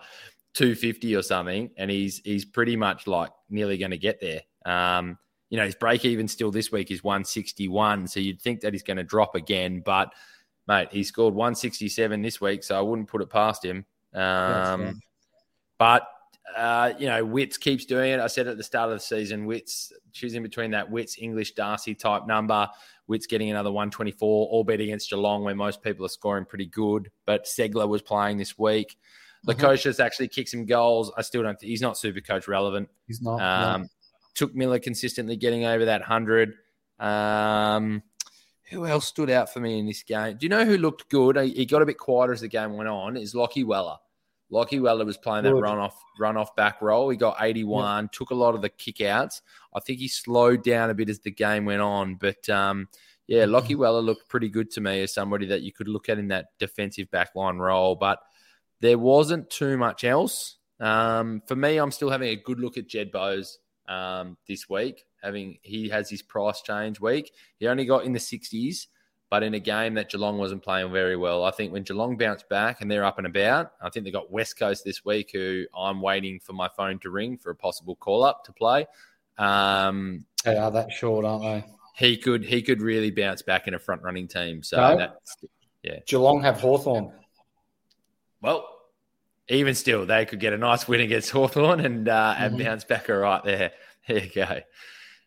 250 0.54 1.16
or 1.16 1.22
something, 1.22 1.72
and 1.78 1.90
he's 1.92 2.20
he's 2.20 2.46
pretty 2.46 2.76
much 2.76 3.08
like 3.08 3.32
nearly 3.50 3.78
going 3.78 3.92
to 3.92 3.98
get 3.98 4.20
there. 4.22 4.42
Um, 4.66 5.18
you 5.50 5.58
know, 5.58 5.66
his 5.66 5.76
break 5.76 6.06
even 6.06 6.28
still 6.28 6.52
this 6.52 6.72
week 6.72 6.92
is 6.92 7.04
161, 7.04 8.08
so 8.08 8.20
you'd 8.20 8.42
think 8.42 8.62
that 8.62 8.74
he's 8.74 8.84
going 8.84 8.98
to 8.98 9.04
drop 9.04 9.34
again, 9.36 9.82
but 9.84 10.14
mate, 10.68 10.90
he 10.92 11.04
scored 11.04 11.34
167 11.34 12.22
this 12.22 12.40
week, 12.40 12.64
so 12.64 12.78
I 12.78 12.82
wouldn't 12.82 13.08
put 13.08 13.24
it 13.24 13.30
past 13.32 13.66
him. 13.66 13.86
Um, 14.14 15.02
but 15.80 16.08
uh, 16.56 16.94
you 16.98 17.08
know, 17.08 17.24
Witts 17.24 17.58
keeps 17.58 17.86
doing 17.86 18.12
it. 18.12 18.20
I 18.20 18.28
said 18.28 18.48
at 18.48 18.58
the 18.58 18.64
start 18.64 18.90
of 18.90 18.96
the 18.96 19.00
season, 19.00 19.46
Witts 19.46 19.92
choosing 20.12 20.44
between 20.44 20.72
that 20.72 20.90
Witts 20.90 21.18
English 21.20 21.54
Darcy 21.54 21.96
type 21.96 22.28
number. 22.28 22.68
Witts 23.08 23.26
getting 23.26 23.50
another 23.50 23.72
124, 23.72 24.48
albeit 24.50 24.82
against 24.82 25.10
Geelong, 25.10 25.44
where 25.44 25.56
most 25.56 25.82
people 25.82 26.06
are 26.06 26.10
scoring 26.10 26.46
pretty 26.46 26.68
good. 26.68 27.10
But 27.26 27.46
Segler 27.46 27.88
was 27.88 28.02
playing 28.02 28.38
this 28.38 28.58
week. 28.58 28.98
Lukosius 29.48 29.94
mm-hmm. 29.94 30.02
actually 30.02 30.28
kicks 30.28 30.52
some 30.52 30.66
goals. 30.66 31.12
I 31.18 31.22
still 31.22 31.44
don't. 31.44 31.60
He's 31.62 31.82
not 31.82 31.98
super 31.98 32.22
coach 32.22 32.48
relevant. 32.48 32.90
He's 33.08 33.22
not. 33.22 33.42
Um, 33.42 33.82
no. 33.82 33.88
Touk 34.36 34.54
Miller 34.54 34.80
consistently 34.80 35.36
getting 35.36 35.66
over 35.66 35.86
that 35.86 36.02
hundred. 36.02 36.54
Um, 37.00 38.04
who 38.70 38.86
else 38.86 39.08
stood 39.08 39.30
out 39.30 39.52
for 39.52 39.60
me 39.60 39.80
in 39.80 39.88
this 39.88 40.04
game? 40.04 40.38
Do 40.38 40.46
you 40.46 40.50
know 40.50 40.66
who 40.66 40.78
looked 40.78 41.10
good? 41.10 41.38
He 41.38 41.66
got 41.66 41.82
a 41.82 41.86
bit 41.86 41.98
quieter 41.98 42.34
as 42.34 42.42
the 42.42 42.48
game 42.48 42.74
went 42.74 42.90
on. 42.90 43.18
Is 43.18 43.34
Lachie 43.34 43.66
Weller. 43.66 43.98
Lachie 44.52 44.82
Weller 44.82 45.06
was 45.06 45.18
playing 45.18 45.44
that 45.44 45.54
run 45.54 45.78
off 45.78 46.02
run 46.20 46.38
off 46.38 46.56
back 46.56 46.82
role. 46.82 47.10
He 47.10 47.18
got 47.18 47.38
81, 47.40 48.04
yeah. 48.04 48.08
took 48.12 48.32
a 48.32 48.36
lot 48.36 48.56
of 48.56 48.62
the 48.62 48.70
kick 48.70 49.02
outs. 49.02 49.42
I 49.74 49.80
think 49.80 50.00
he 50.00 50.08
slowed 50.08 50.64
down 50.64 50.90
a 50.90 50.94
bit 50.94 51.10
as 51.10 51.20
the 51.20 51.32
game 51.32 51.66
went 51.66 51.82
on. 51.82 52.16
But 52.16 52.50
um, 52.50 52.88
yeah, 53.28 53.46
mm-hmm. 53.46 53.78
Weller 53.78 54.02
looked 54.02 54.28
pretty 54.28 54.50
good 54.50 54.72
to 54.72 54.82
me 54.82 55.02
as 55.04 55.14
somebody 55.14 55.46
that 55.48 55.62
you 55.62 55.72
could 55.72 55.88
look 55.88 56.10
at 56.10 56.18
in 56.18 56.30
that 56.30 56.48
defensive 56.58 57.10
backline 57.12 57.60
role. 57.60 57.96
But 57.96 58.20
there 58.82 58.98
wasn't 58.98 59.50
too 59.50 59.78
much 59.78 60.04
else. 60.04 60.58
Um, 60.80 61.42
for 61.46 61.56
me, 61.56 61.78
I'm 61.78 61.92
still 61.92 62.10
having 62.10 62.30
a 62.30 62.36
good 62.36 62.60
look 62.60 62.78
at 62.78 62.88
Jed 62.88 63.12
Bowes 63.12 63.60
um, 63.88 64.38
this 64.48 64.70
week. 64.70 65.06
Having 65.22 65.60
he 65.62 65.90
has 65.90 66.10
his 66.10 66.22
price 66.22 66.62
change 66.62 67.00
week. 67.00 67.32
He 67.60 67.68
only 67.68 67.86
got 67.86 68.06
in 68.06 68.14
the 68.14 68.20
60s, 68.20 68.88
but 69.30 69.44
in 69.44 69.54
a 69.54 69.60
game 69.60 69.94
that 69.94 70.10
Geelong 70.10 70.38
wasn't 70.38 70.64
playing 70.64 70.92
very 70.92 71.16
well. 71.16 71.44
I 71.44 71.52
think 71.52 71.72
when 71.72 71.84
Geelong 71.84 72.18
bounced 72.18 72.50
back 72.50 72.82
and 72.82 72.90
they're 72.90 73.04
up 73.06 73.20
and 73.20 73.28
about, 73.28 73.74
I 73.82 73.90
think 73.90 74.06
they 74.06 74.12
got 74.12 74.32
West 74.32 74.58
Coast 74.58 74.84
this 74.84 75.06
week, 75.06 75.32
who 75.32 75.66
I'm 75.78 76.02
waiting 76.02 76.40
for 76.40 76.54
my 76.54 76.68
phone 76.68 77.00
to 77.00 77.12
ring 77.12 77.38
for 77.38 77.52
a 77.52 77.56
possible 77.56 77.96
call 77.96 78.24
up 78.24 78.44
to 78.46 78.54
play. 78.54 78.88
Um, 79.38 80.26
they 80.44 80.58
are 80.58 80.72
that 80.72 80.92
short, 80.92 81.26
aren't 81.26 81.44
they? 81.44 81.66
He 81.96 82.18
could 82.18 82.46
he 82.46 82.62
could 82.62 82.82
really 82.82 83.12
bounce 83.12 83.42
back 83.42 83.68
in 83.68 83.74
a 83.74 83.80
front 83.80 84.02
running 84.02 84.28
team. 84.28 84.64
So 84.64 84.78
no. 84.78 84.98
that's 84.98 85.38
yeah. 85.84 86.00
Geelong 86.08 86.42
have 86.42 86.60
Hawthorn. 86.60 87.12
Well, 88.42 88.68
even 89.50 89.76
still, 89.76 90.06
they 90.06 90.26
could 90.26 90.40
get 90.40 90.54
a 90.54 90.58
nice 90.58 90.88
win 90.88 91.02
against 91.02 91.30
Hawthorn 91.32 91.82
and 91.82 92.08
uh, 92.08 92.36
and 92.38 92.56
mm-hmm. 92.56 92.64
bounce 92.64 92.84
back 92.84 93.10
all 93.10 93.18
right 93.18 93.44
there. 93.44 93.72
There 94.08 94.24
you 94.24 94.32
go. 94.34 94.62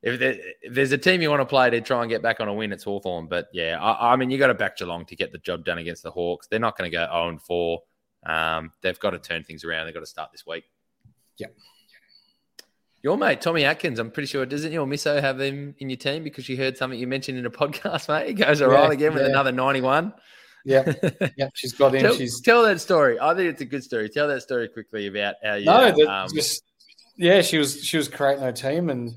If, 0.03 0.19
there, 0.19 0.37
if, 0.63 0.75
there's 0.75 0.93
a 0.93 0.99
team 0.99 1.23
you 1.23 1.31
want 1.31 1.41
to 1.41 1.47
play 1.47 1.71
to 1.71 1.81
try 1.81 2.01
and 2.01 2.11
get 2.11 2.23
back 2.23 2.41
on 2.41 2.49
a 2.49 2.55
win, 2.55 2.73
it's 2.73 2.85
Hawthorn. 2.85 3.29
But 3.29 3.49
yeah, 3.53 3.79
I, 3.81 4.13
I 4.13 4.17
mean, 4.17 4.31
you 4.31 4.39
got 4.39 4.49
to 4.49 4.55
back 4.55 4.77
Geelong 4.77 5.05
to 5.07 5.17
get 5.17 5.33
the 5.33 5.39
job 5.39 5.65
done 5.65 5.79
against 5.79 6.03
the 6.03 6.11
Hawks. 6.11 6.49
They're 6.49 6.59
not 6.59 6.77
going 6.77 6.91
to 6.91 6.97
go 6.97 7.05
0 7.05 7.29
and 7.29 7.43
4. 7.43 7.81
Um, 8.25 8.73
they've 8.83 8.99
got 8.99 9.11
to 9.11 9.19
turn 9.19 9.45
things 9.45 9.65
around. 9.65 9.87
They've 9.87 9.95
got 9.95 10.01
to 10.01 10.07
start 10.07 10.33
this 10.33 10.47
week. 10.47 10.65
Yeah. 11.39 11.49
Your 13.03 13.17
mate, 13.17 13.41
Tommy 13.41 13.65
Atkins, 13.65 13.99
I'm 13.99 14.13
pretty 14.13 14.29
sure, 14.29 14.47
doesn't 14.47 14.71
your 14.71 14.87
misso 14.87 15.21
have 15.21 15.41
him 15.41 15.75
in 15.79 15.91
your 15.91 15.97
team 15.97 16.23
because 16.23 16.49
you 16.49 16.57
heard 16.57 16.77
something 16.77 16.99
you 16.99 17.09
mentioned 17.09 17.37
in 17.37 17.47
a 17.47 17.51
podcast, 17.51 18.09
mate? 18.09 18.29
He 18.29 18.35
goes 18.35 18.63
all 18.63 18.71
yeah, 18.71 18.79
right 18.81 18.93
again 18.93 19.15
with 19.15 19.23
yeah. 19.23 19.31
another 19.31 19.51
91. 19.51 20.13
Yeah, 20.65 20.93
yeah, 21.37 21.49
she's 21.55 21.73
got 21.73 21.95
in. 21.95 22.03
tell, 22.03 22.15
she's 22.15 22.41
tell 22.41 22.63
that 22.63 22.81
story. 22.81 23.19
I 23.21 23.35
think 23.35 23.51
it's 23.51 23.61
a 23.61 23.65
good 23.65 23.83
story. 23.83 24.09
Tell 24.09 24.29
that 24.29 24.43
story 24.43 24.69
quickly 24.69 25.09
about 25.09 25.35
how 25.43 25.55
you. 25.55 25.67
no, 25.67 25.93
um, 26.09 26.29
just 26.33 26.63
yeah, 27.17 27.43
she 27.43 27.59
was 27.59 27.83
she 27.83 27.97
was 27.97 28.07
creating 28.09 28.45
her 28.45 28.53
team 28.53 28.89
and 28.89 29.17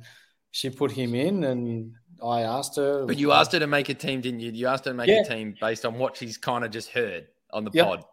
she 0.56 0.70
put 0.70 0.90
him 0.92 1.14
in, 1.16 1.44
and 1.44 1.92
I 2.24 2.42
asked 2.44 2.78
her. 2.78 3.06
but 3.06 3.18
you 3.18 3.34
asked 3.34 3.52
her 3.52 3.60
to 3.60 3.68
make 3.68 3.90
a 3.90 3.94
team, 3.94 4.22
didn't 4.22 4.40
you? 4.40 4.52
You 4.54 4.68
asked 4.68 4.86
her 4.86 4.92
to 4.92 4.96
make 4.98 5.10
Yeah. 5.10 5.22
a 5.22 5.26
team 5.26 5.54
based 5.60 5.86
on 5.86 5.96
what 6.00 6.16
she's 6.16 6.38
kind 6.38 6.64
of 6.64 6.72
just 6.72 6.90
heard 6.92 7.28
on 7.52 7.66
the 7.66 7.72
Yep. 7.74 7.86
pod. 7.86 8.04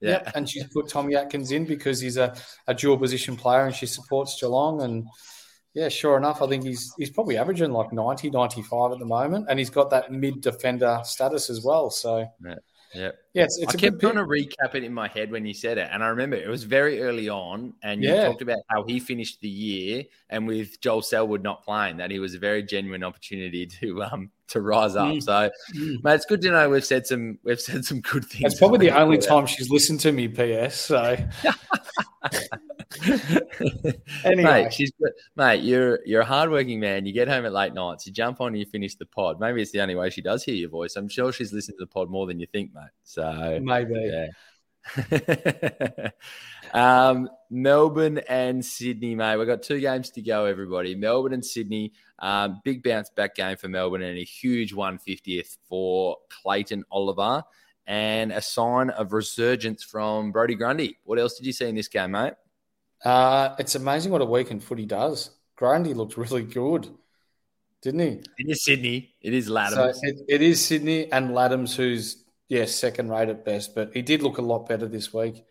Yep, 0.00 0.32
and 0.34 0.50
she's 0.50 0.64
put 0.74 0.88
Tommy 0.88 1.14
Atkins 1.14 1.52
in 1.52 1.64
because 1.64 2.00
he's 2.00 2.16
a, 2.16 2.34
a 2.66 2.74
dual 2.74 2.98
position 2.98 3.36
player 3.36 3.66
and 3.66 3.72
she 3.74 3.86
supports 3.86 4.36
Geelong. 4.40 4.82
And 4.82 5.06
yeah, 5.74 5.88
sure 5.88 6.16
enough, 6.16 6.42
I 6.42 6.48
think 6.48 6.64
he's 6.64 6.92
he's 6.98 7.10
probably 7.10 7.36
averaging 7.38 7.70
like 7.70 7.92
90, 7.92 8.30
95 8.30 8.90
at 8.90 8.98
the 8.98 9.04
moment. 9.06 9.46
And 9.48 9.60
he's 9.60 9.70
got 9.70 9.90
that 9.90 10.10
mid 10.10 10.40
defender 10.40 11.00
status 11.04 11.48
as 11.50 11.62
well. 11.64 11.88
So 11.88 12.26
Yeah. 12.44 12.56
Yeah, 12.94 13.10
it's 13.34 13.62
I 13.66 13.72
kept 13.72 14.00
trying 14.00 14.14
to 14.16 14.24
recap 14.24 14.74
it 14.74 14.84
in 14.84 14.92
my 14.92 15.08
head 15.08 15.30
when 15.30 15.46
you 15.46 15.54
said 15.54 15.78
it, 15.78 15.88
and 15.90 16.02
I 16.02 16.08
remember 16.08 16.36
it 16.36 16.48
was 16.48 16.64
very 16.64 17.02
early 17.02 17.28
on, 17.28 17.74
and 17.82 18.02
you 18.02 18.10
Yeah. 18.10 18.24
talked 18.26 18.42
about 18.42 18.58
how 18.68 18.84
he 18.84 19.00
finished 19.00 19.40
the 19.40 19.48
year, 19.48 20.04
and 20.28 20.46
with 20.46 20.80
Joel 20.80 21.02
Selwood 21.02 21.42
not 21.42 21.64
playing, 21.64 21.96
that 21.98 22.10
he 22.10 22.18
was 22.18 22.34
a 22.34 22.38
very 22.38 22.62
genuine 22.62 23.04
opportunity 23.04 23.66
to 23.80 24.02
um 24.02 24.30
to 24.48 24.60
rise 24.60 24.96
up. 24.96 25.14
Mm. 25.14 25.22
So, 25.22 25.50
mate, 26.02 26.14
it's 26.14 26.26
good 26.26 26.42
to 26.42 26.50
know 26.50 26.68
we've 26.68 26.84
said 26.84 27.06
some 27.06 27.38
we've 27.42 27.60
said 27.60 27.84
some 27.84 28.00
good 28.00 28.24
things. 28.24 28.42
That's 28.42 28.58
probably 28.58 28.86
the 28.86 28.98
only 28.98 29.18
time 29.18 29.46
she's 29.46 29.70
listened 29.70 30.00
to 30.00 30.12
me, 30.12 30.28
PS. 30.28 30.76
So 30.76 31.16
Anyway. 34.24 34.64
mate, 34.64 34.72
she's 34.72 34.92
mate. 35.36 35.62
You're 35.62 36.00
you're 36.04 36.20
a 36.22 36.24
hardworking 36.24 36.80
man. 36.80 37.06
You 37.06 37.12
get 37.12 37.28
home 37.28 37.44
at 37.44 37.52
late 37.52 37.74
nights. 37.74 38.06
You 38.06 38.12
jump 38.12 38.40
on 38.40 38.48
and 38.48 38.58
you 38.58 38.66
finish 38.66 38.94
the 38.94 39.06
pod. 39.06 39.40
Maybe 39.40 39.62
it's 39.62 39.72
the 39.72 39.80
only 39.80 39.94
way 39.94 40.10
she 40.10 40.22
does 40.22 40.44
hear 40.44 40.54
your 40.54 40.70
voice. 40.70 40.96
I'm 40.96 41.08
sure 41.08 41.32
she's 41.32 41.52
listened 41.52 41.78
to 41.78 41.84
the 41.84 41.88
pod 41.88 42.10
more 42.10 42.26
than 42.26 42.38
you 42.38 42.46
think, 42.46 42.72
mate. 42.74 42.90
So 43.04 43.60
maybe. 43.62 43.94
yeah. 43.94 44.26
um, 46.74 47.28
Melbourne 47.50 48.18
and 48.28 48.64
Sydney, 48.64 49.14
mate. 49.14 49.36
We've 49.36 49.46
got 49.46 49.62
two 49.62 49.80
games 49.80 50.10
to 50.10 50.22
go, 50.22 50.44
everybody. 50.44 50.94
Melbourne 50.94 51.32
and 51.32 51.44
Sydney. 51.44 51.92
Um, 52.18 52.60
big 52.64 52.82
bounce 52.82 53.10
back 53.10 53.34
game 53.34 53.56
for 53.56 53.68
Melbourne 53.68 54.02
and 54.02 54.18
a 54.18 54.24
huge 54.24 54.74
150th 54.74 55.56
for 55.68 56.18
Clayton 56.42 56.84
Oliver 56.90 57.42
and 57.86 58.32
a 58.32 58.40
sign 58.40 58.90
of 58.90 59.12
resurgence 59.12 59.82
from 59.82 60.32
Brody 60.32 60.54
Grundy. 60.54 60.98
What 61.04 61.18
else 61.18 61.36
did 61.36 61.46
you 61.46 61.52
see 61.52 61.68
in 61.68 61.74
this 61.74 61.88
game, 61.88 62.12
mate? 62.12 62.34
Uh, 63.04 63.54
it's 63.58 63.74
amazing 63.74 64.12
what 64.12 64.22
a 64.22 64.26
weekend 64.26 64.62
footy 64.62 64.86
does. 64.86 65.30
Grundy 65.56 65.94
looked 65.94 66.16
really 66.16 66.42
good, 66.42 66.88
didn't 67.82 68.00
he? 68.00 68.22
It 68.38 68.50
is 68.50 68.64
Sydney. 68.64 69.14
It 69.20 69.34
is 69.34 69.48
So 69.48 70.08
it, 70.08 70.16
it 70.28 70.42
is 70.42 70.64
Sydney 70.64 71.10
and 71.10 71.30
Ladhams, 71.30 71.74
who's 71.74 72.24
yeah 72.48 72.64
second 72.64 73.10
rate 73.10 73.28
at 73.28 73.44
best, 73.44 73.74
but 73.74 73.90
he 73.94 74.02
did 74.02 74.22
look 74.22 74.38
a 74.38 74.42
lot 74.42 74.68
better 74.68 74.86
this 74.86 75.12
week. 75.12 75.44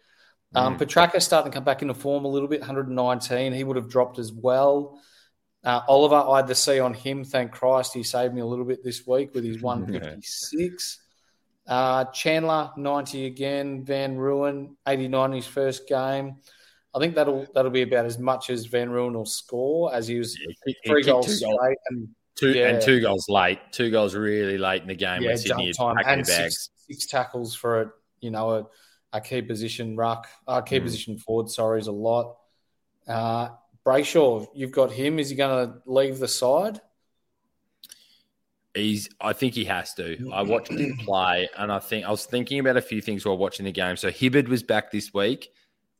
Um, 0.53 0.77
Petracca's 0.77 1.23
starting 1.23 1.51
to 1.51 1.55
come 1.55 1.63
back 1.63 1.81
into 1.81 1.93
form 1.93 2.25
a 2.25 2.27
little 2.27 2.47
bit. 2.47 2.59
119, 2.59 3.53
he 3.53 3.63
would 3.63 3.77
have 3.77 3.89
dropped 3.89 4.19
as 4.19 4.33
well. 4.33 4.99
Uh, 5.63 5.81
Oliver, 5.87 6.15
I 6.15 6.37
had 6.37 6.47
the 6.47 6.55
C 6.55 6.79
on 6.79 6.93
him. 6.93 7.23
Thank 7.23 7.51
Christ, 7.51 7.93
he 7.93 8.03
saved 8.03 8.33
me 8.33 8.41
a 8.41 8.45
little 8.45 8.65
bit 8.65 8.83
this 8.83 9.05
week 9.07 9.33
with 9.33 9.43
his 9.43 9.61
156. 9.61 10.99
Uh, 11.67 12.05
Chandler 12.05 12.71
90 12.75 13.25
again. 13.27 13.85
Van 13.85 14.17
Rooyen 14.17 14.75
89 14.87 15.31
his 15.31 15.47
first 15.47 15.87
game. 15.87 16.37
I 16.93 16.99
think 16.99 17.15
that'll 17.15 17.47
that'll 17.53 17.71
be 17.71 17.83
about 17.83 18.05
as 18.05 18.19
much 18.19 18.49
as 18.49 18.65
Van 18.65 18.89
Rooyen 18.89 19.13
will 19.13 19.25
score 19.25 19.93
as 19.93 20.07
he 20.07 20.17
was 20.19 20.37
Yeah, 20.39 20.53
he- 20.65 20.75
he 20.83 20.89
three 20.89 21.03
goals 21.03 21.25
two 21.25 21.33
straight 21.33 21.77
and 21.89 22.09
Two 22.35 22.53
Yeah. 22.53 22.69
and 22.69 22.81
two 22.81 22.99
goals 23.01 23.27
late. 23.29 23.59
Two 23.71 23.91
goals 23.91 24.15
really 24.15 24.57
late 24.57 24.81
in 24.81 24.87
the 24.87 24.95
game 24.95 25.21
yeah, 25.21 25.29
when 25.29 25.37
Sydney 25.37 25.71
jump 25.73 25.97
time 25.99 26.05
and 26.07 26.25
six, 26.25 26.69
six 26.87 27.05
tackles 27.05 27.53
for 27.55 27.81
a 27.81 27.91
you 28.19 28.31
know 28.31 28.49
a, 28.51 28.67
a 29.13 29.21
key 29.21 29.41
position 29.41 29.95
ruck, 29.95 30.27
uh, 30.47 30.61
key 30.61 30.79
Mm. 30.79 30.83
position 30.83 31.17
forward. 31.17 31.49
Sorry, 31.49 31.79
is 31.79 31.87
a 31.87 31.91
lot. 31.91 32.37
Uh, 33.07 33.49
Brayshaw, 33.85 34.47
you've 34.55 34.71
got 34.71 34.91
him. 34.91 35.19
Is 35.19 35.29
he 35.29 35.35
going 35.35 35.67
to 35.69 35.81
leave 35.85 36.19
the 36.19 36.27
side? 36.27 36.79
He's. 38.73 39.09
I 39.19 39.33
think 39.33 39.53
he 39.53 39.65
has 39.65 39.93
to. 39.95 40.29
I 40.31 40.43
watched 40.43 40.71
him 40.71 40.95
play, 41.05 41.49
and 41.57 41.71
I 41.71 41.79
think 41.79 42.05
I 42.05 42.11
was 42.11 42.25
thinking 42.25 42.59
about 42.59 42.77
a 42.77 42.81
few 42.81 43.01
things 43.01 43.25
while 43.25 43.37
watching 43.37 43.65
the 43.65 43.71
game. 43.71 43.97
So 43.97 44.09
Hibberd 44.09 44.47
was 44.47 44.63
back 44.63 44.91
this 44.91 45.13
week. 45.13 45.51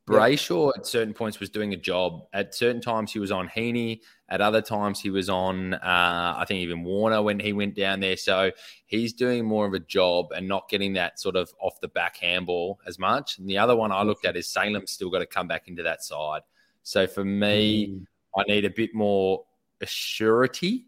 Brayshaw 0.08 0.72
at 0.76 0.86
certain 0.86 1.14
points 1.14 1.38
was 1.38 1.48
doing 1.48 1.72
a 1.72 1.76
job. 1.76 2.26
At 2.32 2.54
certain 2.54 2.80
times 2.80 3.12
he 3.12 3.20
was 3.20 3.30
on 3.30 3.48
Heaney. 3.48 4.00
At 4.28 4.40
other 4.40 4.60
times 4.60 5.00
he 5.00 5.10
was 5.10 5.28
on. 5.28 5.74
Uh, 5.74 6.34
I 6.36 6.44
think 6.48 6.58
even 6.58 6.82
Warner 6.82 7.22
when 7.22 7.38
he 7.38 7.52
went 7.52 7.76
down 7.76 8.00
there. 8.00 8.16
So 8.16 8.50
he's 8.86 9.12
doing 9.12 9.44
more 9.44 9.64
of 9.64 9.74
a 9.74 9.78
job 9.78 10.32
and 10.32 10.48
not 10.48 10.68
getting 10.68 10.94
that 10.94 11.20
sort 11.20 11.36
of 11.36 11.52
off 11.60 11.80
the 11.80 11.88
back 11.88 12.16
handball 12.16 12.80
as 12.86 12.98
much. 12.98 13.38
And 13.38 13.48
the 13.48 13.58
other 13.58 13.76
one 13.76 13.92
I 13.92 14.02
looked 14.02 14.24
at 14.24 14.36
is 14.36 14.48
Salem's 14.48 14.90
still 14.90 15.10
got 15.10 15.20
to 15.20 15.26
come 15.26 15.46
back 15.46 15.68
into 15.68 15.84
that 15.84 16.02
side. 16.02 16.42
So 16.82 17.06
for 17.06 17.24
me, 17.24 17.86
Mm. 17.88 18.06
I 18.34 18.42
need 18.48 18.64
a 18.64 18.70
bit 18.70 18.94
more 18.94 19.44
assurity. 19.82 20.84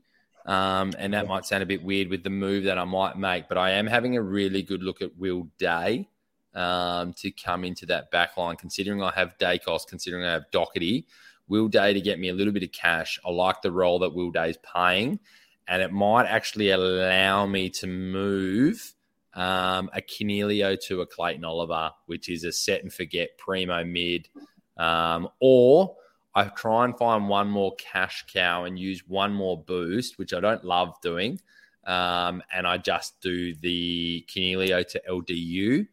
Um, 0.47 0.93
and 0.99 1.15
that 1.15 1.27
might 1.27 1.47
sound 1.47 1.63
a 1.63 1.67
bit 1.67 1.83
weird 1.83 2.09
with 2.09 2.23
the 2.23 2.31
move 2.31 2.65
that 2.65 2.79
I 2.79 2.85
might 2.85 3.17
make, 3.17 3.49
but 3.49 3.57
I 3.57 3.71
am 3.71 3.87
having 3.87 4.17
a 4.17 4.23
really 4.23 4.63
good 4.63 4.83
look 4.83 5.01
at 5.01 5.17
Will 5.17 5.49
Day 5.59 6.09
um, 6.55 7.13
to 7.15 7.31
come 7.31 7.65
into 7.65 7.87
that 7.87 8.11
back 8.11 8.37
line, 8.37 8.57
considering 8.57 9.03
I 9.03 9.13
have 9.15 9.37
Daicos, 9.39 9.87
considering 9.87 10.25
I 10.25 10.33
have 10.33 10.51
Docherty. 10.53 11.05
Will 11.49 11.69
Day 11.69 11.93
to 11.93 12.01
get 12.01 12.19
me 12.19 12.31
a 12.31 12.35
little 12.35 12.53
bit 12.53 12.63
of 12.63 12.73
cash. 12.73 13.19
I 13.25 13.31
like 13.31 13.61
the 13.61 13.73
role 13.73 13.99
that 13.99 14.15
Will 14.15 14.31
Day's 14.31 14.57
playing, 14.59 15.21
and 15.69 15.83
it 15.83 15.93
might 15.93 16.27
actually 16.27 16.71
allow 16.71 17.47
me 17.47 17.69
to 17.71 17.87
move 17.87 18.95
um, 19.35 19.91
a 19.93 20.01
Canelio 20.01 20.81
to 20.87 21.03
a 21.03 21.07
Clayton 21.07 21.45
Oliver, 21.45 21.91
which 22.07 22.29
is 22.29 22.45
a 22.45 22.53
set 22.53 22.83
and 22.83 22.93
forget 22.93 23.37
primo 23.37 23.85
mid. 23.85 24.29
Um, 24.77 25.29
or 25.41 25.97
I 26.35 26.45
try 26.45 26.85
and 26.85 26.97
find 26.97 27.29
one 27.29 27.51
more 27.51 27.75
cash 27.77 28.25
cow 28.33 28.65
and 28.65 28.79
use 28.79 29.07
one 29.07 29.33
more 29.33 29.63
boost, 29.63 30.19
which 30.19 30.33
I 30.33 30.41
don't 30.41 30.65
love 30.65 30.95
doing. 31.03 31.41
Um, 31.85 32.43
and 32.53 32.67
I 32.67 32.79
just 32.79 33.21
do 33.21 33.55
the 33.55 34.25
Canelio 34.29 34.87
to 34.89 35.03
LDU 35.09 35.87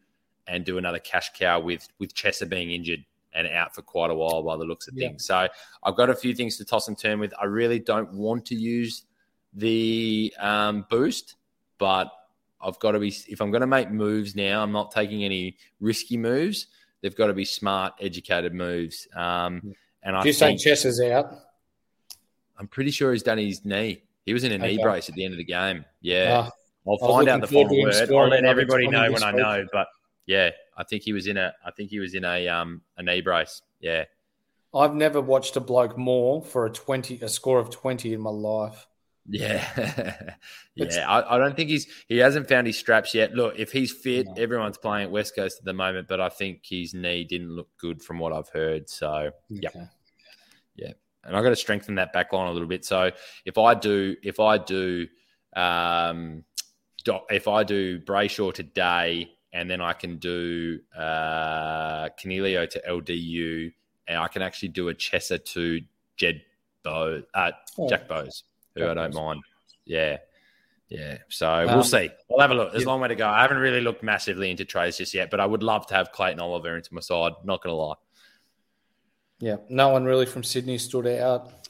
and 0.46 0.64
do 0.64 0.78
another 0.78 0.98
cash 0.98 1.30
cow 1.38 1.60
with 1.60 1.88
with 1.98 2.14
Chesser 2.14 2.48
being 2.48 2.70
injured 2.70 3.04
and 3.34 3.46
out 3.48 3.74
for 3.74 3.82
quite 3.82 4.10
a 4.10 4.14
while 4.14 4.42
by 4.42 4.56
the 4.56 4.64
looks 4.64 4.88
of 4.88 4.94
Yeah. 4.94 5.08
things. 5.08 5.24
So 5.24 5.48
I've 5.82 5.96
got 5.96 6.10
a 6.10 6.14
few 6.14 6.34
things 6.34 6.56
to 6.58 6.64
toss 6.64 6.88
and 6.88 6.98
turn 6.98 7.18
with. 7.18 7.32
I 7.40 7.46
really 7.46 7.78
don't 7.78 8.12
want 8.12 8.44
to 8.46 8.54
use 8.54 9.04
the 9.54 10.34
um, 10.38 10.86
boost, 10.90 11.36
but 11.78 12.10
I've 12.60 12.78
got 12.78 12.92
to 12.92 12.98
be 13.00 13.14
if 13.28 13.40
I'm 13.40 13.50
going 13.50 13.62
to 13.62 13.66
make 13.66 13.90
moves 13.90 14.36
now, 14.36 14.62
I'm 14.62 14.72
not 14.72 14.90
taking 14.92 15.24
any 15.24 15.56
risky 15.80 16.16
moves. 16.16 16.66
They've 17.00 17.16
got 17.16 17.26
to 17.28 17.34
be 17.34 17.44
smart, 17.44 17.94
educated 18.00 18.54
moves. 18.54 19.08
Um, 19.16 19.74
and 20.02 20.16
I 20.16 20.22
Do 20.22 20.28
you 20.28 20.32
say 20.32 20.48
think 20.48 20.60
Chess 20.60 20.84
is 20.84 21.00
out? 21.00 21.34
I'm 22.58 22.68
pretty 22.68 22.90
sure 22.90 23.12
he's 23.12 23.22
done 23.24 23.38
his 23.38 23.64
knee. 23.64 24.02
He 24.24 24.32
was 24.32 24.44
in 24.44 24.52
a 24.52 24.58
knee 24.58 24.78
brace 24.78 25.08
at 25.08 25.14
the 25.16 25.24
end 25.24 25.34
of 25.34 25.38
the 25.38 25.44
game. 25.44 25.84
Yeah, 26.00 26.44
Ah, 26.46 26.50
I'll 26.86 26.98
find 26.98 27.28
out 27.28 27.40
the 27.40 27.46
final 27.48 27.82
word. 27.82 28.10
I'll 28.12 28.28
let 28.28 28.44
everybody 28.44 28.86
know 28.88 29.10
when 29.10 29.22
I 29.24 29.32
know. 29.32 29.64
But 29.72 29.88
yeah, 30.26 30.50
I 30.76 30.84
think 30.84 31.02
he 31.02 31.12
was 31.12 31.26
in 31.26 31.36
a. 31.36 31.52
I 31.64 31.70
think 31.70 31.90
he 31.90 31.98
was 32.00 32.14
in 32.14 32.24
a 32.24 32.48
um 32.48 32.82
a 32.96 33.02
knee 33.02 33.20
brace. 33.20 33.62
Yeah, 33.80 34.04
I've 34.74 34.94
never 34.94 35.20
watched 35.20 35.56
a 35.56 35.60
bloke 35.60 35.98
more 35.98 36.42
for 36.42 36.66
a 36.66 36.70
twenty, 36.70 37.18
a 37.20 37.28
score 37.28 37.58
of 37.58 37.70
twenty 37.70 38.12
in 38.14 38.20
my 38.20 38.30
life. 38.30 38.86
yeah, 39.28 40.34
yeah. 40.74 41.08
I, 41.08 41.36
I 41.36 41.38
don't 41.38 41.54
think 41.56 41.70
he's 41.70 41.86
he 42.08 42.18
hasn't 42.18 42.48
found 42.48 42.66
his 42.66 42.78
straps 42.78 43.14
yet. 43.14 43.32
Look, 43.34 43.54
if 43.58 43.70
he's 43.72 43.92
fit, 43.92 44.26
No. 44.26 44.34
everyone's 44.36 44.78
playing 44.78 45.04
at 45.06 45.10
West 45.12 45.36
Coast 45.36 45.58
at 45.58 45.64
the 45.64 45.72
moment, 45.72 46.08
but 46.08 46.20
I 46.20 46.28
think 46.28 46.60
his 46.64 46.92
knee 46.94 47.24
didn't 47.24 47.50
look 47.50 47.68
good 47.78 48.02
from 48.02 48.18
what 48.18 48.32
I've 48.32 48.48
heard. 48.48 48.88
So 48.88 49.30
yeah, 49.48 49.68
Okay. 49.68 49.86
and 51.24 51.36
I've 51.36 51.44
got 51.44 51.50
to 51.50 51.56
strengthen 51.56 51.94
that 51.96 52.12
back 52.12 52.32
line 52.32 52.48
a 52.48 52.52
little 52.52 52.66
bit. 52.66 52.84
So 52.84 53.10
if 53.44 53.58
I 53.58 53.74
do, 53.74 54.16
if 54.24 54.40
I 54.40 54.58
do, 54.58 55.06
um, 55.54 56.42
if 57.30 57.46
I 57.46 57.62
do 57.62 58.00
Brayshaw 58.00 58.52
today, 58.52 59.30
and 59.52 59.70
then 59.70 59.80
I 59.80 59.92
can 59.92 60.16
do 60.18 60.80
uh, 60.96 62.08
Canelio 62.20 62.68
to 62.70 62.82
LDU, 62.88 63.72
and 64.08 64.18
I 64.18 64.28
can 64.28 64.42
actually 64.42 64.68
do 64.68 64.88
a 64.88 64.94
Chesser 64.94 65.44
to 65.44 65.80
Jed 66.16 66.42
Bow, 66.82 67.22
uh, 67.34 67.52
Oh. 67.78 67.88
Jack 67.88 68.08
Bowes, 68.08 68.44
who 68.74 68.88
I 68.88 68.94
don't 68.94 69.14
mind. 69.14 69.42
Yeah. 69.84 70.18
Yeah, 70.88 71.18
so 71.30 71.50
Um, 71.50 71.66
we'll 71.68 71.84
see. 71.84 72.10
We'll 72.28 72.40
have 72.40 72.50
a 72.50 72.54
look. 72.54 72.72
There's 72.72 72.82
a 72.82 72.84
yeah. 72.84 72.90
long 72.90 73.00
way 73.00 73.08
to 73.08 73.14
go. 73.14 73.26
I 73.26 73.40
haven't 73.40 73.56
really 73.56 73.80
looked 73.80 74.02
massively 74.02 74.50
into 74.50 74.66
trades 74.66 74.98
just 74.98 75.14
yet, 75.14 75.30
but 75.30 75.40
I 75.40 75.46
would 75.46 75.62
love 75.62 75.86
to 75.86 75.94
have 75.94 76.12
Clayton 76.12 76.38
Oliver 76.38 76.76
into 76.76 76.92
my 76.92 77.00
side. 77.00 77.32
Not 77.44 77.62
going 77.62 77.72
to 77.72 77.76
lie. 77.76 77.94
Yeah, 79.40 79.56
no 79.70 79.88
one 79.88 80.04
really 80.04 80.26
from 80.26 80.42
Sydney 80.42 80.76
stood 80.76 81.06
out. 81.06 81.61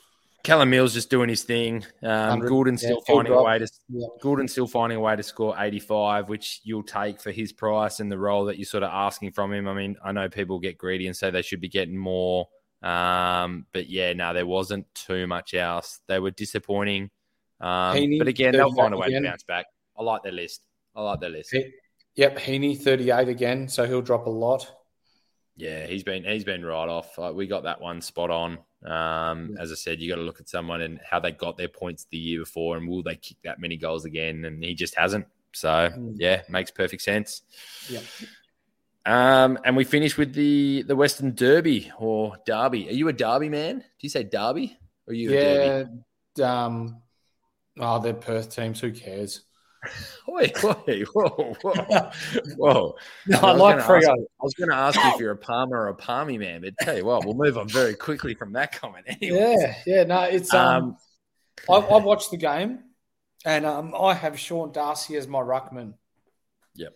Callum 0.44 0.70
Mills 0.70 0.92
just 0.92 1.08
doing 1.08 1.28
his 1.28 1.44
thing. 1.44 1.84
Um, 2.02 2.40
100, 2.42 2.48
Gulden's 2.48 2.82
yeah, 2.82 2.88
still 2.88 3.00
full 3.02 3.16
finding 3.16 3.32
a 3.32 3.42
way 3.42 3.58
to 3.58 3.68
Yeah. 3.88 4.06
Gulden's 4.20 4.52
still 4.52 4.66
finding 4.66 4.98
a 4.98 5.00
way 5.00 5.14
to 5.14 5.22
score 5.22 5.54
85, 5.56 6.28
which 6.28 6.60
you'll 6.64 6.82
take 6.82 7.20
for 7.20 7.30
his 7.30 7.52
price 7.52 8.00
and 8.00 8.10
the 8.10 8.18
role 8.18 8.46
that 8.46 8.58
you're 8.58 8.64
sort 8.64 8.82
of 8.82 8.90
asking 8.92 9.32
from 9.32 9.52
him. 9.52 9.68
I 9.68 9.74
mean, 9.74 9.96
I 10.04 10.10
know 10.10 10.28
people 10.28 10.58
get 10.58 10.76
greedy 10.78 11.06
and 11.06 11.16
say 11.16 11.30
they 11.30 11.42
should 11.42 11.60
be 11.60 11.68
getting 11.68 11.96
more, 11.96 12.48
um, 12.82 13.66
but 13.72 13.88
yeah, 13.88 14.12
no, 14.14 14.34
there 14.34 14.46
wasn't 14.46 14.92
too 14.94 15.28
much 15.28 15.54
else. 15.54 16.00
They 16.08 16.18
were 16.18 16.32
disappointing, 16.32 17.10
um, 17.60 17.96
Heaney, 17.96 18.18
but 18.18 18.26
again, 18.26 18.52
they'll 18.52 18.74
find 18.74 18.94
a 18.94 18.96
way 18.96 19.06
again. 19.08 19.22
to 19.22 19.28
bounce 19.28 19.44
back. 19.44 19.66
I 19.96 20.02
like 20.02 20.24
their 20.24 20.32
list. 20.32 20.62
I 20.96 21.02
like 21.02 21.20
their 21.20 21.30
list. 21.30 21.52
He- 21.52 21.70
Yep, 22.14 22.40
Heaney, 22.40 22.78
38 22.78 23.28
again, 23.28 23.68
so 23.68 23.86
he'll 23.86 24.02
drop 24.02 24.26
a 24.26 24.30
lot. 24.30 24.70
Yeah, 25.56 25.86
he's 25.86 26.02
been 26.02 26.24
he's 26.24 26.44
been 26.44 26.62
right 26.62 26.88
off. 26.88 27.16
Like, 27.16 27.34
we 27.34 27.46
got 27.46 27.62
that 27.62 27.80
one 27.80 28.02
spot 28.02 28.30
on. 28.30 28.58
Um, 28.84 29.56
as 29.58 29.70
I 29.70 29.76
said, 29.76 30.00
you 30.00 30.08
got 30.08 30.16
to 30.16 30.22
look 30.22 30.40
at 30.40 30.48
someone 30.48 30.80
and 30.82 31.00
how 31.08 31.20
they 31.20 31.30
got 31.32 31.56
their 31.56 31.68
points 31.68 32.06
the 32.10 32.18
year 32.18 32.40
before, 32.40 32.76
and 32.76 32.88
will 32.88 33.02
they 33.02 33.16
kick 33.16 33.36
that 33.44 33.60
many 33.60 33.76
goals 33.76 34.04
again? 34.04 34.44
And 34.44 34.62
he 34.62 34.74
just 34.74 34.96
hasn't. 34.96 35.26
So 35.52 35.68
Mm. 35.68 36.16
yeah, 36.18 36.42
makes 36.48 36.70
perfect 36.70 37.02
sense. 37.02 37.42
Yeah. 37.88 38.00
Um, 39.04 39.58
and 39.64 39.76
we 39.76 39.84
finish 39.84 40.16
with 40.16 40.32
the 40.32 40.82
the 40.86 40.96
Western 40.96 41.34
Derby 41.34 41.90
or 41.98 42.36
Derby. 42.46 42.88
Are 42.88 42.92
you 42.92 43.08
a 43.08 43.12
Derby 43.12 43.48
man? 43.48 43.78
Do 43.78 43.84
you 44.00 44.08
say 44.08 44.22
Derby 44.22 44.78
or 45.06 45.12
are 45.12 45.14
you 45.14 45.32
a 45.32 45.34
Derby? 45.42 45.90
Yeah, 46.36 46.64
um, 46.64 47.02
oh, 47.78 47.98
they're 48.00 48.14
Perth 48.14 48.54
teams. 48.54 48.80
Who 48.80 48.92
cares? 48.92 49.42
Wait, 50.28 50.62
wait, 50.62 51.06
whoa, 51.12 51.54
whoa, 51.60 51.72
whoa. 52.56 52.94
No, 53.26 53.38
I 53.38 53.48
I 53.48 53.52
was 53.52 53.60
like 53.60 53.78
ask- 53.78 54.08
I 54.08 54.14
was 54.42 54.54
going 54.54 54.70
to 54.70 54.76
ask 54.76 54.96
you 55.02 55.10
if 55.10 55.18
you're 55.20 55.32
a 55.32 55.36
Palmer 55.36 55.76
or 55.76 55.88
a 55.88 55.94
Palmy 55.94 56.38
man, 56.38 56.60
but 56.60 56.74
tell 56.80 56.96
you 56.96 57.04
what, 57.04 57.24
we'll 57.24 57.34
move 57.34 57.58
on 57.58 57.68
very 57.68 57.94
quickly 57.94 58.34
from 58.34 58.52
that 58.52 58.72
comment. 58.80 59.04
Anyway, 59.20 59.56
Yeah, 59.58 59.74
yeah, 59.86 60.04
no, 60.04 60.22
it's 60.22 60.54
um, 60.54 60.96
Um, 61.68 61.82
I, 61.84 61.94
I 61.94 61.96
watched 61.98 62.30
the 62.30 62.36
game, 62.36 62.78
and 63.44 63.66
um, 63.66 63.94
I 63.98 64.14
have 64.14 64.38
Sean 64.38 64.70
Darcy 64.70 65.16
as 65.16 65.26
my 65.26 65.40
ruckman. 65.40 65.94
Yep. 66.76 66.92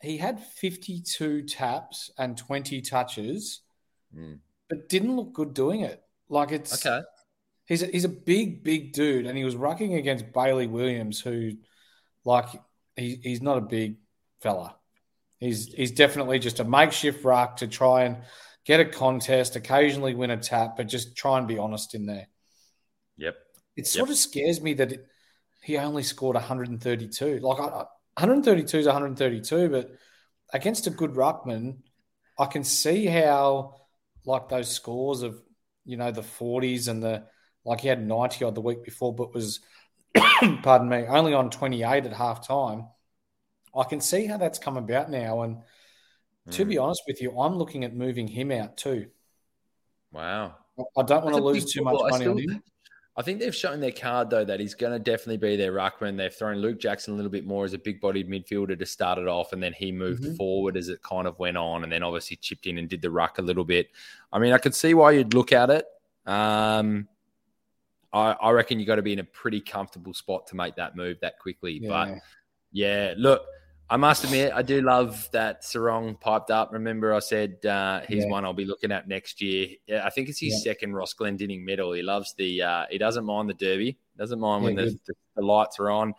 He 0.00 0.16
had 0.18 0.40
52 0.40 1.42
taps 1.42 2.10
and 2.18 2.36
20 2.38 2.80
touches, 2.82 3.62
Mm. 4.16 4.38
but 4.68 4.88
didn't 4.88 5.16
look 5.16 5.32
good 5.34 5.52
doing 5.54 5.80
it. 5.80 6.02
Like 6.30 6.52
it's 6.52 6.86
okay. 6.86 7.04
he's 7.66 7.82
a, 7.82 7.86
he's 7.86 8.04
a 8.04 8.08
big, 8.08 8.62
big 8.62 8.92
dude, 8.92 9.26
and 9.26 9.36
he 9.36 9.44
was 9.44 9.54
rucking 9.56 9.98
against 9.98 10.32
Bailey 10.32 10.66
Williams, 10.68 11.20
who, 11.20 11.52
like, 12.28 12.48
he, 12.94 13.18
he's 13.22 13.40
not 13.40 13.56
a 13.56 13.62
big 13.62 13.96
fella. 14.42 14.76
He's 15.40 15.72
he's 15.72 15.92
definitely 15.92 16.38
just 16.38 16.60
a 16.60 16.64
makeshift 16.64 17.24
ruck 17.24 17.56
to 17.58 17.66
try 17.66 18.02
and 18.04 18.18
get 18.66 18.80
a 18.80 18.84
contest, 18.84 19.56
occasionally 19.56 20.14
win 20.14 20.30
a 20.30 20.36
tap, 20.36 20.76
but 20.76 20.88
just 20.88 21.16
try 21.16 21.38
and 21.38 21.48
be 21.48 21.58
honest 21.58 21.94
in 21.94 22.04
there. 22.04 22.28
Yep. 23.16 23.36
It 23.76 23.86
sort 23.86 24.10
of 24.10 24.16
scares 24.16 24.60
me 24.60 24.74
that 24.74 24.92
it, 24.92 25.06
he 25.62 25.78
only 25.78 26.02
scored 26.02 26.34
132. 26.34 27.38
Like, 27.38 27.60
I- 27.60 27.86
132 28.16 28.78
is 28.78 28.86
132, 28.86 29.68
but 29.70 29.90
against 30.52 30.86
a 30.86 30.90
good 30.90 31.12
ruckman, 31.12 31.78
I 32.38 32.46
can 32.46 32.64
see 32.64 33.06
how, 33.06 33.76
like, 34.26 34.48
those 34.48 34.68
scores 34.68 35.22
of, 35.22 35.40
you 35.86 35.96
know, 35.96 36.10
the 36.10 36.22
40s 36.22 36.88
and 36.88 37.02
the, 37.02 37.24
like, 37.64 37.80
he 37.80 37.88
had 37.88 38.04
90 38.06 38.44
odd 38.44 38.54
the 38.54 38.60
week 38.60 38.84
before, 38.84 39.14
but 39.14 39.32
was, 39.32 39.60
pardon 40.62 40.88
me, 40.88 41.04
only 41.06 41.34
on 41.34 41.50
28 41.50 42.06
at 42.06 42.12
half 42.12 42.46
time. 42.46 42.86
I 43.76 43.84
can 43.84 44.00
see 44.00 44.26
how 44.26 44.36
that's 44.38 44.58
come 44.58 44.76
about 44.76 45.10
now. 45.10 45.42
And 45.42 45.58
to 46.50 46.64
Mm. 46.64 46.68
be 46.68 46.78
honest 46.78 47.02
with 47.06 47.20
you, 47.20 47.38
I'm 47.38 47.56
looking 47.56 47.84
at 47.84 47.94
moving 47.94 48.26
him 48.26 48.50
out 48.50 48.76
too. 48.76 49.08
Wow. 50.12 50.56
I 50.96 51.02
don't 51.02 51.24
want 51.24 51.34
That's 51.34 51.38
to 51.38 51.44
lose 51.44 51.72
too 51.72 51.82
much 51.82 51.96
call. 51.96 52.06
I 52.06 52.10
money 52.10 52.26
on 52.26 52.38
him. 52.38 52.62
I 53.16 53.22
think 53.22 53.40
they've 53.40 53.54
shown 53.54 53.80
their 53.80 53.90
card 53.92 54.30
though 54.30 54.44
that 54.44 54.60
he's 54.60 54.74
going 54.74 54.92
to 54.92 54.98
definitely 55.00 55.38
be 55.38 55.56
their 55.56 55.72
ruckman. 55.72 56.16
They've 56.16 56.32
thrown 56.32 56.58
Luke 56.58 56.78
Jackson 56.78 57.14
a 57.14 57.16
little 57.16 57.32
bit 57.32 57.44
more 57.44 57.64
as 57.64 57.72
a 57.74 57.78
big-bodied 57.78 58.30
midfielder 58.30 58.78
to 58.78 58.86
start 58.86 59.18
it 59.18 59.26
off, 59.26 59.52
and 59.52 59.60
then 59.60 59.72
he 59.72 59.90
moved 59.90 60.22
Mhm. 60.22 60.36
forward 60.36 60.76
as 60.76 60.88
it 60.88 61.02
kind 61.02 61.26
of 61.26 61.36
went 61.40 61.56
on, 61.56 61.82
and 61.82 61.92
then 61.92 62.04
obviously 62.04 62.36
chipped 62.36 62.66
in 62.68 62.78
and 62.78 62.88
did 62.88 63.02
the 63.02 63.10
ruck 63.10 63.38
a 63.38 63.42
little 63.42 63.64
bit. 63.64 63.90
I 64.32 64.38
mean, 64.38 64.52
I 64.52 64.58
could 64.58 64.74
see 64.74 64.94
why 64.94 65.10
you'd 65.12 65.34
look 65.34 65.52
at 65.52 65.68
it. 65.68 65.84
Um, 66.26 67.08
I, 68.12 68.32
I 68.32 68.50
reckon 68.50 68.80
you 68.80 68.86
got 68.86 68.96
to 68.96 69.02
be 69.02 69.12
in 69.12 69.18
a 69.18 69.24
pretty 69.24 69.60
comfortable 69.60 70.14
spot 70.14 70.46
to 70.48 70.56
make 70.56 70.76
that 70.76 70.96
move 70.96 71.18
that 71.20 71.38
quickly. 71.38 71.80
But 71.86 72.08
Yeah. 72.08 72.18
yeah, 72.72 73.14
look, 73.16 73.42
I 73.90 73.96
must 73.96 74.22
admit, 74.24 74.52
I 74.54 74.60
do 74.60 74.82
love 74.82 75.28
that 75.32 75.62
Serong 75.62 76.20
piped 76.20 76.50
up. 76.50 76.72
Remember, 76.72 77.14
I 77.14 77.20
said 77.20 77.64
uh, 77.64 78.00
he's 78.06 78.24
Yeah. 78.24 78.30
one 78.30 78.44
I'll 78.44 78.52
be 78.52 78.66
looking 78.66 78.92
at 78.92 79.08
next 79.08 79.40
year. 79.40 79.68
Yeah, 79.86 80.04
I 80.04 80.10
think 80.10 80.28
it's 80.28 80.40
his 80.40 80.62
Yeah. 80.64 80.72
second 80.72 80.92
Ross 80.92 81.14
Glendinning 81.14 81.64
medal. 81.64 81.92
He 81.92 82.02
loves 82.02 82.34
the. 82.34 82.62
Uh, 82.62 82.84
he 82.90 82.98
doesn't 82.98 83.24
mind 83.24 83.48
the 83.48 83.54
derby. 83.54 83.96
Doesn't 84.18 84.40
mind 84.40 84.64
when 84.64 84.74
the, 84.74 84.86
the, 85.06 85.14
the 85.36 85.42
lights 85.42 85.78
are 85.80 85.90
on. 85.90 86.12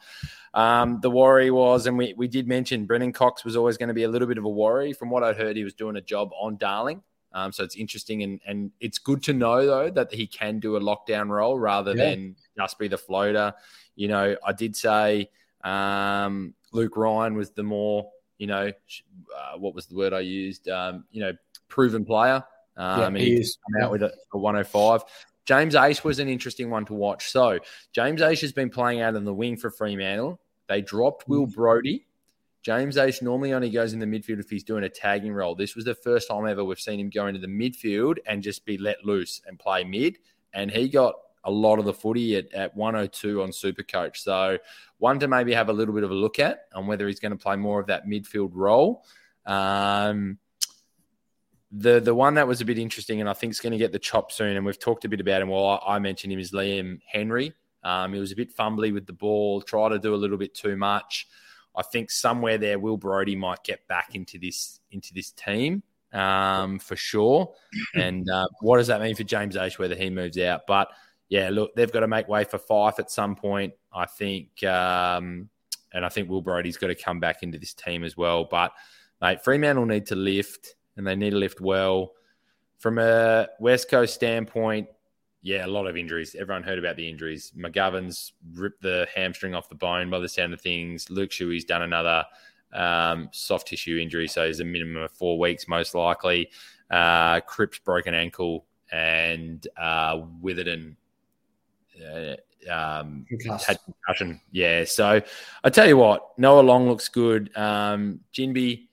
Um, 0.53 0.99
the 1.01 1.11
worry 1.11 1.51
was, 1.51 1.85
and 1.85 1.95
we 1.97 2.13
we 2.17 2.27
did 2.27 2.47
mention 2.47 2.85
Brennan 2.87 3.13
Cox 3.13 3.43
was 3.45 3.55
always 3.55 3.77
going 3.77 3.89
to 3.89 3.93
be 3.93 4.03
a 4.03 4.07
little 4.09 4.27
bit 4.27 4.37
of 4.39 4.45
a 4.45 4.49
worry. 4.49 4.93
From 4.93 5.09
what 5.11 5.23
I'd 5.23 5.37
heard, 5.37 5.55
he 5.55 5.63
was 5.63 5.73
doing 5.75 5.95
a 5.95 6.01
job 6.01 6.31
on 6.39 6.57
Darling. 6.57 7.03
Um, 7.31 7.51
so 7.51 7.63
it's 7.63 7.75
interesting 7.75 8.23
and 8.23 8.39
and 8.47 8.71
it's 8.79 8.97
good 8.97 9.21
to 9.23 9.33
know 9.33 9.65
though 9.65 9.89
that 9.91 10.11
he 10.13 10.25
can 10.25 10.59
do 10.59 10.75
a 10.77 10.79
lockdown 10.79 11.29
role 11.29 11.59
rather 11.59 11.95
Yeah. 11.95 12.09
than 12.11 12.35
just 12.57 12.79
be 12.79 12.87
the 12.87 12.97
floater. 12.97 13.53
You 13.95 14.07
know, 14.07 14.35
I 14.45 14.51
did 14.53 14.75
say 14.75 15.29
um, 15.63 16.53
Luke 16.71 16.95
Ryan 16.97 17.35
was 17.35 17.51
the 17.51 17.63
more, 17.63 18.09
you 18.37 18.47
know, 18.47 18.71
uh, 19.37 19.57
what 19.57 19.75
was 19.75 19.85
the 19.87 19.95
word 19.95 20.13
I 20.13 20.21
used? 20.21 20.69
Um, 20.69 21.05
you 21.11 21.21
know, 21.21 21.33
proven 21.67 22.05
player. 22.05 22.43
Um, 22.77 23.15
Yeah, 23.15 23.21
he 23.21 23.35
come 23.73 23.83
out 23.83 23.91
with 23.91 24.03
a, 24.03 24.13
a 24.33 24.37
105. 24.37 25.03
James 25.45 25.73
Aish 25.75 26.03
was 26.03 26.19
an 26.19 26.29
interesting 26.29 26.69
one 26.69 26.85
to 26.85 26.93
watch. 26.93 27.29
So 27.31 27.59
James 27.91 28.21
Aish 28.21 28.41
has 28.41 28.53
been 28.53 28.69
playing 28.69 29.01
out 29.01 29.15
on 29.15 29.25
the 29.25 29.33
wing 29.33 29.57
for 29.57 29.69
Fremantle. 29.69 30.39
They 30.67 30.81
dropped 30.81 31.27
Will 31.27 31.47
Mm. 31.47 31.53
Brodie. 31.55 32.05
James 32.69 32.97
Aish 32.97 33.23
normally 33.23 33.51
only 33.51 33.71
goes 33.71 33.93
in 33.93 33.99
the 33.99 34.05
midfield 34.05 34.39
if 34.39 34.47
he's 34.47 34.63
doing 34.63 34.83
a 34.83 34.89
tagging 34.89 35.33
role. 35.33 35.55
This 35.55 35.75
was 35.75 35.85
the 35.85 35.95
first 35.95 36.27
time 36.27 36.45
ever 36.45 36.63
we've 36.63 36.79
seen 36.79 36.99
him 36.99 37.09
go 37.09 37.25
into 37.25 37.39
the 37.39 37.47
midfield 37.47 38.17
and 38.27 38.43
just 38.43 38.63
be 38.63 38.77
let 38.77 39.03
loose 39.03 39.41
and 39.47 39.57
play 39.57 39.83
mid. 39.83 40.19
And 40.53 40.69
he 40.69 40.87
got 40.87 41.15
a 41.45 41.49
lot 41.49 41.79
of 41.79 41.85
the 41.85 41.93
footy 41.95 42.35
at, 42.35 42.53
at 42.53 42.77
102 42.77 43.41
on 43.41 43.49
Supercoach. 43.49 44.17
So 44.17 44.59
one 44.99 45.17
to 45.17 45.27
maybe 45.27 45.51
have 45.51 45.69
a 45.69 45.73
little 45.73 45.95
bit 45.95 46.03
of 46.03 46.11
a 46.11 46.13
look 46.13 46.37
at 46.37 46.65
on 46.75 46.85
whether 46.85 47.07
he's 47.07 47.19
going 47.19 47.31
to 47.31 47.39
play 47.39 47.55
more 47.55 47.79
of 47.79 47.87
that 47.87 48.05
midfield 48.05 48.51
role. 48.53 49.03
Um, 49.47 50.37
the 51.71 51.99
the 51.99 52.13
one 52.13 52.35
that 52.35 52.47
was 52.47 52.61
a 52.61 52.65
bit 52.65 52.77
interesting 52.77 53.19
and 53.19 53.27
I 53.27 53.33
think 53.33 53.49
is 53.49 53.59
going 53.59 53.71
to 53.71 53.79
get 53.79 53.91
the 53.91 53.97
chop 53.97 54.31
soon, 54.31 54.57
and 54.57 54.63
we've 54.63 54.77
talked 54.77 55.05
a 55.05 55.09
bit 55.09 55.21
about 55.21 55.41
him. 55.41 55.49
Well, 55.49 55.65
I, 55.65 55.95
I 55.95 55.99
mentioned 55.99 56.31
him 56.31 56.39
is 56.39 56.51
Liam 56.51 56.99
Henry. 57.11 57.51
Um, 57.83 58.13
he 58.13 58.19
was 58.19 58.31
a 58.31 58.35
bit 58.35 58.55
fumbly 58.55 58.93
with 58.93 59.07
the 59.07 59.13
ball, 59.13 59.59
try 59.59 59.89
to 59.89 59.97
do 59.97 60.13
a 60.13 60.17
little 60.17 60.37
bit 60.37 60.53
too 60.53 60.75
much. 60.75 61.25
I 61.75 61.83
think 61.83 62.11
somewhere 62.11 62.57
there, 62.57 62.79
Will 62.79 62.97
Brodie 62.97 63.35
might 63.35 63.63
get 63.63 63.87
back 63.87 64.15
into 64.15 64.37
this 64.37 64.79
into 64.91 65.13
this 65.13 65.31
team 65.31 65.83
um, 66.13 66.79
for 66.79 66.95
sure. 66.95 67.53
And 67.95 68.29
uh, 68.29 68.47
what 68.61 68.77
does 68.77 68.87
that 68.87 69.01
mean 69.01 69.15
for 69.15 69.23
James 69.23 69.55
Aish 69.55 69.77
whether 69.77 69.95
he 69.95 70.09
moves 70.09 70.37
out? 70.37 70.61
But 70.67 70.89
yeah, 71.29 71.49
look, 71.49 71.75
they've 71.75 71.91
got 71.91 72.01
to 72.01 72.07
make 72.07 72.27
way 72.27 72.43
for 72.43 72.57
Fyfe 72.57 72.99
at 72.99 73.11
some 73.11 73.35
point. 73.35 73.73
I 73.93 74.05
think, 74.05 74.63
um, 74.63 75.49
and 75.93 76.05
I 76.05 76.09
think 76.09 76.29
Will 76.29 76.41
Brodie's 76.41 76.77
got 76.77 76.87
to 76.87 76.95
come 76.95 77.19
back 77.19 77.43
into 77.43 77.57
this 77.59 77.73
team 77.73 78.03
as 78.03 78.17
well. 78.17 78.45
But 78.45 78.71
mate, 79.21 79.43
Fremantle 79.43 79.85
need 79.85 80.07
to 80.07 80.15
lift, 80.15 80.75
and 80.97 81.05
they 81.05 81.15
need 81.15 81.31
to 81.31 81.37
lift 81.37 81.61
well. 81.61 82.13
From 82.79 82.97
a 82.97 83.47
West 83.59 83.89
Coast 83.89 84.13
standpoint, 84.13 84.87
yeah, 85.41 85.65
a 85.65 85.67
lot 85.67 85.87
of 85.87 85.95
injuries. 85.95 86.35
Everyone 86.37 86.63
heard 86.63 86.79
about 86.79 86.97
the 86.97 87.07
injuries. 87.07 87.53
McGovern's 87.57 88.33
ripped 88.53 88.81
the 88.81 89.07
hamstring 89.15 89.55
off 89.55 89.69
the 89.69 89.75
bone 89.75 90.09
by 90.09 90.19
the 90.19 90.27
sound 90.27 90.53
of 90.53 90.61
things. 90.61 91.09
Luke 91.09 91.31
Shuey's 91.31 91.63
done 91.63 91.83
another 91.83 92.25
um, 92.73 93.29
soft 93.31 93.67
tissue 93.67 93.97
injury, 93.97 94.27
so 94.27 94.45
he's 94.45 94.59
a 94.59 94.65
minimum 94.65 95.03
of 95.03 95.11
four 95.11 95.39
weeks 95.39 95.67
most 95.67 95.95
likely. 95.95 96.49
Uh, 96.91 97.39
Cripps 97.41 97.79
broken 97.79 98.13
ankle, 98.13 98.65
and 98.91 99.65
uh, 99.77 100.21
Witherden 100.41 100.97
uh, 102.05 102.35
um, 102.69 103.25
had 103.65 103.79
concussion. 103.85 104.41
Yeah, 104.51 104.83
so 104.83 105.21
I 105.63 105.69
tell 105.69 105.87
you 105.87 105.97
what, 105.97 106.37
Noah 106.37 106.61
Long 106.61 106.89
looks 106.89 107.07
good. 107.07 107.55
Um, 107.55 108.19
Ginbey 108.33 108.88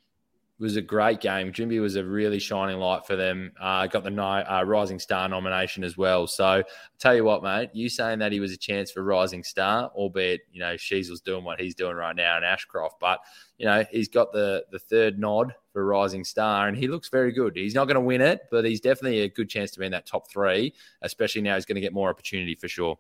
was 0.59 0.77
a 0.77 0.83
great 0.83 1.21
game. 1.21 1.53
Ginbey 1.53 1.81
was 1.81 1.97
a 1.97 2.05
really 2.05 2.39
shining 2.39 2.79
light 2.79 3.07
for 3.07 3.15
them. 3.15 3.53
Uh, 3.61 3.87
got 3.87 4.05
the 4.05 4.23
uh, 4.23 4.63
Rising 4.65 4.99
Star 4.99 5.29
nomination 5.29 5.85
as 5.85 5.99
well. 5.99 6.27
So 6.27 6.45
I 6.45 6.65
tell 6.99 7.15
you 7.15 7.25
what, 7.25 7.43
mate, 7.43 7.71
you 7.75 7.91
saying 7.91 8.21
that 8.21 8.33
he 8.33 8.41
was 8.41 8.53
a 8.53 8.57
chance 8.57 8.91
for 8.91 9.03
Rising 9.03 9.45
Star, 9.45 9.91
albeit 9.95 10.43
you 10.51 10.61
know 10.61 10.75
Sheezel's 10.75 11.21
doing 11.21 11.45
what 11.45 11.61
he's 11.61 11.75
doing 11.75 11.97
right 11.97 12.17
now 12.17 12.39
in 12.39 12.45
Ashcroft, 12.45 12.99
but 13.01 13.21
you 13.59 13.67
know 13.67 13.85
he's 13.91 14.09
got 14.09 14.33
the 14.33 14.65
the 14.71 14.79
third 14.79 15.19
nod 15.19 15.55
for 15.73 15.85
Rising 15.85 16.25
Star, 16.25 16.69
and 16.69 16.77
he 16.77 16.89
looks 16.89 17.11
very 17.11 17.33
good. 17.33 17.55
He's 17.55 17.75
not 17.75 17.85
going 17.85 17.97
to 17.97 18.01
win 18.01 18.23
it, 18.23 18.43
but 18.51 18.65
he's 18.65 18.81
definitely 18.81 19.21
a 19.21 19.29
good 19.29 19.51
chance 19.51 19.73
to 19.73 19.81
be 19.81 19.87
in 19.87 19.93
that 19.93 20.07
top 20.07 20.31
three, 20.31 20.75
especially 21.03 21.43
now 21.43 21.55
he's 21.55 21.67
going 21.67 21.77
to 21.77 21.83
get 21.83 21.93
more 21.93 22.09
opportunity 22.09 22.55
for 22.55 22.69
sure. 22.69 22.99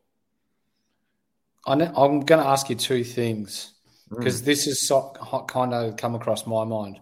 I'm 1.67 1.79
going 1.79 2.25
to 2.27 2.47
ask 2.47 2.71
you 2.71 2.77
two 2.77 3.03
things 3.03 3.73
because 4.09 4.43
this 4.43 4.69
is 4.69 4.87
so, 4.87 5.13
kind 5.49 5.75
of 5.75 5.97
come 5.97 6.15
across 6.15 6.47
my 6.47 6.65
mind. 6.65 7.01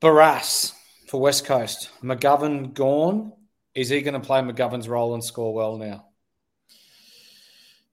Barrass 0.00 0.72
for 1.08 1.20
West 1.20 1.44
Coast. 1.44 1.90
McGovern 2.02 2.74
gone. 2.74 3.32
Is 3.74 3.88
he 3.88 4.00
going 4.02 4.20
to 4.20 4.26
play 4.26 4.40
McGovern's 4.40 4.88
role 4.88 5.14
and 5.14 5.22
score 5.22 5.54
well 5.54 5.76
now? 5.76 6.06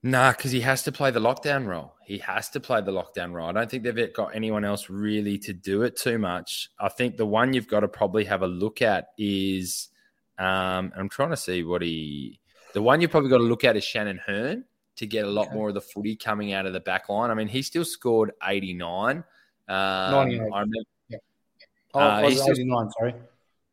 Nah, 0.02 0.30
because 0.32 0.52
he 0.52 0.60
has 0.60 0.84
to 0.84 0.92
play 0.92 1.10
the 1.10 1.20
lockdown 1.20 1.66
role. 1.66 1.94
He 2.04 2.18
has 2.18 2.48
to 2.50 2.60
play 2.60 2.80
the 2.80 2.92
lockdown 2.92 3.32
role. 3.32 3.48
I 3.48 3.52
don't 3.52 3.68
think 3.68 3.82
they've 3.82 4.12
got 4.12 4.36
anyone 4.36 4.64
else 4.64 4.88
really 4.88 5.38
to 5.38 5.52
do 5.52 5.82
it 5.82 5.96
too 5.96 6.18
much. 6.18 6.68
I 6.78 6.88
think 6.88 7.16
the 7.16 7.26
one 7.26 7.52
you've 7.52 7.66
got 7.66 7.80
to 7.80 7.88
probably 7.88 8.24
have 8.26 8.42
a 8.42 8.46
look 8.46 8.82
at 8.82 9.08
is 9.18 9.88
um, 10.38 10.92
I'm 10.96 11.08
trying 11.08 11.30
to 11.30 11.36
see 11.36 11.64
what 11.64 11.82
he. 11.82 12.38
The 12.74 12.82
one 12.82 13.00
you've 13.00 13.10
probably 13.10 13.30
got 13.30 13.38
to 13.38 13.44
look 13.44 13.64
at 13.64 13.76
is 13.76 13.82
Shannon 13.84 14.20
Hurn 14.24 14.64
to 14.96 15.06
get 15.06 15.24
a 15.24 15.28
lot 15.30 15.46
Okay. 15.48 15.56
more 15.56 15.68
of 15.68 15.74
the 15.74 15.80
footy 15.80 16.14
coming 16.14 16.52
out 16.52 16.66
of 16.66 16.72
the 16.72 16.80
back 16.80 17.08
line. 17.08 17.30
I 17.30 17.34
mean, 17.34 17.48
he 17.48 17.62
still 17.62 17.84
scored 17.84 18.32
89. 18.44 19.16
Um, 19.16 19.24
98. 19.68 20.40
I 20.40 20.60
remember, 20.60 20.78
Oh, 21.96 22.00
Uh, 22.00 22.28
he's 22.28 22.40
it 22.40 22.46
just- 22.46 22.60
89, 22.60 22.90
sorry. 22.98 23.14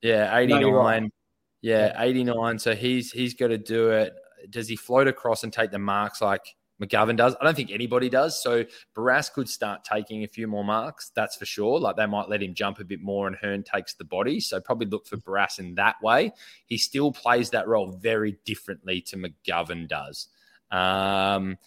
yeah, 0.01 0.37
eighty 0.37 0.53
you're 0.53 1.09
Yeah, 1.61 2.01
eighty 2.01 2.23
nine. 2.23 2.59
So 2.59 2.75
he's 2.75 3.11
he's 3.11 3.33
got 3.33 3.47
to 3.47 3.57
do 3.57 3.89
it. 3.91 4.13
Does 4.49 4.67
he 4.67 4.75
float 4.75 5.07
across 5.07 5.43
and 5.43 5.53
take 5.53 5.71
the 5.71 5.79
marks 5.79 6.21
like 6.21 6.41
McGovern 6.81 7.15
does? 7.15 7.35
I 7.39 7.45
don't 7.45 7.55
think 7.55 7.71
anybody 7.71 8.09
does. 8.09 8.41
So 8.43 8.65
Barrass 8.97 9.31
could 9.31 9.47
start 9.47 9.85
taking 9.85 10.23
a 10.23 10.27
few 10.27 10.47
more 10.47 10.65
marks. 10.65 11.11
That's 11.15 11.37
for 11.37 11.45
sure. 11.45 11.79
Like 11.79 11.95
they 11.95 12.05
might 12.05 12.27
let 12.27 12.43
him 12.43 12.53
jump 12.53 12.79
a 12.79 12.83
bit 12.83 13.01
more, 13.01 13.27
and 13.27 13.35
Hurn 13.37 13.63
takes 13.63 13.93
the 13.93 14.03
body. 14.03 14.41
So 14.41 14.59
probably 14.59 14.87
look 14.87 15.07
for 15.07 15.15
Barrass 15.17 15.59
in 15.59 15.75
that 15.75 15.95
way. 16.01 16.31
He 16.65 16.77
still 16.77 17.11
plays 17.13 17.51
that 17.51 17.67
role 17.67 17.91
very 17.93 18.37
differently 18.45 18.99
to 19.01 19.15
McGovern 19.17 19.87
does. 19.87 20.27
Um, 20.71 21.57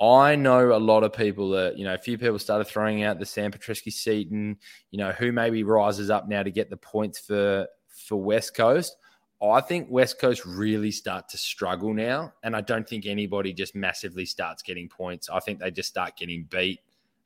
I 0.00 0.34
know 0.34 0.74
a 0.74 0.78
lot 0.78 1.04
of 1.04 1.12
people 1.12 1.50
that, 1.50 1.76
you 1.76 1.84
know, 1.84 1.92
a 1.92 1.98
few 1.98 2.16
people 2.16 2.38
started 2.38 2.64
throwing 2.64 3.02
out 3.02 3.18
the 3.18 3.26
Sam 3.26 3.52
Petrevski-Seton, 3.52 4.56
you 4.90 4.98
know, 4.98 5.12
who 5.12 5.30
maybe 5.30 5.62
rises 5.62 6.08
up 6.08 6.28
now 6.28 6.42
to 6.42 6.50
get 6.50 6.70
the 6.70 6.76
points 6.76 7.18
for 7.18 7.66
for 7.88 8.16
West 8.16 8.54
Coast. 8.54 8.96
I 9.42 9.60
think 9.60 9.90
West 9.90 10.18
Coast 10.18 10.44
really 10.44 10.90
start 10.90 11.28
to 11.30 11.38
struggle 11.38 11.94
now. 11.94 12.32
And 12.42 12.54
I 12.54 12.60
don't 12.60 12.88
think 12.88 13.06
anybody 13.06 13.52
just 13.52 13.74
massively 13.74 14.26
starts 14.26 14.62
getting 14.62 14.88
points. 14.88 15.30
I 15.30 15.40
think 15.40 15.60
they 15.60 15.70
just 15.70 15.88
start 15.88 16.16
getting 16.16 16.44
beat. 16.44 16.80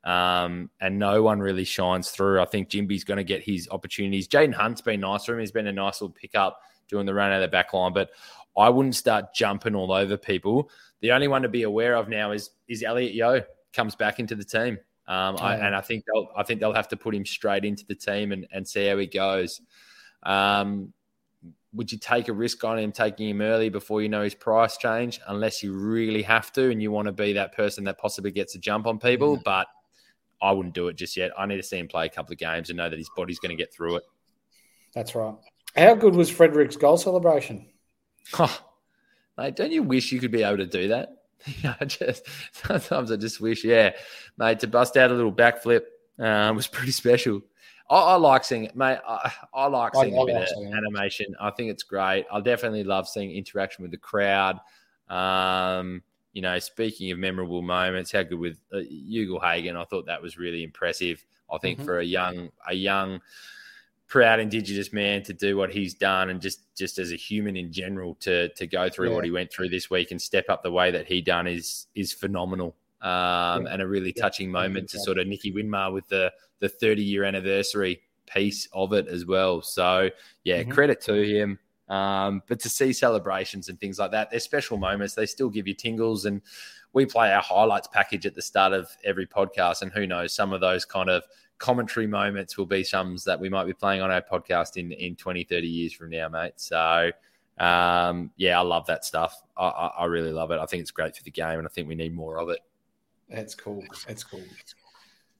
Um, 0.05 0.69
and 0.79 0.99
no 0.99 1.23
one 1.23 1.39
really 1.39 1.65
shines 1.65 2.11
through. 2.11 2.41
I 2.41 2.45
think 2.45 2.69
Ginbey's 2.69 3.03
going 3.03 3.17
to 3.17 3.23
get 3.23 3.43
his 3.43 3.67
opportunities. 3.69 4.27
Jayden 4.27 4.53
Hunt's 4.53 4.81
been 4.81 5.01
nice 5.01 5.25
for 5.25 5.33
him. 5.33 5.39
He's 5.39 5.51
been 5.51 5.67
a 5.67 5.73
nice 5.73 5.99
little 5.99 6.13
pickup 6.13 6.61
doing 6.87 7.05
the 7.05 7.13
run 7.13 7.31
out 7.31 7.37
of 7.37 7.41
the 7.41 7.47
back 7.47 7.73
line, 7.73 7.91
but 7.91 8.11
I 8.55 8.69
wouldn't 8.69 8.95
start 8.95 9.33
jumping 9.33 9.75
all 9.75 9.91
over 9.91 10.15
people. 10.15 10.69
The 11.01 11.11
only 11.11 11.27
one 11.27 11.41
to 11.43 11.49
be 11.49 11.63
aware 11.63 11.95
of 11.95 12.09
now 12.09 12.31
is 12.31 12.51
is 12.67 12.83
Elliot 12.83 13.13
Yeo 13.13 13.43
comes 13.73 13.95
back 13.95 14.19
into 14.19 14.35
the 14.35 14.43
team. 14.43 14.77
Um, 15.07 15.37
I, 15.39 15.55
and 15.55 15.75
I 15.75 15.81
think 15.81 16.03
they'll 16.05 16.29
I 16.35 16.43
think 16.43 16.59
they'll 16.59 16.73
have 16.73 16.87
to 16.89 16.97
put 16.97 17.13
him 17.13 17.25
straight 17.25 17.63
into 17.63 17.85
the 17.85 17.95
team 17.95 18.31
and, 18.31 18.47
and 18.51 18.67
see 18.67 18.87
how 18.87 18.97
he 18.97 19.05
goes. 19.05 19.61
Um, 20.23 20.93
would 21.73 21.91
you 21.91 21.97
take 21.97 22.29
a 22.29 22.33
risk 22.33 22.63
on 22.63 22.79
him 22.79 22.91
taking 22.91 23.29
him 23.29 23.41
early 23.41 23.69
before 23.69 24.01
you 24.01 24.09
know 24.09 24.23
his 24.23 24.33
price 24.33 24.77
change? 24.77 25.19
Unless 25.27 25.61
you 25.61 25.73
really 25.73 26.23
have 26.23 26.51
to 26.53 26.71
and 26.71 26.81
you 26.81 26.89
want 26.89 27.07
to 27.07 27.11
be 27.11 27.33
that 27.33 27.53
person 27.53 27.83
that 27.83 27.99
possibly 27.99 28.31
gets 28.31 28.55
a 28.55 28.59
jump 28.59 28.87
on 28.87 28.97
people, 28.97 29.39
but 29.43 29.67
I 30.41 30.51
wouldn't 30.51 30.73
do 30.73 30.87
it 30.87 30.95
just 30.95 31.17
yet. 31.17 31.31
I 31.37 31.45
need 31.45 31.57
to 31.57 31.63
see 31.63 31.77
him 31.77 31.87
play 31.87 32.05
a 32.05 32.09
couple 32.09 32.33
of 32.33 32.39
games 32.39 32.69
and 32.69 32.77
know 32.77 32.89
that 32.89 32.97
his 32.97 33.09
body's 33.15 33.39
going 33.39 33.55
to 33.55 33.61
get 33.61 33.73
through 33.73 33.97
it. 33.97 34.03
That's 34.93 35.15
right. 35.15 35.35
How 35.75 35.93
good 35.95 36.15
was 36.15 36.29
Frederick's 36.29 36.77
goal 36.77 36.97
celebration? 36.97 37.67
Oh, 38.39 38.59
mate, 39.37 39.55
don't 39.55 39.71
you 39.71 39.83
wish 39.83 40.11
you 40.11 40.19
could 40.19 40.31
be 40.31 40.43
able 40.43 40.57
to 40.57 40.65
do 40.65 40.87
that? 40.89 41.09
I 41.79 41.85
just 41.85 42.27
sometimes 42.51 43.11
I 43.11 43.17
just 43.17 43.39
wish, 43.41 43.63
yeah, 43.63 43.91
mate, 44.37 44.59
to 44.59 44.67
bust 44.67 44.97
out 44.97 45.11
a 45.11 45.13
little 45.13 45.33
backflip 45.33 45.81
uh, 46.19 46.51
was 46.55 46.67
pretty 46.67 46.91
special. 46.91 47.41
I, 47.89 47.95
I 47.95 48.15
like 48.15 48.43
seeing 48.43 48.63
it, 48.65 48.75
mate. 48.75 48.99
I, 49.07 49.31
I 49.53 49.67
like 49.67 49.93
seeing 49.95 50.17
I 50.17 50.21
a 50.21 50.25
bit 50.25 50.35
of 50.37 50.47
seeing 50.49 50.73
it. 50.73 50.75
animation. 50.75 51.35
I 51.39 51.51
think 51.51 51.69
it's 51.69 51.83
great. 51.83 52.25
I 52.31 52.41
definitely 52.41 52.83
love 52.83 53.07
seeing 53.07 53.31
interaction 53.31 53.83
with 53.83 53.91
the 53.91 53.97
crowd. 53.97 54.59
Um, 55.07 56.01
you 56.33 56.41
know, 56.41 56.57
speaking 56.59 57.11
of 57.11 57.19
memorable 57.19 57.61
moments, 57.61 58.11
how 58.11 58.23
good 58.23 58.39
with 58.39 58.57
uh, 58.73 58.79
Ugle-Hagan? 58.79 59.77
I 59.77 59.85
thought 59.85 60.07
that 60.07 60.21
was 60.21 60.37
really 60.37 60.63
impressive. 60.63 61.23
I 61.51 61.59
think 61.59 61.79
Mhm. 61.79 61.85
for 61.85 61.99
a 61.99 62.03
young, 62.03 62.49
a 62.67 62.73
young, 62.73 63.21
proud 64.07 64.39
Indigenous 64.39 64.93
man 64.93 65.23
to 65.23 65.33
do 65.33 65.57
what 65.57 65.71
he's 65.71 65.93
done, 65.93 66.29
and 66.29 66.41
just 66.41 66.61
just 66.75 66.99
as 66.99 67.11
a 67.11 67.15
human 67.15 67.55
in 67.57 67.71
general 67.71 68.15
to 68.21 68.49
to 68.49 68.67
go 68.67 68.89
through 68.89 69.09
Yeah. 69.09 69.15
what 69.15 69.25
he 69.25 69.31
went 69.31 69.51
through 69.51 69.69
this 69.69 69.89
week 69.89 70.11
and 70.11 70.21
step 70.21 70.45
up 70.49 70.63
the 70.63 70.71
way 70.71 70.91
that 70.91 71.07
he 71.07 71.21
done 71.21 71.47
is 71.47 71.87
is 71.95 72.13
phenomenal. 72.13 72.75
Um, 73.01 73.65
Yeah. 73.65 73.73
and 73.73 73.81
a 73.81 73.87
really 73.87 74.13
Yeah. 74.15 74.21
touching 74.23 74.51
moment 74.51 74.89
to 74.89 74.99
sort 74.99 75.17
of 75.19 75.27
Nicky 75.27 75.51
Winmar 75.51 75.91
with 75.93 76.07
the 76.09 76.33
the 76.59 76.69
30 76.69 77.03
year 77.03 77.23
anniversary 77.23 78.01
piece 78.27 78.67
of 78.73 78.93
it 78.93 79.07
as 79.07 79.25
well. 79.25 79.61
So 79.61 80.09
yeah, 80.43 80.63
Mhm. 80.63 80.71
credit 80.71 81.01
to 81.01 81.13
him. 81.13 81.59
Um, 81.89 82.41
but 82.47 82.59
to 82.61 82.69
see 82.69 82.93
celebrations 82.93 83.69
and 83.69 83.79
things 83.79 83.99
like 83.99 84.09
that, 84.11 84.31
they're 84.31 84.39
special 84.39 84.77
moments. 84.77 85.13
They 85.13 85.27
still 85.27 85.49
give 85.49 85.67
you 85.67 85.75
tingles. 85.75 86.25
And 86.25 86.41
we 86.93 87.05
play 87.05 87.31
our 87.31 87.41
highlights 87.43 87.87
package 87.87 88.25
at 88.25 88.33
the 88.33 88.41
start 88.41 88.73
of 88.73 88.89
every 89.03 89.27
podcast. 89.27 89.83
And 89.83 89.91
who 89.91 90.07
knows, 90.07 90.33
some 90.33 90.51
of 90.53 90.61
those 90.61 90.85
kind 90.85 91.09
of 91.11 91.23
commentary 91.57 92.07
moments 92.07 92.57
will 92.57 92.65
be 92.65 92.83
some 92.83 93.17
that 93.25 93.39
we 93.39 93.49
might 93.49 93.65
be 93.65 93.73
playing 93.73 94.01
on 94.01 94.11
our 94.11 94.21
podcast 94.21 94.77
in, 94.77 94.91
in 94.91 95.15
20, 95.15 95.43
30 95.43 95.67
years 95.67 95.93
from 95.93 96.09
now, 96.09 96.27
mate. 96.29 96.53
So 96.57 97.11
um, 97.57 98.31
yeah, 98.35 98.59
I 98.59 98.63
love 98.63 98.85
that 98.87 99.05
stuff. 99.05 99.41
I, 99.57 99.67
I, 99.67 99.87
I 99.99 100.05
really 100.05 100.31
love 100.31 100.51
it. 100.51 100.59
I 100.59 100.65
think 100.65 100.81
it's 100.81 100.91
great 100.91 101.15
for 101.15 101.23
the 101.23 101.31
game 101.31 101.59
and 101.59 101.67
I 101.67 101.69
think 101.69 101.87
we 101.87 101.95
need 101.95 102.13
more 102.13 102.39
of 102.39 102.49
it. 102.49 102.59
That's 103.29 103.55
cool. 103.55 103.83
That's 104.07 104.23
cool. 104.23 104.43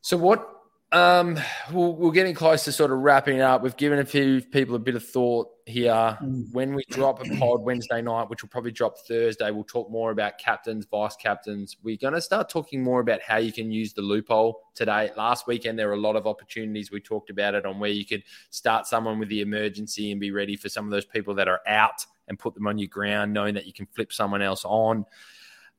So 0.01 0.17
what? 0.17 0.64
Um, 0.91 1.37
we're, 1.73 1.89
we're 1.89 2.11
getting 2.11 2.35
close 2.35 2.63
to 2.65 2.71
sort 2.71 2.91
of 2.91 2.99
wrapping 2.99 3.41
up. 3.41 3.61
We've 3.61 3.75
given 3.75 3.99
a 3.99 4.05
few 4.05 4.41
people 4.41 4.75
a 4.75 4.79
bit 4.79 4.95
of 4.95 5.03
thought 5.03 5.49
here. 5.65 6.17
When 6.51 6.73
we 6.73 6.83
drop 6.89 7.25
a 7.25 7.37
pod 7.37 7.63
Wednesday 7.63 8.01
night, 8.01 8.29
which 8.29 8.43
will 8.43 8.49
probably 8.49 8.71
drop 8.71 8.99
Thursday, 8.99 9.51
we'll 9.51 9.63
talk 9.63 9.89
more 9.89 10.11
about 10.11 10.37
captains, 10.37 10.85
vice 10.89 11.15
captains. 11.15 11.75
We're 11.83 11.97
going 11.97 12.13
to 12.13 12.21
start 12.21 12.49
talking 12.49 12.83
more 12.83 13.01
about 13.01 13.21
how 13.21 13.37
you 13.37 13.51
can 13.51 13.71
use 13.71 13.93
the 13.93 14.03
loophole 14.03 14.61
today. 14.75 15.11
Last 15.17 15.47
weekend, 15.47 15.77
there 15.77 15.87
were 15.87 15.95
a 15.95 15.99
lot 15.99 16.15
of 16.15 16.27
opportunities. 16.27 16.91
We 16.91 17.01
talked 17.01 17.29
about 17.29 17.55
it 17.55 17.65
on 17.65 17.79
where 17.79 17.89
you 17.89 18.05
could 18.05 18.23
start 18.51 18.87
someone 18.87 19.19
with 19.19 19.29
the 19.29 19.41
emergency 19.41 20.11
and 20.11 20.21
be 20.21 20.31
ready 20.31 20.55
for 20.55 20.69
some 20.69 20.85
of 20.85 20.91
those 20.91 21.05
people 21.05 21.33
that 21.35 21.47
are 21.47 21.61
out 21.67 22.05
and 22.27 22.39
put 22.39 22.53
them 22.53 22.67
on 22.67 22.77
your 22.77 22.89
ground, 22.89 23.33
knowing 23.33 23.55
that 23.55 23.65
you 23.65 23.73
can 23.73 23.87
flip 23.87 24.13
someone 24.13 24.41
else 24.41 24.63
on. 24.63 25.05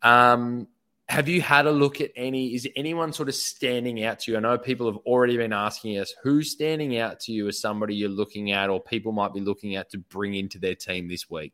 Um, 0.02 0.68
have 1.08 1.28
you 1.28 1.40
had 1.40 1.66
a 1.66 1.70
look 1.70 2.00
at 2.00 2.10
any? 2.16 2.54
Is 2.54 2.68
anyone 2.74 3.12
sort 3.12 3.28
of 3.28 3.36
standing 3.36 4.02
out 4.04 4.20
to 4.20 4.32
you? 4.32 4.36
I 4.36 4.40
know 4.40 4.58
people 4.58 4.86
have 4.86 5.00
already 5.06 5.36
been 5.36 5.52
asking 5.52 5.98
us 5.98 6.12
who's 6.22 6.50
standing 6.50 6.98
out 6.98 7.20
to 7.20 7.32
you 7.32 7.46
as 7.46 7.60
somebody 7.60 7.94
you're 7.94 8.08
looking 8.08 8.50
at, 8.50 8.70
or 8.70 8.80
people 8.80 9.12
might 9.12 9.32
be 9.32 9.40
looking 9.40 9.76
at 9.76 9.90
to 9.90 9.98
bring 9.98 10.34
into 10.34 10.58
their 10.58 10.74
team 10.74 11.08
this 11.08 11.30
week. 11.30 11.52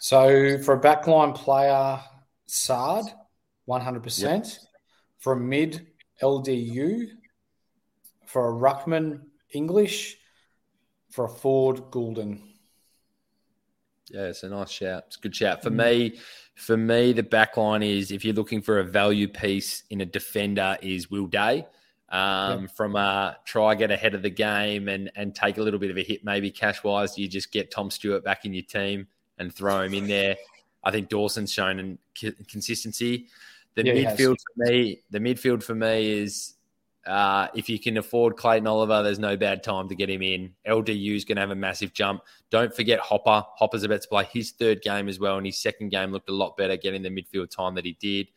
So 0.00 0.58
for 0.58 0.74
a 0.74 0.80
backline 0.80 1.34
player, 1.34 2.00
Saad, 2.46 3.04
100%. 3.68 4.58
For 5.18 5.34
a 5.34 5.40
mid, 5.40 5.86
LDU. 6.22 7.08
For 8.26 8.48
a 8.48 8.52
ruckman, 8.52 9.20
English. 9.50 10.16
For 11.10 11.26
a 11.26 11.28
forward, 11.28 11.90
Gulden. 11.90 12.40
Yeah, 14.10 14.26
it's 14.26 14.42
a 14.42 14.48
nice 14.48 14.70
shout. 14.70 15.04
It's 15.06 15.16
a 15.16 15.20
good 15.20 15.34
shout 15.34 15.62
for 15.62 15.70
me. 15.70 16.18
For 16.54 16.76
me, 16.76 17.12
the 17.12 17.22
back 17.22 17.56
line 17.56 17.82
is 17.82 18.10
if 18.10 18.24
you're 18.24 18.34
looking 18.34 18.62
for 18.62 18.78
a 18.78 18.84
value 18.84 19.28
piece 19.28 19.82
in 19.90 20.00
a 20.00 20.06
defender 20.06 20.76
is 20.82 21.10
Will 21.10 21.26
Day. 21.26 21.66
Um, 22.10 22.68
From 22.68 22.94
a 22.94 23.38
try 23.44 23.74
get 23.74 23.90
ahead 23.90 24.14
of 24.14 24.22
the 24.22 24.30
game 24.30 24.88
and 24.88 25.10
and 25.16 25.34
take 25.34 25.58
a 25.58 25.62
little 25.62 25.80
bit 25.80 25.90
of 25.90 25.96
a 25.96 26.02
hit, 26.02 26.24
maybe 26.24 26.50
cash 26.50 26.84
wise, 26.84 27.18
you 27.18 27.26
just 27.26 27.50
get 27.50 27.70
Tom 27.72 27.90
Stewart 27.90 28.22
back 28.22 28.44
in 28.44 28.52
your 28.52 28.62
team 28.62 29.08
and 29.38 29.52
throw 29.52 29.80
him 29.80 29.94
in 29.94 30.06
there. 30.06 30.36
I 30.84 30.90
think 30.90 31.08
Dawson's 31.08 31.52
shown 31.52 31.80
in 31.80 31.98
consistency. 32.46 33.26
The 33.74 33.86
Yeah, 33.86 33.94
midfield 33.94 34.36
for 34.36 34.70
me, 34.70 35.00
the 35.10 35.18
midfield 35.18 35.62
for 35.62 35.74
me 35.74 36.20
is 36.20 36.53
uh, 37.06 37.48
if 37.54 37.68
you 37.68 37.78
can 37.78 37.96
afford 37.96 38.36
Clayton 38.36 38.66
Oliver, 38.66 39.02
there's 39.02 39.18
no 39.18 39.36
bad 39.36 39.62
time 39.62 39.88
to 39.88 39.94
get 39.94 40.08
him 40.08 40.22
in. 40.22 40.54
LDU 40.66 41.16
is 41.16 41.24
going 41.24 41.36
to 41.36 41.42
have 41.42 41.50
a 41.50 41.54
massive 41.54 41.92
jump. 41.92 42.22
Don't 42.50 42.74
forget 42.74 42.98
Hopper. 42.98 43.44
Hopper's 43.56 43.82
about 43.82 44.02
to 44.02 44.08
play 44.08 44.24
his 44.32 44.52
third 44.52 44.80
game 44.82 45.08
as 45.08 45.20
well, 45.20 45.36
and 45.36 45.46
his 45.46 45.58
second 45.58 45.90
game 45.90 46.12
looked 46.12 46.30
a 46.30 46.34
lot 46.34 46.56
better 46.56 46.76
getting 46.76 47.02
the 47.02 47.10
midfield 47.10 47.50
time 47.50 47.74
that 47.74 47.84
he 47.84 47.92
did. 48.00 48.28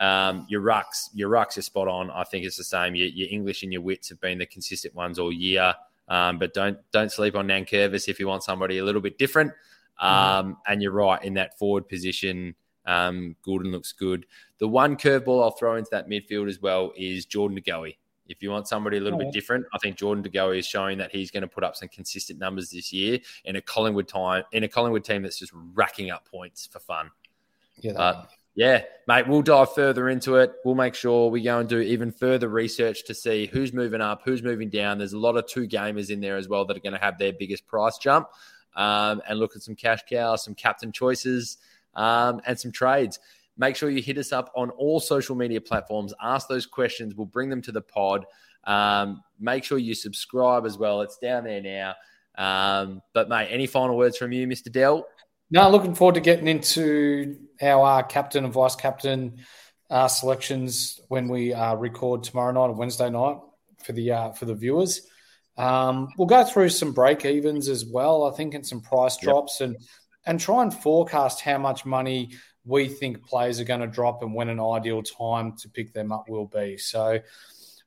Um, 0.00 0.46
your 0.48 0.62
rucks, 0.62 1.10
your 1.12 1.28
rucks 1.28 1.58
are 1.58 1.62
spot 1.62 1.88
on. 1.88 2.10
I 2.10 2.24
think 2.24 2.46
it's 2.46 2.56
the 2.56 2.64
same. 2.64 2.94
Your, 2.94 3.08
your 3.08 3.28
English 3.30 3.62
and 3.62 3.72
your 3.72 3.82
Witts 3.82 4.08
have 4.08 4.20
been 4.20 4.38
the 4.38 4.46
consistent 4.46 4.94
ones 4.94 5.18
all 5.18 5.30
year. 5.30 5.74
Um, 6.08 6.38
but 6.38 6.54
don't 6.54 6.78
don't 6.90 7.12
sleep 7.12 7.36
on 7.36 7.46
Nankervis 7.46 8.08
if 8.08 8.18
you 8.18 8.26
want 8.26 8.42
somebody 8.42 8.78
a 8.78 8.84
little 8.84 9.02
bit 9.02 9.18
different. 9.18 9.52
Um, 9.98 10.56
And 10.66 10.82
you're 10.82 10.92
right 10.92 11.22
in 11.22 11.34
that 11.34 11.58
forward 11.58 11.86
position. 11.88 12.54
Um, 12.90 13.36
Gordon 13.44 13.70
looks 13.70 13.92
good. 13.92 14.26
The 14.58 14.66
one 14.68 14.96
curveball 14.96 15.42
I'll 15.42 15.52
throw 15.52 15.76
into 15.76 15.90
that 15.92 16.08
midfield 16.08 16.48
as 16.48 16.60
well 16.60 16.92
is 16.96 17.24
Jordan 17.24 17.60
DeGoey. 17.60 17.96
If 18.28 18.42
you 18.42 18.50
want 18.50 18.68
somebody 18.68 18.96
a 18.96 19.00
little 19.00 19.20
Oh, 19.20 19.24
bit 19.24 19.32
different, 19.32 19.66
I 19.72 19.78
think 19.78 19.96
Jordan 19.96 20.24
DeGoey 20.24 20.58
is 20.58 20.66
showing 20.66 20.98
that 20.98 21.10
he's 21.10 21.30
going 21.30 21.42
to 21.42 21.48
put 21.48 21.64
up 21.64 21.76
some 21.76 21.88
consistent 21.88 22.38
numbers 22.38 22.70
this 22.70 22.92
year 22.92 23.18
in 23.44 23.56
a 23.56 23.60
Collingwood 23.60 24.08
time 24.08 24.44
in 24.52 24.64
a 24.64 24.68
Collingwood 24.68 25.04
team 25.04 25.22
that's 25.22 25.38
just 25.38 25.52
racking 25.74 26.10
up 26.10 26.28
points 26.28 26.66
for 26.66 26.78
fun. 26.78 27.10
Yeah, 27.80 27.92
But 27.96 28.30
yeah, 28.54 28.82
mate, 29.06 29.26
we'll 29.28 29.42
dive 29.42 29.72
further 29.74 30.08
into 30.08 30.36
it. 30.36 30.52
We'll 30.64 30.74
make 30.74 30.94
sure 30.94 31.30
we 31.30 31.42
go 31.42 31.58
and 31.58 31.68
do 31.68 31.78
even 31.80 32.10
further 32.12 32.48
research 32.48 33.04
to 33.06 33.14
see 33.14 33.46
who's 33.46 33.72
moving 33.72 34.00
up, 34.00 34.22
who's 34.24 34.42
moving 34.42 34.68
down. 34.68 34.98
There's 34.98 35.12
a 35.12 35.18
lot 35.18 35.36
of 35.36 35.46
two 35.46 35.66
gamers 35.68 36.10
in 36.10 36.20
there 36.20 36.36
as 36.36 36.48
well 36.48 36.64
that 36.66 36.76
are 36.76 36.80
going 36.80 36.92
to 36.94 37.00
have 37.00 37.18
their 37.18 37.32
biggest 37.32 37.66
price 37.66 37.98
jump. 37.98 38.28
Um, 38.76 39.22
and 39.28 39.38
look 39.38 39.56
at 39.56 39.62
some 39.62 39.74
cash 39.74 40.00
cows, 40.08 40.44
some 40.44 40.54
captain 40.54 40.92
choices, 40.92 41.58
um, 41.94 42.40
and 42.46 42.58
some 42.58 42.72
trades. 42.72 43.18
Make 43.56 43.76
sure 43.76 43.90
you 43.90 44.02
hit 44.02 44.18
us 44.18 44.32
up 44.32 44.50
on 44.56 44.70
all 44.70 45.00
social 45.00 45.36
media 45.36 45.60
platforms. 45.60 46.14
Ask 46.22 46.48
those 46.48 46.66
questions. 46.66 47.14
We'll 47.14 47.26
bring 47.26 47.50
them 47.50 47.62
to 47.62 47.72
the 47.72 47.82
pod. 47.82 48.26
Um, 48.64 49.22
make 49.38 49.64
sure 49.64 49.78
you 49.78 49.94
subscribe 49.94 50.66
as 50.66 50.78
well. 50.78 51.02
It's 51.02 51.18
down 51.18 51.44
there 51.44 51.60
now. 51.60 51.94
Um, 52.36 53.02
but 53.12 53.28
mate, 53.28 53.48
any 53.50 53.66
final 53.66 53.96
words 53.96 54.16
from 54.16 54.32
you, 54.32 54.46
Mr. 54.46 54.72
Dell? 54.72 55.06
No, 55.50 55.68
looking 55.68 55.94
forward 55.94 56.14
to 56.14 56.20
getting 56.20 56.46
into 56.46 57.36
our 57.60 58.00
uh, 58.00 58.02
captain 58.02 58.44
and 58.44 58.52
vice 58.52 58.76
captain 58.76 59.40
uh, 59.90 60.06
selections 60.06 61.00
when 61.08 61.28
we 61.28 61.52
uh, 61.52 61.74
record 61.74 62.22
tomorrow 62.22 62.52
night 62.52 62.72
or 62.72 62.74
Wednesday 62.74 63.10
night 63.10 63.38
for 63.84 63.92
the 63.92 64.12
uh, 64.12 64.30
for 64.30 64.44
the 64.44 64.54
viewers. 64.54 65.02
Um, 65.56 66.08
we'll 66.16 66.28
go 66.28 66.44
through 66.44 66.68
some 66.68 66.92
break 66.92 67.24
evens 67.24 67.68
as 67.68 67.84
well, 67.84 68.24
I 68.24 68.36
think, 68.36 68.54
and 68.54 68.64
some 68.64 68.80
price 68.80 69.16
drops, 69.16 69.60
yep. 69.60 69.70
and 69.70 69.76
and 70.26 70.38
try 70.38 70.62
and 70.62 70.72
forecast 70.72 71.40
how 71.40 71.58
much 71.58 71.84
money 71.84 72.30
we 72.64 72.88
think 72.88 73.26
players 73.26 73.58
are 73.60 73.64
going 73.64 73.80
to 73.80 73.86
drop 73.86 74.22
and 74.22 74.34
when 74.34 74.48
an 74.48 74.60
ideal 74.60 75.02
time 75.02 75.56
to 75.56 75.68
pick 75.68 75.92
them 75.92 76.12
up 76.12 76.28
will 76.28 76.46
be. 76.46 76.76
So, 76.76 77.20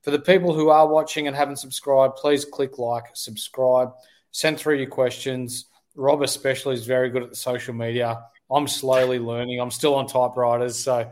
for 0.01 0.11
the 0.11 0.19
people 0.19 0.53
who 0.53 0.69
are 0.69 0.87
watching 0.87 1.27
and 1.27 1.35
haven't 1.35 1.57
subscribed, 1.57 2.17
please 2.17 2.43
click 2.43 2.77
like, 2.77 3.05
subscribe, 3.13 3.91
send 4.31 4.59
through 4.59 4.77
your 4.77 4.89
questions. 4.89 5.65
Rob, 5.95 6.21
especially, 6.21 6.73
is 6.73 6.85
very 6.85 7.09
good 7.09 7.23
at 7.23 7.29
the 7.29 7.35
social 7.35 7.73
media. 7.73 8.19
I'm 8.51 8.67
slowly 8.67 9.19
learning. 9.19 9.61
I'm 9.61 9.71
still 9.71 9.95
on 9.95 10.07
typewriters, 10.07 10.77
so 10.77 11.09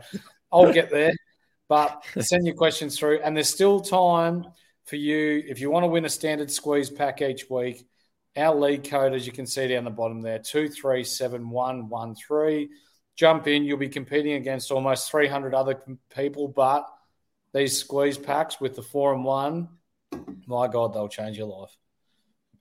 I'll 0.52 0.72
get 0.72 0.90
there. 0.90 1.14
But 1.68 2.04
send 2.20 2.46
your 2.46 2.54
questions 2.54 2.98
through, 2.98 3.20
and 3.24 3.34
there's 3.34 3.48
still 3.48 3.80
time 3.80 4.44
for 4.84 4.96
you 4.96 5.42
if 5.46 5.58
you 5.58 5.70
want 5.70 5.84
to 5.84 5.88
win 5.88 6.04
a 6.04 6.10
standard 6.10 6.50
squeeze 6.50 6.90
pack 6.90 7.22
each 7.22 7.48
week. 7.48 7.86
Our 8.36 8.54
lead 8.54 8.88
code, 8.88 9.12
as 9.12 9.26
you 9.26 9.32
can 9.32 9.46
see 9.46 9.68
down 9.68 9.84
the 9.84 9.90
bottom 9.90 10.22
there, 10.22 10.38
two 10.38 10.68
three 10.68 11.04
seven 11.04 11.50
one 11.50 11.88
one 11.88 12.14
three. 12.14 12.70
Jump 13.14 13.46
in. 13.46 13.64
You'll 13.64 13.76
be 13.76 13.88
competing 13.88 14.34
against 14.34 14.70
almost 14.70 15.10
300 15.10 15.54
other 15.54 15.82
people, 16.14 16.48
but 16.48 16.86
these 17.52 17.78
squeeze 17.78 18.16
packs 18.16 18.58
with 18.58 18.74
the 18.74 18.82
four 18.82 19.12
and 19.12 19.22
one, 19.22 19.68
my 20.46 20.66
God, 20.66 20.94
they'll 20.94 21.08
change 21.08 21.36
your 21.36 21.46
life. 21.46 21.76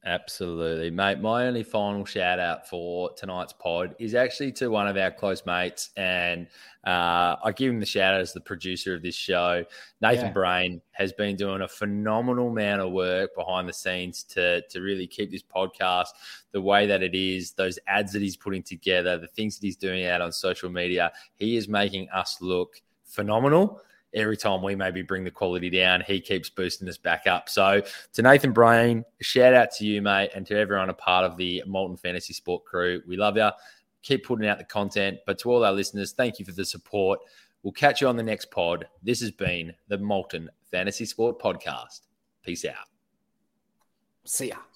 Absolutely, 0.04 0.90
mate. 0.90 1.20
My 1.20 1.46
only 1.46 1.62
final 1.62 2.06
shout 2.06 2.40
out 2.40 2.68
for 2.68 3.14
tonight's 3.14 3.54
pod 3.54 3.96
is 4.00 4.16
actually 4.16 4.52
to 4.54 4.70
one 4.70 4.88
of 4.88 4.98
our 4.98 5.12
close 5.12 5.46
mates, 5.46 5.92
and 5.96 6.48
uh, 6.88 7.36
I 7.44 7.52
give 7.56 7.72
him 7.72 7.80
the 7.80 7.86
shout 7.86 8.16
out 8.16 8.22
as 8.22 8.34
the 8.34 8.42
producer 8.42 8.96
of 8.96 9.04
this 9.04 9.14
show. 9.14 9.64
Nathan 10.02 10.26
yeah. 10.26 10.32
Brain 10.32 10.82
has 10.94 11.14
been 11.14 11.36
doing 11.36 11.62
a 11.62 11.68
phenomenal 11.68 12.48
amount 12.48 12.82
of 12.82 12.92
work 12.92 13.36
behind 13.36 13.70
the 13.70 13.74
scenes 13.74 14.24
to 14.24 14.64
to 14.70 14.82
really 14.82 15.06
keep 15.06 15.30
this 15.30 15.44
podcast 15.44 16.08
the 16.52 16.62
way 16.62 16.88
that 16.88 17.04
it 17.04 17.14
is. 17.14 17.52
Those 17.52 17.78
ads 17.86 18.12
that 18.14 18.24
he's 18.24 18.38
putting 18.38 18.64
together, 18.64 19.20
the 19.20 19.28
things 19.28 19.60
that 19.60 19.66
he's 19.68 19.78
doing 19.78 20.08
out 20.08 20.20
on 20.20 20.32
social 20.32 20.72
media, 20.72 21.12
he 21.36 21.58
is 21.58 21.68
making 21.68 22.10
us 22.10 22.40
look 22.42 22.82
phenomenal 23.06 23.80
every 24.14 24.38
time 24.38 24.62
we 24.62 24.76
maybe 24.76 25.02
bring 25.02 25.24
the 25.24 25.32
quality 25.32 25.70
down, 25.70 26.02
he 26.02 26.20
keeps 26.20 26.50
boosting 26.50 26.88
us 26.90 26.98
back 26.98 27.28
up. 27.28 27.50
So 27.50 27.82
to 28.14 28.22
Nathan 28.22 28.52
Brain, 28.52 29.06
shout 29.22 29.54
out 29.54 29.72
to 29.78 29.86
you, 29.86 30.02
mate, 30.02 30.32
and 30.36 30.46
to 30.48 30.58
everyone 30.58 30.90
a 30.90 30.94
part 30.94 31.26
of 31.26 31.38
the 31.38 31.64
Molten 31.66 31.98
Fantasy 31.98 32.34
Sport 32.34 32.66
crew. 32.66 33.02
We 33.08 33.18
love 33.18 33.38
you. 33.38 33.50
Keep 34.04 34.26
putting 34.26 34.48
out 34.48 34.58
the 34.58 34.64
content. 34.64 35.20
But 35.26 35.40
to 35.40 35.52
all 35.52 35.64
our 35.64 35.74
listeners, 35.74 36.14
thank 36.14 36.40
you 36.40 36.46
for 36.46 36.52
the 36.52 36.66
support. 36.66 37.20
We'll 37.64 37.74
catch 37.74 38.02
you 38.02 38.08
on 38.08 38.18
the 38.18 38.24
next 38.24 38.50
pod. 38.50 38.88
This 39.04 39.22
has 39.22 39.32
been 39.32 39.74
the 39.88 39.98
Molten 39.98 40.50
Fantasy 40.72 41.06
Sport 41.06 41.40
Podcast. 41.40 42.02
Peace 42.44 42.66
out. 42.66 42.88
See 44.26 44.50
ya. 44.50 44.71